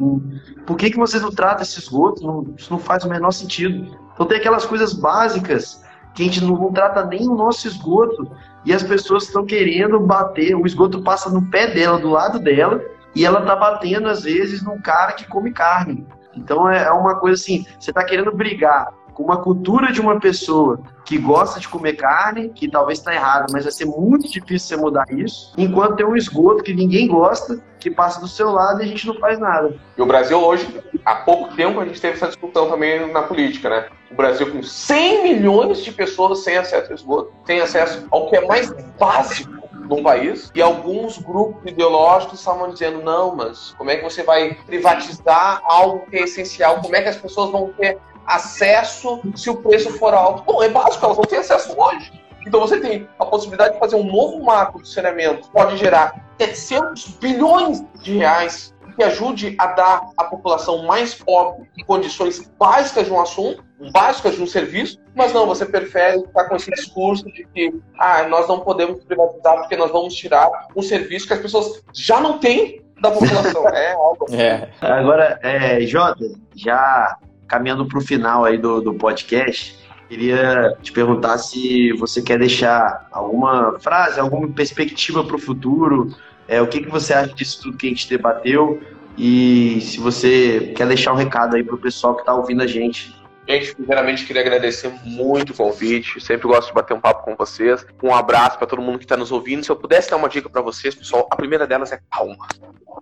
Por 0.66 0.78
que, 0.78 0.90
que 0.90 0.98
vocês 0.98 1.22
não 1.22 1.32
tratam 1.32 1.64
esse 1.64 1.80
esgoto? 1.80 2.26
Não, 2.26 2.54
isso 2.58 2.72
não 2.72 2.80
faz 2.80 3.04
o 3.04 3.10
menor 3.10 3.32
sentido. 3.32 3.98
Então 4.14 4.26
tem 4.26 4.38
aquelas 4.38 4.66
coisas 4.66 4.94
básicas 4.94 5.84
que 6.16 6.24
a 6.24 6.26
gente 6.26 6.44
não, 6.44 6.56
não 6.56 6.72
trata 6.72 7.06
nem 7.06 7.28
o 7.28 7.36
nosso 7.36 7.68
esgoto 7.68 8.32
e 8.66 8.74
as 8.74 8.84
pessoas 8.84 9.24
estão 9.24 9.46
querendo 9.46 10.00
bater, 10.00 10.56
o 10.56 10.66
esgoto 10.66 11.02
passa 11.02 11.30
no 11.30 11.50
pé 11.50 11.68
dela, 11.68 12.00
do 12.00 12.10
lado 12.10 12.40
dela, 12.40 12.82
e 13.16 13.26
ela 13.26 13.42
tá 13.42 13.56
batendo 13.56 14.08
às 14.08 14.24
vezes 14.24 14.64
num 14.64 14.80
cara 14.80 15.12
que 15.12 15.28
come 15.28 15.52
carne. 15.52 16.08
Então 16.36 16.70
é, 16.70 16.86
é 16.86 16.92
uma 16.92 17.16
coisa 17.16 17.42
assim, 17.42 17.66
você 17.80 17.92
está 17.92 18.04
querendo 18.04 18.32
brigar 18.32 18.88
com 19.14 19.24
uma 19.24 19.38
cultura 19.38 19.92
de 19.92 20.02
uma 20.02 20.20
pessoa 20.20 20.80
que 21.06 21.18
gosta 21.18 21.60
de 21.60 21.68
comer 21.68 21.94
carne, 21.94 22.50
que 22.50 22.70
talvez 22.70 23.00
está 23.00 23.14
errado, 23.14 23.52
mas 23.52 23.64
vai 23.64 23.72
ser 23.72 23.86
muito 23.86 24.28
difícil 24.30 24.78
você 24.78 24.78
mudar 24.78 25.06
isso, 25.12 25.54
enquanto 25.58 25.96
tem 25.96 26.06
um 26.06 26.16
esgoto 26.16 26.64
que 26.64 26.74
ninguém 26.74 27.08
gosta, 27.08 27.62
que 27.80 27.92
passa 27.92 28.20
do 28.20 28.28
seu 28.28 28.52
lado 28.52 28.82
e 28.82 28.86
a 28.86 28.88
gente 28.88 29.06
não 29.06 29.16
faz 29.16 29.38
nada. 29.38 29.76
E 29.98 30.02
o 30.02 30.06
Brasil 30.06 30.40
hoje, 30.40 30.82
há 31.04 31.16
pouco 31.16 31.54
tempo, 31.56 31.80
a 31.80 31.86
gente 31.86 32.00
teve 32.00 32.16
essa 32.16 32.28
discussão 32.28 32.70
também 32.70 33.12
na 33.12 33.24
política, 33.24 33.70
né? 33.70 33.88
O 34.10 34.16
Brasil 34.16 34.50
com 34.52 34.64
100 34.64 35.24
milhões 35.24 35.84
de 35.84 35.92
pessoas 35.92 36.44
sem 36.44 36.58
acesso 36.58 36.88
ao 36.88 36.96
esgoto, 36.96 37.34
sem 37.46 37.60
acesso 37.60 38.08
ao 38.10 38.30
que 38.30 38.38
é 38.38 38.46
mais 38.48 38.72
básico 38.98 39.52
de 39.52 40.02
país 40.02 40.52
e 40.56 40.62
alguns 40.62 41.18
grupos 41.18 41.70
ideológicos 41.70 42.40
estavam 42.40 42.70
dizendo 42.70 43.02
não, 43.02 43.36
mas 43.36 43.76
como 43.78 43.90
é 43.90 43.98
que 43.98 44.04
você 44.04 44.24
vai 44.24 44.56
privatizar 44.66 45.62
algo 45.66 46.06
que 46.10 46.18
é 46.18 46.22
essencial? 46.22 46.80
Como 46.82 46.96
é 46.96 47.02
que 47.02 47.10
as 47.10 47.18
pessoas 47.18 47.52
vão 47.52 47.74
ter 47.74 47.98
acesso 48.26 49.22
se 49.36 49.50
o 49.50 49.58
preço 49.58 49.92
for 49.98 50.14
alto? 50.14 50.44
Bom, 50.44 50.62
é 50.64 50.70
básico, 50.70 51.04
elas 51.06 51.18
vão 51.18 51.26
ter 51.26 51.38
acesso 51.38 51.74
hoje. 51.80 52.12
Então 52.46 52.60
você 52.60 52.80
tem 52.80 53.08
a 53.18 53.26
possibilidade 53.26 53.74
de 53.74 53.80
fazer 53.80 53.96
um 53.96 54.04
novo 54.04 54.44
marco 54.44 54.82
de 54.82 54.90
saneamento, 54.90 55.50
pode 55.50 55.78
gerar 55.78 56.30
700 56.40 57.08
bilhões 57.20 57.84
de 58.02 58.18
reais 58.18 58.74
que 58.96 59.04
ajude 59.04 59.56
a 59.58 59.68
dar 59.68 60.10
à 60.18 60.26
população 60.26 60.84
mais 60.86 61.16
pobre 61.16 61.68
condições 61.86 62.52
básicas 62.60 63.06
de 63.06 63.12
um 63.12 63.20
assunto, 63.20 63.64
básicas 63.92 64.36
de 64.36 64.42
um 64.42 64.48
serviço, 64.48 65.00
mas 65.16 65.34
não, 65.34 65.46
você 65.46 65.66
prefere 65.66 66.18
estar 66.20 66.46
com 66.46 66.56
esse 66.56 66.72
discurso 66.72 67.26
de 67.26 67.46
que 67.46 67.74
ah, 68.00 68.24
nós 68.24 68.48
não 68.48 68.60
podemos 68.60 69.04
privatizar 69.04 69.58
porque 69.58 69.76
nós 69.76 69.92
vamos 69.92 70.14
tirar 70.14 70.50
um 70.76 70.82
serviço 70.82 71.28
que 71.28 71.34
as 71.34 71.40
pessoas 71.40 71.84
já 71.94 72.20
não 72.22 72.40
têm 72.40 72.82
da 73.02 73.12
população. 73.12 73.68
é 73.76 73.92
algo. 73.94 74.26
É. 74.32 74.70
Agora, 74.82 75.40
é, 75.44 75.82
Jota, 75.82 76.26
já 76.56 77.18
caminhando 77.54 77.86
para 77.86 78.00
o 78.00 78.02
final 78.02 78.44
aí 78.44 78.58
do, 78.58 78.82
do 78.82 78.96
podcast, 78.96 79.78
queria 80.10 80.76
te 80.82 80.92
perguntar 80.92 81.38
se 81.38 81.94
você 81.94 82.20
quer 82.20 82.40
deixar 82.40 83.08
alguma 83.12 83.78
frase, 83.80 84.20
alguma 84.20 84.48
perspectiva 84.48 85.24
para 85.24 85.36
o 85.36 85.40
futuro, 85.40 86.10
é, 86.48 86.60
o 86.60 86.68
que, 86.68 86.82
que 86.82 86.90
você 86.90 87.14
acha 87.14 87.32
disso 87.36 87.62
tudo 87.62 87.78
que 87.78 87.86
a 87.86 87.90
gente 87.90 88.10
debateu 88.10 88.82
e 89.16 89.80
se 89.82 90.00
você 90.00 90.74
quer 90.76 90.88
deixar 90.88 91.14
um 91.14 91.16
recado 91.16 91.56
aí 91.56 91.64
para 91.64 91.76
o 91.76 91.78
pessoal 91.78 92.16
que 92.16 92.22
está 92.22 92.34
ouvindo 92.34 92.64
a 92.64 92.68
gente. 92.68 93.14
Gente, 93.48 93.76
primeiramente 93.76 94.26
queria 94.26 94.42
agradecer 94.42 94.90
muito 95.04 95.52
o 95.52 95.56
convite. 95.56 96.22
Sempre 96.22 96.48
gosto 96.48 96.70
de 96.70 96.74
bater 96.74 96.94
um 96.94 97.02
papo 97.02 97.24
com 97.24 97.36
vocês. 97.36 97.86
Um 98.02 98.14
abraço 98.14 98.58
para 98.58 98.68
todo 98.68 98.82
mundo 98.82 98.98
que 98.98 99.06
está 99.06 99.18
nos 99.18 99.32
ouvindo. 99.32 99.64
Se 99.64 99.72
eu 99.72 99.76
pudesse 99.76 100.10
dar 100.10 100.18
uma 100.18 100.30
dica 100.30 100.50
para 100.50 100.62
vocês, 100.62 100.96
pessoal, 100.96 101.28
a 101.30 101.36
primeira 101.36 101.68
delas 101.68 101.92
é 101.92 102.00
calma. 102.10 102.48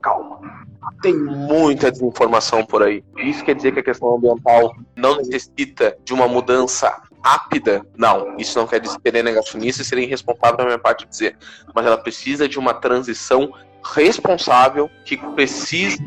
Calma. 0.02 0.40
Tem 1.02 1.14
muita 1.14 1.92
desinformação 1.92 2.66
por 2.66 2.82
aí. 2.82 3.04
Isso 3.18 3.44
quer 3.44 3.56
dizer 3.56 3.72
que 3.72 3.80
a 3.80 3.84
questão 3.84 4.16
ambiental 4.16 4.74
não 4.96 5.18
necessita 5.18 5.96
de 6.04 6.14
uma 6.14 6.28
mudança 6.28 7.02
rápida, 7.24 7.86
não. 7.98 8.36
Isso 8.38 8.58
não 8.58 8.68
quer 8.68 8.80
dizer 8.80 8.98
ser 9.02 9.24
negacionista 9.24 9.82
e 9.82 9.86
ser 9.86 9.98
irresponsável 9.98 10.58
da 10.58 10.66
minha 10.66 10.80
parte 10.80 11.06
dizer. 11.06 11.38
Mas 11.74 11.86
ela 11.86 11.98
precisa 11.98 12.48
de 12.48 12.60
uma 12.60 12.74
transição 12.74 13.54
responsável 13.84 14.90
que 15.06 15.18
precise 15.18 15.98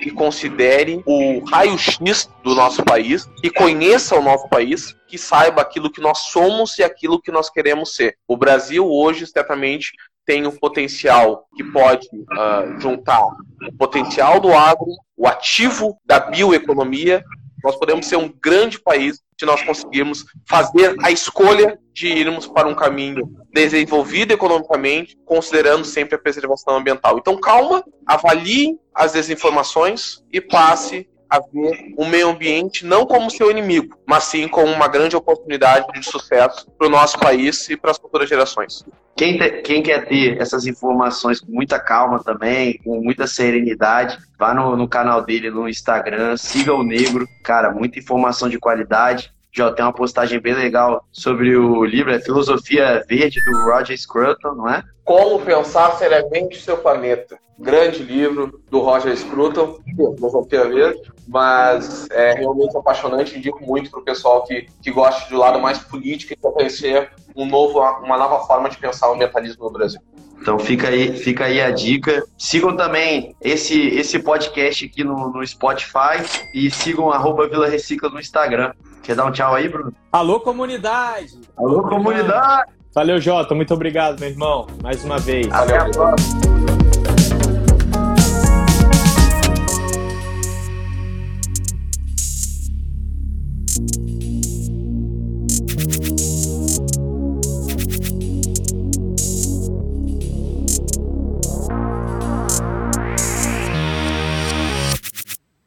e 0.00 0.10
considere 0.10 1.02
o 1.06 1.44
raio-x 1.44 2.28
do 2.42 2.54
nosso 2.54 2.82
país, 2.82 3.28
que 3.42 3.50
conheça 3.50 4.16
o 4.16 4.22
nosso 4.22 4.48
país, 4.48 4.96
que 5.06 5.18
saiba 5.18 5.60
aquilo 5.60 5.90
que 5.90 6.00
nós 6.00 6.18
somos 6.30 6.78
e 6.78 6.82
aquilo 6.82 7.20
que 7.20 7.30
nós 7.30 7.50
queremos 7.50 7.94
ser. 7.94 8.16
O 8.26 8.36
Brasil 8.36 8.86
hoje, 8.90 9.26
certamente, 9.26 9.92
tem 10.24 10.46
o 10.46 10.52
potencial 10.52 11.46
que 11.56 11.64
pode 11.64 12.06
uh, 12.06 12.80
juntar 12.80 13.20
o 13.20 13.72
potencial 13.76 14.40
do 14.40 14.52
agro, 14.52 14.86
o 15.16 15.26
ativo 15.26 15.98
da 16.04 16.20
bioeconomia. 16.20 17.22
Nós 17.62 17.76
podemos 17.76 18.06
ser 18.06 18.16
um 18.16 18.32
grande 18.40 18.80
país 18.80 19.22
se 19.38 19.46
nós 19.46 19.62
conseguirmos 19.62 20.24
fazer 20.46 20.94
a 21.02 21.10
escolha 21.10 21.78
de 21.94 22.08
irmos 22.08 22.46
para 22.46 22.68
um 22.68 22.74
caminho 22.74 23.22
desenvolvido 23.52 24.32
economicamente, 24.32 25.16
considerando 25.24 25.84
sempre 25.84 26.14
a 26.14 26.18
preservação 26.18 26.76
ambiental. 26.76 27.18
Então, 27.18 27.38
calma, 27.38 27.82
avalie 28.06 28.78
as 28.94 29.12
desinformações 29.12 30.22
e 30.32 30.40
passe 30.40 31.08
a 31.30 31.38
ver 31.38 31.94
o 31.96 32.04
meio 32.04 32.28
ambiente 32.28 32.84
não 32.84 33.06
como 33.06 33.30
seu 33.30 33.50
inimigo, 33.50 33.96
mas 34.04 34.24
sim 34.24 34.48
como 34.48 34.66
uma 34.66 34.88
grande 34.88 35.14
oportunidade 35.14 35.86
de 35.92 36.04
sucesso 36.04 36.68
para 36.76 36.88
o 36.88 36.90
nosso 36.90 37.18
país 37.18 37.68
e 37.70 37.76
para 37.76 37.92
as 37.92 37.98
futuras 37.98 38.28
gerações. 38.28 38.84
Quem, 39.20 39.36
te, 39.36 39.50
quem, 39.60 39.82
quer 39.82 40.06
ter 40.06 40.40
essas 40.40 40.64
informações 40.64 41.40
com 41.40 41.52
muita 41.52 41.78
calma 41.78 42.24
também, 42.24 42.80
com 42.82 43.02
muita 43.02 43.26
serenidade, 43.26 44.18
vá 44.38 44.54
no, 44.54 44.74
no 44.74 44.88
canal 44.88 45.20
dele 45.20 45.50
no 45.50 45.68
Instagram, 45.68 46.38
siga 46.38 46.72
o 46.72 46.82
Negro, 46.82 47.28
cara, 47.44 47.70
muita 47.70 47.98
informação 47.98 48.48
de 48.48 48.58
qualidade. 48.58 49.30
Já 49.52 49.72
tem 49.72 49.84
uma 49.84 49.92
postagem 49.92 50.40
bem 50.40 50.54
legal 50.54 51.04
sobre 51.10 51.56
o 51.56 51.84
livro, 51.84 52.12
é 52.12 52.20
Filosofia 52.20 53.04
Verde, 53.08 53.40
do 53.44 53.64
Roger 53.64 53.98
Scruton, 53.98 54.54
não 54.54 54.68
é? 54.68 54.82
Como 55.04 55.40
Pensar 55.40 55.92
Seriamente 55.96 56.56
o 56.56 56.60
Seu 56.60 56.78
Planeta. 56.78 57.38
Grande 57.58 58.02
livro 58.02 58.62
do 58.70 58.78
Roger 58.78 59.14
Scruton, 59.14 59.78
Filosofia 60.14 60.64
Verde, 60.64 61.12
mas 61.28 62.08
é 62.10 62.32
realmente 62.32 62.74
apaixonante. 62.76 63.36
Indico 63.36 63.62
muito 63.62 63.90
para 63.90 64.00
o 64.00 64.04
pessoal 64.04 64.44
que, 64.44 64.66
que 64.82 64.90
gosta 64.90 65.28
de 65.28 65.34
um 65.34 65.38
lado 65.38 65.60
mais 65.60 65.78
político 65.78 66.32
e 66.32 66.36
quer 66.36 66.50
conhecer 66.52 67.10
um 67.36 67.44
novo, 67.44 67.80
uma 67.80 68.16
nova 68.16 68.46
forma 68.46 68.70
de 68.70 68.78
pensar 68.78 69.10
o 69.10 69.14
ambientalismo 69.14 69.64
no 69.64 69.70
Brasil. 69.70 70.00
Então 70.40 70.58
fica 70.58 70.88
aí, 70.88 71.14
fica 71.18 71.44
aí 71.44 71.60
a 71.60 71.70
dica. 71.70 72.24
Sigam 72.38 72.74
também 72.74 73.36
esse, 73.42 73.78
esse 73.88 74.18
podcast 74.18 74.86
aqui 74.86 75.04
no, 75.04 75.30
no 75.30 75.46
Spotify 75.46 76.24
e 76.54 76.70
sigam 76.70 77.12
arroba 77.12 77.46
Vila 77.46 77.68
Recicla 77.68 78.08
no 78.08 78.18
Instagram. 78.18 78.72
Quer 79.02 79.16
dar 79.16 79.26
um 79.26 79.32
tchau 79.32 79.54
aí, 79.54 79.68
Bruno? 79.68 79.92
Alô, 80.12 80.40
comunidade! 80.40 81.40
Alô, 81.56 81.82
comunidade! 81.82 82.72
Valeu, 82.94 83.20
Jota. 83.20 83.54
Muito 83.54 83.72
obrigado, 83.72 84.18
meu 84.20 84.28
irmão. 84.28 84.66
Mais 84.82 85.04
uma 85.04 85.18
vez. 85.18 85.46
Até 85.52 85.78
Valeu. 85.78 85.80
a 85.80 85.90
próxima. 85.90 86.40